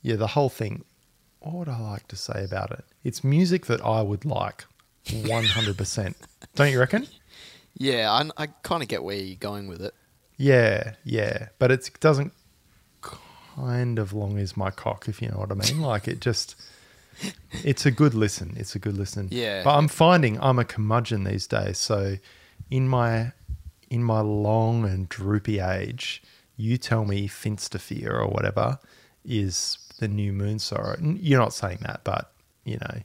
yeah, 0.02 0.16
the 0.16 0.28
whole 0.28 0.48
thing. 0.48 0.84
What 1.40 1.54
would 1.54 1.68
I 1.68 1.78
like 1.78 2.08
to 2.08 2.16
say 2.16 2.44
about 2.44 2.70
it? 2.70 2.84
It's 3.04 3.24
music 3.24 3.66
that 3.66 3.84
I 3.84 4.02
would 4.02 4.24
like 4.24 4.64
100%. 5.06 6.14
Don't 6.54 6.70
you 6.70 6.78
reckon? 6.78 7.06
Yeah, 7.74 8.10
I, 8.10 8.42
I 8.42 8.46
kind 8.62 8.82
of 8.82 8.88
get 8.88 9.02
where 9.02 9.16
you're 9.16 9.36
going 9.36 9.68
with 9.68 9.80
it. 9.82 9.94
Yeah, 10.36 10.94
yeah, 11.04 11.48
but 11.58 11.70
it 11.70 11.90
doesn't 12.00 12.32
kind 13.02 13.98
of 13.98 14.12
long 14.12 14.38
as 14.38 14.56
my 14.56 14.70
cock 14.70 15.06
if 15.08 15.20
you 15.20 15.28
know 15.28 15.38
what 15.38 15.50
I 15.50 15.54
mean. 15.54 15.80
Like 15.80 16.08
it 16.08 16.20
just 16.20 16.56
it's 17.64 17.86
a 17.86 17.90
good 17.90 18.14
listen. 18.14 18.54
It's 18.56 18.74
a 18.74 18.78
good 18.78 18.96
listen. 18.96 19.28
Yeah. 19.30 19.62
But 19.62 19.76
I'm 19.76 19.88
finding 19.88 20.40
I'm 20.40 20.58
a 20.58 20.64
curmudgeon 20.64 21.24
these 21.24 21.46
days. 21.46 21.78
So 21.78 22.16
in 22.70 22.88
my 22.88 23.32
in 23.90 24.04
my 24.04 24.20
long 24.20 24.84
and 24.84 25.08
droopy 25.08 25.58
age, 25.60 26.22
you 26.56 26.76
tell 26.76 27.04
me 27.04 27.28
Finsterfear 27.28 28.10
or 28.10 28.28
whatever 28.28 28.78
is 29.24 29.78
the 29.98 30.08
new 30.08 30.32
Moonsorrow. 30.32 30.98
N- 30.98 31.18
You're 31.20 31.40
not 31.40 31.52
saying 31.52 31.78
that, 31.82 32.00
but 32.04 32.32
you 32.64 32.78
know, 32.78 33.00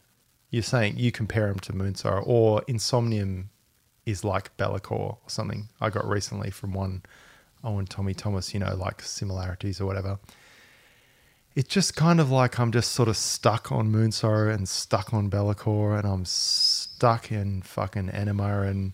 you're 0.50 0.64
saying 0.64 0.98
you 0.98 1.12
compare 1.12 1.48
them 1.48 1.60
to 1.60 1.74
Moonsorrow 1.74 2.24
or 2.26 2.62
Insomnium 2.62 3.46
is 4.06 4.24
like 4.24 4.56
Be'lakor 4.58 4.92
or 4.92 5.18
something. 5.28 5.70
I 5.82 5.90
got 5.90 6.08
recently 6.08 6.52
from 6.52 6.74
one 6.74 7.02
oh, 7.64 7.70
Owen 7.70 7.86
Tommy 7.88 8.14
Thomas, 8.14 8.54
you 8.54 8.60
know, 8.60 8.76
like 8.76 9.02
similarities 9.02 9.82
or 9.82 9.86
whatever. 9.86 10.20
It's 11.56 11.74
just 11.74 11.96
kind 11.96 12.20
of 12.20 12.30
like 12.32 12.60
I'm 12.60 12.72
just 12.74 12.92
sort 12.92 13.08
of 13.08 13.16
stuck 13.16 13.72
on 13.72 13.90
Moonsorrow 13.92 14.54
and 14.54 14.68
stuck 14.68 15.14
on 15.14 15.30
Be'lakor 15.30 15.98
and 15.98 16.06
I'm 16.06 16.26
stuck 16.26 17.32
in 17.32 17.62
fucking 17.62 18.10
Enema 18.10 18.64
and 18.64 18.94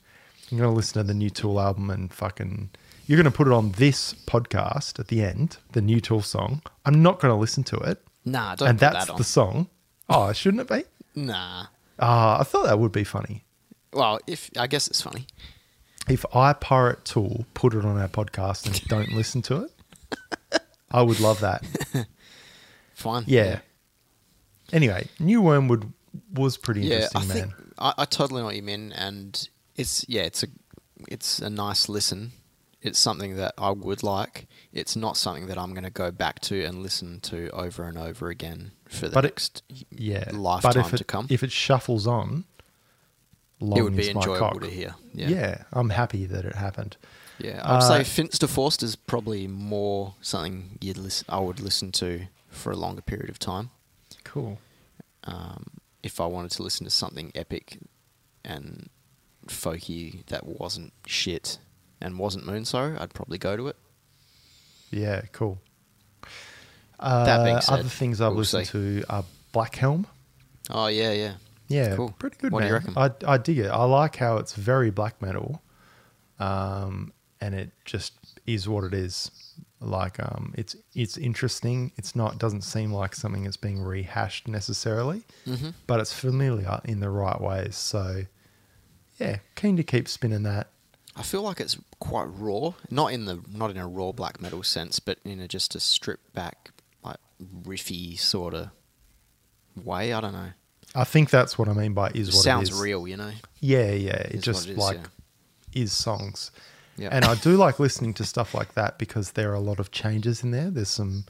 I'm 0.52 0.58
going 0.60 0.70
to 0.70 0.76
listen 0.76 1.02
to 1.02 1.04
the 1.08 1.16
new 1.16 1.32
Tool 1.32 1.60
album 1.60 1.90
and 1.90 2.14
fucking. 2.14 2.70
You're 3.08 3.18
going 3.18 3.32
to 3.32 3.36
put 3.36 3.48
it 3.48 3.54
on 3.54 3.72
this 3.74 4.14
podcast 4.14 5.00
at 5.00 5.08
the 5.08 5.24
end, 5.24 5.58
the 5.72 5.82
new 5.82 6.00
Tool 6.00 6.22
song. 6.22 6.62
I'm 6.86 7.02
not 7.02 7.20
going 7.20 7.34
to 7.34 7.40
listen 7.40 7.64
to 7.66 7.78
it. 7.78 8.00
Nah, 8.26 8.54
don't 8.56 8.70
and 8.70 8.78
put 8.78 8.92
that's 8.92 9.06
that 9.08 9.12
on. 9.14 9.18
the 9.18 9.24
song. 9.24 9.68
Oh, 10.08 10.32
shouldn't 10.32 10.62
it 10.62 10.70
be? 10.70 10.84
Nah. 11.20 11.66
Ah, 12.00 12.40
I 12.40 12.44
thought 12.44 12.66
that 12.68 12.78
would 12.78 12.92
be 12.92 13.04
funny. 13.04 13.44
Well, 13.92 14.20
if 14.28 14.52
I 14.58 14.68
guess 14.68 14.88
it's 14.88 15.02
funny. 15.02 15.26
If 16.08 16.26
I 16.36 16.54
pirate 16.54 17.06
Tool, 17.06 17.46
put 17.56 17.74
it 17.74 17.84
on 17.86 17.98
our 17.98 18.08
podcast 18.08 18.68
and 18.68 18.80
don't 18.88 19.14
listen 19.14 19.42
to 19.44 19.64
it, 19.64 20.62
I 20.92 21.02
would 21.02 21.20
love 21.20 21.40
that. 21.40 21.66
Fine. 23.02 23.24
Yeah. 23.28 23.60
Anyway, 24.72 25.08
New 25.20 25.42
Wormwood 25.42 25.92
was 26.34 26.58
pretty 26.58 26.82
Yeah, 26.82 26.96
interesting, 27.04 27.22
I 27.22 27.26
man. 27.26 27.38
think 27.38 27.54
I, 27.78 27.94
I 28.00 28.06
totally 28.06 28.42
know 28.42 28.46
what 28.46 28.56
you 28.56 28.64
mean, 28.64 28.94
and 28.94 29.48
it's 29.76 30.06
yeah, 30.08 30.22
it's 30.24 30.44
a 30.44 30.48
it's 31.08 31.40
a 31.40 31.50
nice 31.50 31.90
listen. 31.90 32.32
It's 32.82 32.98
something 32.98 33.36
that 33.36 33.54
I 33.60 33.70
would 33.72 34.02
like. 34.02 34.48
It's 34.74 34.96
not 34.96 35.16
something 35.16 35.46
that 35.48 35.58
I'm 35.58 35.72
going 35.74 35.84
to 35.84 35.92
go 35.92 36.10
back 36.10 36.40
to 36.42 36.64
and 36.64 36.82
listen 36.82 37.20
to 37.22 37.50
over 37.52 37.84
and 37.84 37.96
over 37.98 38.30
again 38.30 38.72
for 38.88 39.08
the 39.08 39.14
But 39.14 39.26
it- 39.26 39.62
yeah, 39.92 40.30
lifetime 40.34 40.74
but 40.74 40.86
if 40.88 40.94
it, 40.96 40.98
to 40.98 41.04
come. 41.04 41.28
If 41.30 41.44
it 41.44 41.52
shuffles 41.52 42.08
on, 42.08 42.46
long 43.60 43.78
it 43.78 43.82
would 43.84 43.96
be 43.96 44.10
enjoyable 44.10 44.62
to 44.62 44.68
hear. 44.70 44.96
Yeah. 45.14 45.28
Yeah, 45.30 45.64
I'm 45.72 45.92
happy 45.92 46.26
that 46.26 46.44
it 46.44 46.56
happened. 46.56 46.98
yeah. 47.38 47.62
I'd 47.64 47.78
Uh, 47.78 47.82
say 47.82 48.04
Finster 48.04 48.48
is 48.84 48.96
probably 48.96 49.46
more 49.48 50.16
something 50.22 50.80
you'd 50.82 50.98
listen. 50.98 51.26
I 51.30 51.40
would 51.40 51.60
listen 51.60 51.92
to 51.94 52.26
for 52.52 52.72
a 52.72 52.76
longer 52.78 53.02
period 53.02 53.30
of 53.30 53.40
time. 53.40 53.72
Cool. 54.24 54.60
um, 55.24 55.66
if 56.04 56.20
I 56.22 56.26
wanted 56.26 56.52
to 56.52 56.64
listen 56.64 56.84
to 56.86 56.90
something 56.92 57.32
epic 57.36 57.80
and 58.46 58.90
folky 59.48 60.26
that 60.28 60.46
wasn't 60.46 60.94
shit 61.06 61.58
and 62.00 62.18
wasn't 62.20 62.46
Moonsorrow, 62.46 63.00
I'd 63.00 63.14
probably 63.14 63.38
go 63.38 63.56
to 63.58 63.68
it. 63.68 63.76
Yeah, 64.92 65.22
cool. 65.32 65.60
Uh, 67.00 67.26
That 67.26 67.44
being 67.46 67.62
said, 67.62 67.80
other 67.80 67.90
things 67.90 68.20
I've 68.22 68.32
we'll 68.32 68.40
listened 68.40 68.68
see. 68.68 68.72
to 69.02 69.04
are 69.10 69.24
Black 69.52 69.76
Helm. 69.76 70.06
Oh 70.70 70.88
yeah, 70.88 71.12
yeah. 71.14 71.34
Yeah, 71.68 71.96
Cool. 71.96 72.14
pretty 72.20 72.36
good. 72.38 72.52
What 72.52 72.62
do 72.62 72.68
you 72.68 72.74
reckon? 72.74 72.94
I 72.98 73.12
I 73.26 73.38
dig 73.38 73.58
it. 73.60 73.68
I 73.70 73.84
like 73.86 74.16
how 74.18 74.38
it's 74.38 74.54
very 74.54 74.92
black 74.92 75.22
metal, 75.22 75.62
um, 76.40 77.14
and 77.40 77.56
it 77.56 77.72
just 77.86 78.14
is 78.46 78.68
what 78.68 78.84
it 78.84 78.94
is. 78.94 79.32
Like, 79.84 80.20
um, 80.20 80.54
it's 80.56 80.76
it's 80.94 81.18
interesting. 81.18 81.92
It's 81.98 82.16
not 82.16 82.38
doesn't 82.38 82.62
seem 82.62 82.94
like 82.94 83.16
something 83.16 83.44
that's 83.46 83.58
being 83.58 83.82
rehashed 83.82 84.48
necessarily, 84.48 85.24
Mm-hmm. 85.48 85.70
but 85.88 86.00
it's 86.00 86.14
familiar 86.14 86.80
in 86.86 87.00
the 87.00 87.10
right 87.10 87.42
ways. 87.42 87.76
So, 87.78 88.24
yeah, 89.20 89.38
keen 89.56 89.78
to 89.78 89.84
keep 89.84 90.08
spinning 90.08 90.44
that. 90.44 90.68
I 91.16 91.24
feel 91.24 91.42
like 91.42 91.60
it's 91.60 91.78
quite 92.00 92.26
raw, 92.26 92.74
not 92.92 93.12
in 93.12 93.26
the 93.26 93.40
not 93.52 93.72
in 93.72 93.78
a 93.78 93.88
raw 93.88 94.12
black 94.12 94.40
metal 94.40 94.62
sense, 94.64 95.00
but 95.00 95.18
in 95.26 95.40
a 95.40 95.48
just 95.48 95.74
a 95.76 95.80
stripped 95.80 96.32
back, 96.34 96.70
like 97.04 97.18
riffy 97.64 98.18
sort 98.20 98.54
of 98.54 98.70
way. 99.84 100.14
I 100.14 100.22
don't 100.22 100.34
know. 100.34 100.52
I 100.94 101.06
think 101.06 101.30
that's 101.30 101.58
what 101.58 101.68
I 101.70 101.74
mean 101.74 101.94
by 101.94 102.10
is 102.10 102.30
what 102.30 102.40
It 102.40 102.44
sounds 102.44 102.74
real, 102.74 103.08
you 103.08 103.18
know. 103.18 103.32
Yeah, 103.62 103.92
yeah. 103.92 104.12
It 104.18 104.36
Is 104.36 104.44
just 104.44 104.68
it 104.68 104.72
is, 104.74 104.78
like 104.78 105.00
yeah. 105.74 105.82
is 105.84 105.92
songs. 105.92 106.52
Yeah. 106.98 107.10
And 107.12 107.26
I 107.26 107.36
do 107.36 107.56
like 107.56 107.80
listening 107.80 108.14
to 108.16 108.24
stuff 108.24 108.54
like 108.54 108.74
that 108.74 108.98
because 108.98 109.32
there 109.32 109.52
are 109.52 109.56
a 109.56 109.60
lot 109.60 109.80
of 109.80 109.92
changes 109.92 110.44
in 110.44 110.52
there. 110.52 110.70
There's 110.70 110.90
some, 110.90 111.26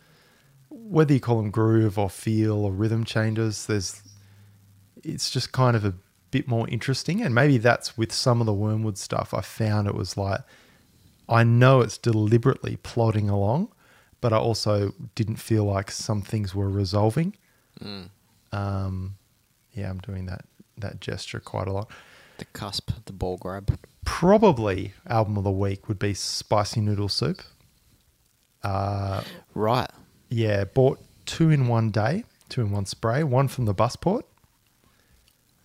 whether 0.70 1.14
you 1.14 1.20
call 1.20 1.38
them 1.38 1.52
groove 1.52 1.98
or 1.98 2.10
feel 2.10 2.66
or 2.66 2.72
rhythm 2.72 3.04
changes, 3.04 3.68
there's, 3.68 4.02
it's 5.04 5.30
just 5.30 5.52
kind 5.52 5.76
of 5.76 5.86
a 5.86 5.94
bit 6.32 6.48
more 6.48 6.68
interesting. 6.70 7.22
And 7.22 7.34
maybe 7.34 7.58
that's 7.58 7.98
with 7.98 8.12
some 8.12 8.42
of 8.42 8.46
the 8.46 8.54
Wormwood 8.54 8.98
stuff. 8.98 9.34
I 9.34 9.42
found 9.42 9.88
it 9.88 9.96
was 9.96 10.18
like, 10.18 10.42
I 11.30 11.44
know 11.44 11.82
it's 11.82 11.98
deliberately 11.98 12.78
plodding 12.78 13.30
along, 13.30 13.70
but 14.20 14.34
I 14.34 14.38
also 14.38 14.94
didn't 15.16 15.38
feel 15.38 15.64
like 15.64 15.90
some 15.90 16.22
things 16.22 16.54
were 16.54 16.70
resolving. 16.70 17.36
Mm. 17.82 18.10
Um, 18.52 19.16
yeah, 19.74 19.90
I'm 19.90 20.00
doing 20.00 20.26
that 20.26 20.46
that 20.78 21.00
gesture 21.00 21.40
quite 21.40 21.68
a 21.68 21.72
lot. 21.72 21.90
The 22.42 22.46
cusp, 22.60 22.90
the 23.06 23.14
ball 23.14 23.38
grab. 23.38 23.78
Probably 24.04 24.94
album 25.06 25.38
of 25.38 25.44
the 25.44 25.52
week 25.52 25.88
would 25.88 26.00
be 26.00 26.16
Spicy 26.16 26.82
Noodle 26.82 27.08
Soup. 27.08 27.40
Uh, 28.64 29.22
Right. 29.54 29.88
yeah, 30.28 30.64
bought 30.64 31.00
two 31.28 31.52
in 31.52 31.68
one 31.68 31.92
day, 31.92 32.24
two 32.50 32.62
in 32.62 32.72
one 32.72 32.88
spray, 32.88 33.22
one 33.24 33.48
from 33.48 33.66
the 33.66 33.76
busport. 33.76 34.24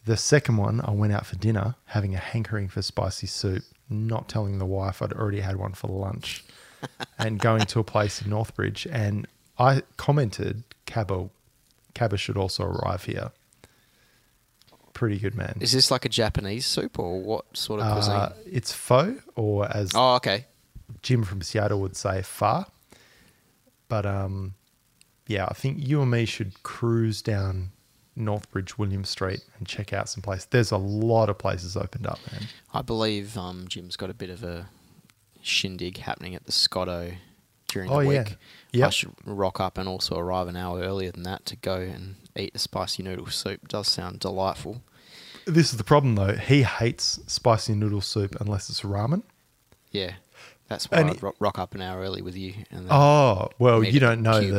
The 0.05 0.19
second 0.19 0.59
one, 0.59 0.83
I 0.85 0.91
went 0.91 1.15
out 1.15 1.25
for 1.25 1.37
dinner 1.37 1.77
having 1.87 2.15
a 2.15 2.19
hankering 2.19 2.69
for 2.69 2.83
spicy 2.83 3.27
soup, 3.27 3.65
not 3.89 4.29
telling 4.29 4.59
the 4.59 4.67
wife 4.67 5.01
I'd 5.01 5.15
already 5.15 5.41
had 5.41 5.57
one 5.57 5.73
for 5.73 5.89
lunch, 5.89 6.45
and 7.19 7.39
going 7.39 7.65
to 7.65 7.81
a 7.81 7.85
place 7.85 8.21
in 8.21 8.29
Northbridge. 8.31 8.87
And 8.93 9.27
I 9.59 9.81
commented, 9.97 10.63
Cabba, 10.85 11.31
Cabba 11.95 12.19
should 12.19 12.37
also 12.37 12.65
arrive 12.65 13.05
here. 13.05 13.31
Pretty 14.97 15.19
good, 15.19 15.35
man. 15.35 15.59
Is 15.61 15.73
this 15.73 15.91
like 15.91 16.07
a 16.07 16.09
Japanese 16.09 16.65
soup 16.65 16.99
or 16.99 17.21
what 17.21 17.55
sort 17.55 17.81
of 17.83 17.93
cuisine? 17.93 18.15
Uh, 18.15 18.33
it's 18.51 18.73
pho, 18.73 19.17
or 19.35 19.71
as 19.71 19.93
oh, 19.95 20.15
okay. 20.15 20.47
Jim 21.03 21.23
from 21.23 21.43
Seattle 21.43 21.83
would 21.83 21.95
say, 21.95 22.23
far. 22.23 22.67
But 23.89 24.07
um, 24.07 24.55
yeah, 25.27 25.45
I 25.51 25.53
think 25.53 25.87
you 25.87 26.01
and 26.01 26.11
me 26.11 26.25
should 26.25 26.63
cruise 26.63 27.21
down 27.21 27.73
Northbridge, 28.17 28.79
William 28.79 29.05
Street, 29.05 29.45
and 29.59 29.69
check 29.69 29.93
out 29.93 30.09
some 30.09 30.23
places. 30.23 30.47
There's 30.47 30.71
a 30.71 30.79
lot 30.79 31.29
of 31.29 31.37
places 31.37 31.77
opened 31.77 32.07
up, 32.07 32.19
man. 32.33 32.45
I 32.73 32.81
believe 32.81 33.37
um, 33.37 33.67
Jim's 33.69 33.97
got 33.97 34.09
a 34.09 34.15
bit 34.15 34.31
of 34.31 34.43
a 34.43 34.71
shindig 35.43 35.99
happening 35.99 36.35
at 36.35 36.47
the 36.47 36.53
Scotto 36.53 37.13
during 37.77 37.91
Oh, 37.91 38.03
the 38.03 38.13
yeah. 38.15 38.23
week. 38.25 38.85
I 38.85 38.91
should 38.91 39.13
rock 39.25 39.61
up 39.61 39.79
and 39.79 39.89
also 39.89 40.17
arrive 40.19 40.49
an 40.49 40.57
hour 40.57 40.81
earlier 40.81 41.11
than 41.13 41.23
that 41.25 41.45
to 41.47 41.57
go 41.57 41.77
and 41.77 42.17
eat 42.37 42.53
a 42.55 42.59
spicy 42.59 43.03
noodle 43.03 43.27
soup. 43.29 43.69
Does 43.69 43.89
sound 43.89 44.21
delightful. 44.21 44.83
This 45.47 45.71
is 45.73 45.79
the 45.79 45.85
problem, 45.85 46.15
though. 46.17 46.35
He 46.35 46.63
hates 46.65 47.21
spicy 47.27 47.75
noodle 47.75 48.01
soup 48.01 48.37
unless 48.41 48.69
it's 48.69 48.81
ramen. 48.83 49.23
Yeah, 49.93 50.15
that's 50.69 50.91
why 50.91 51.03
ro- 51.23 51.35
rock 51.39 51.59
up 51.59 51.75
an 51.75 51.81
hour 51.81 52.01
early 52.03 52.21
with 52.23 52.37
you. 52.37 52.55
And 52.71 52.81
then, 52.87 52.89
Oh, 52.91 53.49
well, 53.59 53.83
you 53.85 54.01
don't 54.01 54.23
know 54.23 54.41
cube. 54.41 54.55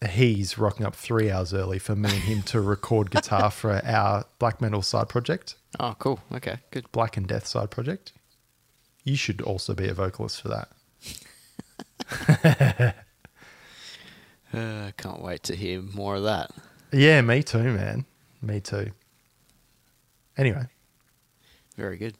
that 0.00 0.10
he's 0.10 0.58
rocking 0.58 0.84
up 0.86 0.94
three 0.94 1.30
hours 1.30 1.54
early 1.54 1.78
for 1.78 1.96
me 1.96 2.10
and 2.10 2.18
him 2.22 2.42
to 2.42 2.60
record 2.60 3.10
guitar 3.10 3.50
for 3.60 3.80
our 3.84 4.24
black 4.38 4.60
metal 4.60 4.82
side 4.82 5.08
project, 5.08 5.56
oh, 5.80 5.94
cool. 5.98 6.20
Okay, 6.32 6.58
good. 6.70 6.90
Black 6.92 7.16
and 7.16 7.26
Death 7.26 7.46
side 7.46 7.70
project. 7.70 8.12
You 9.04 9.16
should 9.16 9.40
also 9.40 9.74
be 9.74 9.88
a 9.88 9.94
vocalist 9.94 10.40
for 10.42 10.48
that. 10.48 10.68
Uh, 14.54 14.90
can't 14.98 15.22
wait 15.22 15.42
to 15.44 15.56
hear 15.56 15.80
more 15.80 16.16
of 16.16 16.24
that. 16.24 16.50
Yeah, 16.92 17.22
me 17.22 17.42
too, 17.42 17.62
man. 17.72 18.04
Me 18.42 18.60
too. 18.60 18.90
Anyway, 20.36 20.64
Very 21.74 21.96
good. 21.96 22.16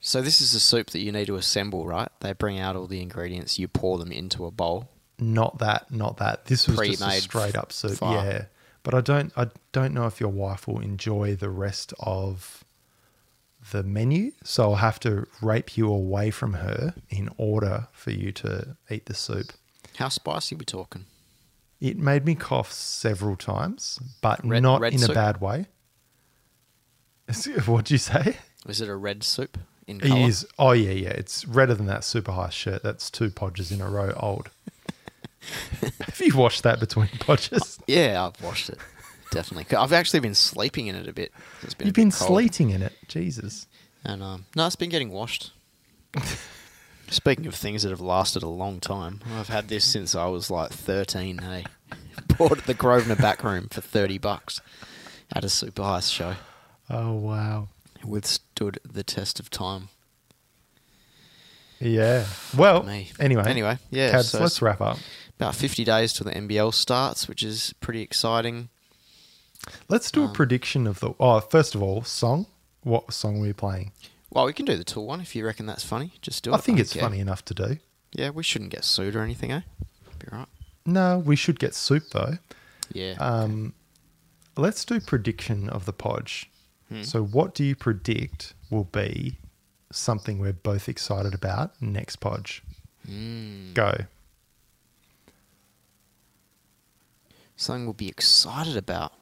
So 0.00 0.22
this 0.22 0.40
is 0.40 0.54
a 0.54 0.60
soup 0.60 0.88
that 0.90 1.00
you 1.00 1.12
need 1.12 1.26
to 1.26 1.36
assemble, 1.36 1.86
right? 1.86 2.08
They 2.20 2.32
bring 2.32 2.58
out 2.58 2.74
all 2.74 2.86
the 2.86 3.02
ingredients, 3.02 3.58
you 3.58 3.68
pour 3.68 3.98
them 3.98 4.10
into 4.10 4.46
a 4.46 4.50
bowl. 4.50 4.88
not 5.18 5.58
that, 5.58 5.90
not 5.90 6.16
that. 6.16 6.46
This 6.46 6.66
was 6.66 6.78
just 6.78 7.02
a 7.02 7.20
straight 7.20 7.54
up 7.54 7.70
soup. 7.70 7.98
Yeah, 8.00 8.46
but 8.82 8.94
I 8.94 9.02
don't, 9.02 9.30
I 9.36 9.48
don't 9.72 9.92
know 9.92 10.06
if 10.06 10.20
your 10.20 10.30
wife 10.30 10.66
will 10.66 10.80
enjoy 10.80 11.36
the 11.36 11.50
rest 11.50 11.92
of 12.00 12.64
the 13.72 13.82
menu, 13.82 14.32
so 14.44 14.62
I'll 14.70 14.76
have 14.76 15.00
to 15.00 15.26
rape 15.40 15.76
you 15.76 15.88
away 15.88 16.30
from 16.30 16.52
her 16.54 16.94
in 17.08 17.28
order 17.36 17.88
for 17.92 18.10
you 18.10 18.30
to 18.32 18.76
eat 18.90 19.06
the 19.06 19.14
soup. 19.14 19.52
How 19.96 20.08
spicy 20.08 20.54
we 20.54 20.64
talking? 20.64 21.06
It 21.80 21.98
made 21.98 22.24
me 22.24 22.34
cough 22.36 22.70
several 22.70 23.34
times, 23.36 23.98
but 24.20 24.46
Red- 24.46 24.62
not 24.62 24.80
red 24.80 24.92
in 24.92 25.00
soup? 25.00 25.10
a 25.10 25.14
bad 25.14 25.40
way. 25.40 25.66
What'd 27.66 27.90
you 27.90 27.98
say? 27.98 28.36
Is 28.68 28.80
it 28.80 28.88
a 28.88 28.94
red 28.96 29.24
soup 29.24 29.58
in 29.86 29.98
colour? 30.00 30.20
is. 30.20 30.46
Oh 30.58 30.72
yeah, 30.72 30.92
yeah. 30.92 31.08
It's 31.10 31.46
redder 31.46 31.74
than 31.74 31.86
that 31.86 32.02
Superheist 32.02 32.52
shirt. 32.52 32.82
That's 32.82 33.10
two 33.10 33.30
podges 33.30 33.72
in 33.72 33.80
a 33.80 33.88
row 33.90 34.12
old. 34.16 34.50
Have 35.80 36.20
you 36.20 36.36
washed 36.36 36.62
that 36.62 36.78
between 36.78 37.08
podges? 37.08 37.80
Yeah, 37.88 38.24
I've 38.26 38.40
washed 38.44 38.70
it. 38.70 38.78
Definitely. 39.32 39.74
I've 39.76 39.92
actually 39.94 40.20
been 40.20 40.34
sleeping 40.34 40.86
in 40.88 40.94
it 40.94 41.08
a 41.08 41.12
bit. 41.12 41.32
It's 41.62 41.72
been 41.74 41.86
You've 41.88 41.94
been 41.94 42.10
cold. 42.12 42.28
sleeting 42.28 42.68
in 42.70 42.82
it. 42.82 42.92
Jesus. 43.08 43.66
And 44.04 44.22
um, 44.22 44.44
no, 44.54 44.66
it's 44.66 44.76
been 44.76 44.90
getting 44.90 45.10
washed. 45.10 45.52
Speaking 47.08 47.46
of 47.46 47.54
things 47.54 47.82
that 47.82 47.90
have 47.90 48.00
lasted 48.00 48.42
a 48.42 48.48
long 48.48 48.78
time, 48.78 49.20
I've 49.34 49.48
had 49.48 49.68
this 49.68 49.84
since 49.84 50.14
I 50.14 50.26
was 50.26 50.50
like 50.50 50.70
13. 50.70 51.38
Hey, 51.38 51.64
bought 52.38 52.58
at 52.58 52.66
the 52.66 52.74
Grosvenor 52.74 53.16
back 53.16 53.42
room 53.42 53.68
for 53.70 53.80
30 53.80 54.18
bucks 54.18 54.60
at 55.34 55.44
a 55.44 55.48
Superheist 55.48 56.12
show. 56.12 56.34
Oh 56.90 57.12
wow. 57.14 57.68
It 57.98 58.04
withstood 58.06 58.78
the 58.84 59.02
test 59.02 59.40
of 59.40 59.48
time. 59.48 59.88
Yeah. 61.80 62.26
Well. 62.56 62.82
me. 62.82 63.10
Anyway. 63.18 63.44
Anyway, 63.46 63.78
yeah, 63.90 64.10
Cabs, 64.10 64.30
so 64.30 64.40
let's 64.40 64.60
wrap 64.62 64.80
up. 64.80 64.98
about 65.36 65.54
50 65.54 65.84
days 65.84 66.12
till 66.12 66.24
the 66.26 66.32
NBL 66.32 66.72
starts, 66.74 67.28
which 67.28 67.42
is 67.42 67.74
pretty 67.80 68.02
exciting. 68.02 68.68
Let's 69.88 70.10
do 70.10 70.24
a 70.24 70.28
prediction 70.28 70.86
of 70.86 71.00
the. 71.00 71.12
Oh, 71.20 71.40
first 71.40 71.74
of 71.74 71.82
all, 71.82 72.02
song. 72.02 72.46
What 72.82 73.12
song 73.12 73.40
were 73.40 73.46
you 73.46 73.54
playing? 73.54 73.92
Well, 74.30 74.46
we 74.46 74.52
can 74.52 74.64
do 74.64 74.76
the 74.76 74.84
tool 74.84 75.06
one 75.06 75.20
if 75.20 75.36
you 75.36 75.44
reckon 75.44 75.66
that's 75.66 75.84
funny. 75.84 76.12
Just 76.20 76.42
do 76.42 76.52
it. 76.52 76.54
I 76.54 76.58
think 76.58 76.80
it's 76.80 76.94
care. 76.94 77.02
funny 77.02 77.20
enough 77.20 77.44
to 77.46 77.54
do. 77.54 77.78
Yeah, 78.12 78.30
we 78.30 78.42
shouldn't 78.42 78.70
get 78.70 78.84
sued 78.84 79.14
or 79.14 79.22
anything, 79.22 79.52
eh? 79.52 79.60
Be 80.18 80.26
right. 80.32 80.48
No, 80.84 81.18
we 81.18 81.36
should 81.36 81.58
get 81.58 81.74
soup 81.74 82.04
though. 82.12 82.38
Yeah. 82.92 83.14
Um, 83.20 83.74
let's 84.56 84.84
do 84.84 85.00
prediction 85.00 85.68
of 85.68 85.84
the 85.84 85.92
podge. 85.92 86.50
Hmm. 86.88 87.02
So, 87.02 87.22
what 87.22 87.54
do 87.54 87.64
you 87.64 87.76
predict 87.76 88.54
will 88.70 88.84
be 88.84 89.38
something 89.92 90.38
we're 90.38 90.52
both 90.52 90.88
excited 90.88 91.34
about 91.34 91.80
next 91.80 92.16
podge? 92.16 92.62
Mm. 93.08 93.74
Go. 93.74 94.04
Something 97.56 97.84
we'll 97.84 97.92
be 97.92 98.08
excited 98.08 98.76
about. 98.76 99.12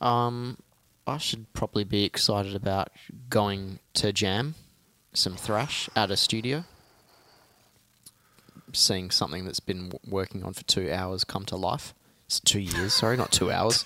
Um, 0.00 0.58
I 1.06 1.18
should 1.18 1.52
probably 1.52 1.84
be 1.84 2.04
excited 2.04 2.54
about 2.54 2.88
going 3.30 3.78
to 3.94 4.12
jam 4.12 4.54
some 5.12 5.36
thrash 5.36 5.88
at 5.94 6.10
a 6.10 6.16
studio. 6.16 6.64
Seeing 8.72 9.10
something 9.10 9.44
that's 9.44 9.60
been 9.60 9.90
w- 9.90 10.12
working 10.12 10.42
on 10.44 10.52
for 10.52 10.64
two 10.64 10.92
hours 10.92 11.24
come 11.24 11.44
to 11.46 11.56
life. 11.56 11.94
It's 12.26 12.40
two 12.40 12.58
years, 12.60 12.92
sorry, 12.92 13.16
not 13.16 13.30
two 13.30 13.52
hours. 13.52 13.84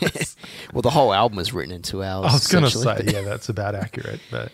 well, 0.72 0.82
the 0.82 0.90
whole 0.90 1.14
album 1.14 1.36
was 1.36 1.52
written 1.52 1.74
in 1.74 1.80
two 1.80 2.02
hours. 2.02 2.30
I 2.30 2.32
was 2.34 2.46
going 2.46 2.64
to 2.64 2.70
say, 2.70 3.04
yeah, 3.06 3.22
that's 3.22 3.48
about 3.48 3.74
accurate, 3.74 4.20
but 4.30 4.52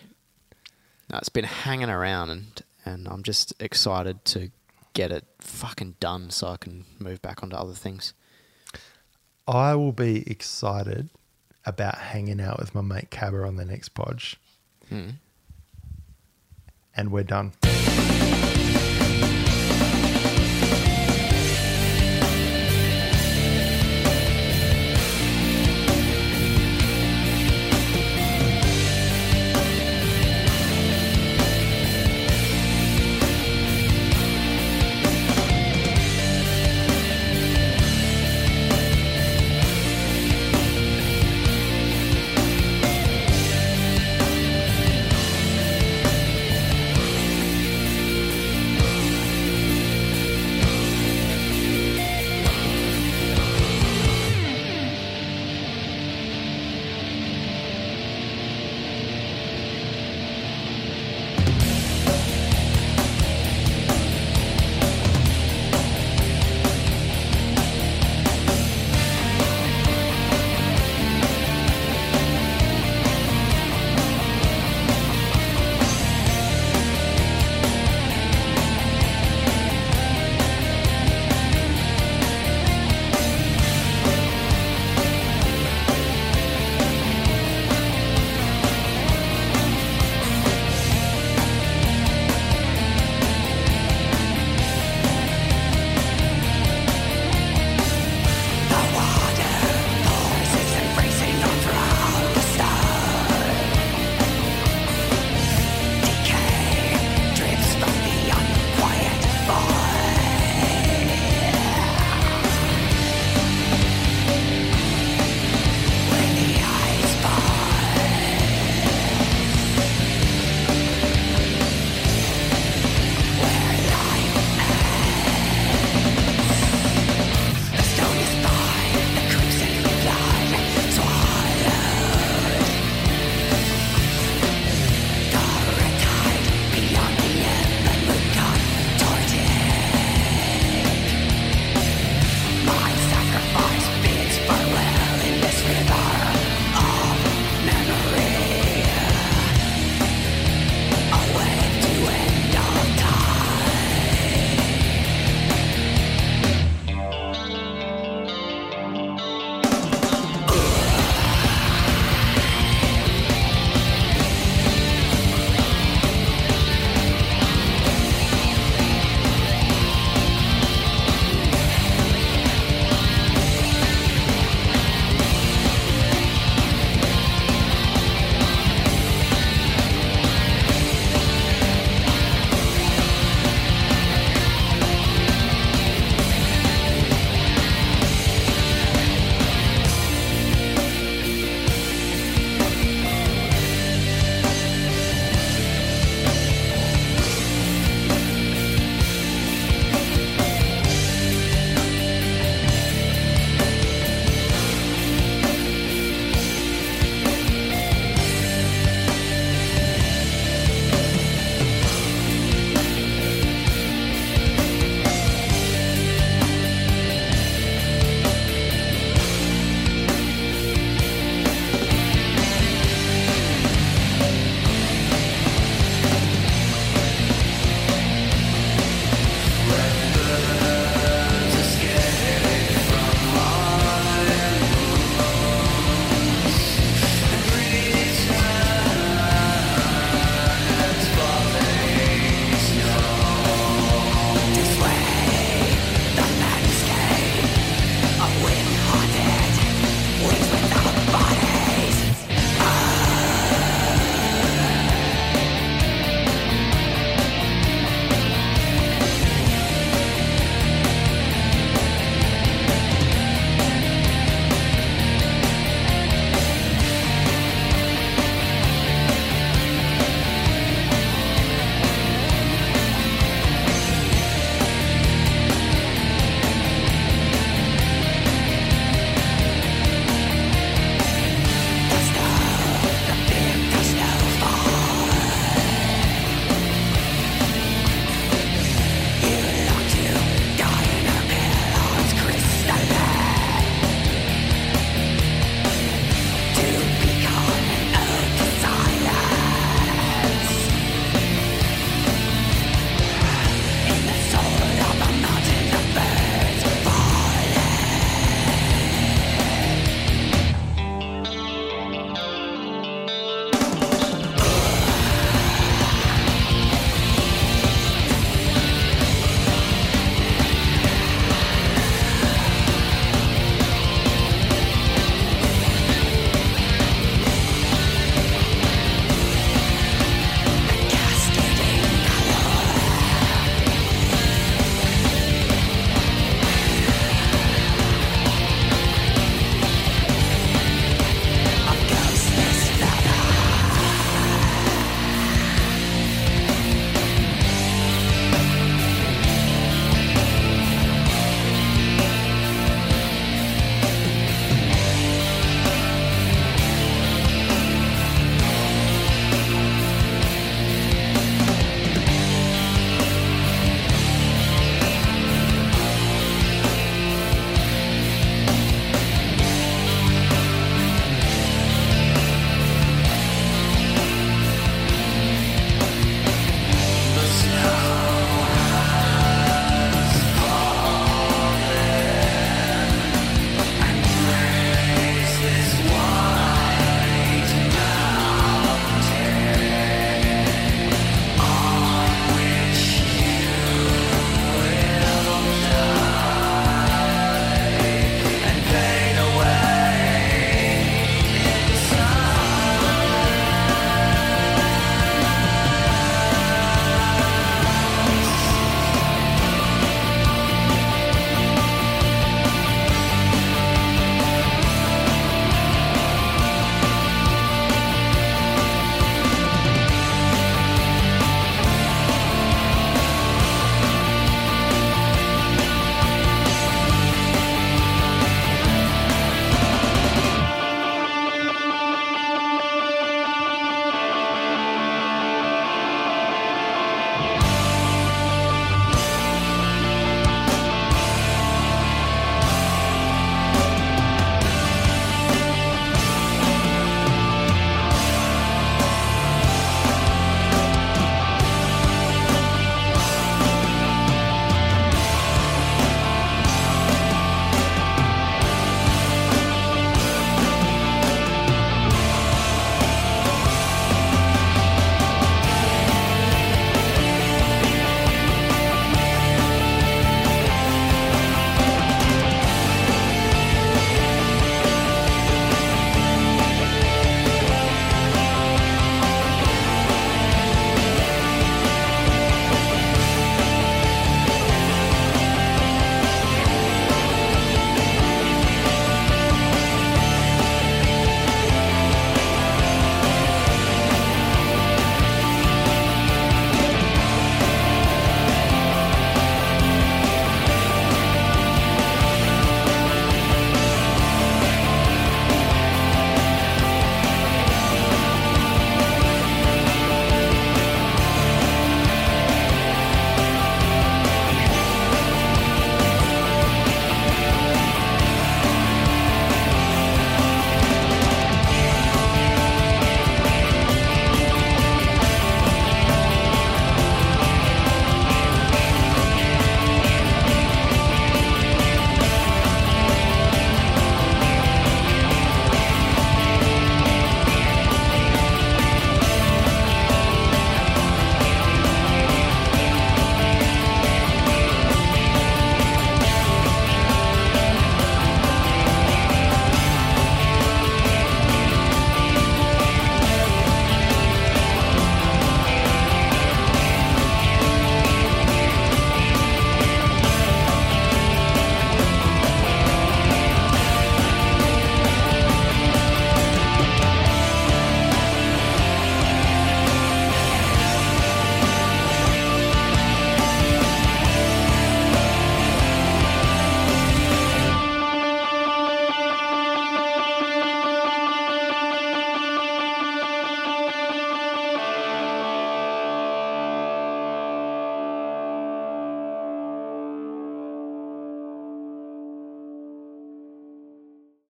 no, 1.11 1.17
it's 1.17 1.29
been 1.29 1.43
hanging 1.43 1.89
around, 1.89 2.29
and 2.29 2.61
and 2.85 3.07
I'm 3.07 3.23
just 3.23 3.53
excited 3.59 4.23
to 4.25 4.49
get 4.93 5.11
it 5.11 5.25
fucking 5.39 5.95
done 5.99 6.29
so 6.29 6.47
I 6.47 6.57
can 6.57 6.85
move 6.99 7.21
back 7.21 7.43
onto 7.43 7.55
other 7.57 7.73
things. 7.73 8.13
I 9.47 9.75
will 9.75 9.93
be 9.93 10.29
excited 10.29 11.09
about 11.65 11.97
hanging 11.97 12.41
out 12.41 12.59
with 12.59 12.75
my 12.75 12.81
mate 12.81 13.09
Cabba 13.09 13.45
on 13.45 13.55
the 13.55 13.65
next 13.65 13.89
podge. 13.89 14.35
Hmm. 14.89 15.09
And 16.95 17.11
we're 17.11 17.23
done. 17.23 17.53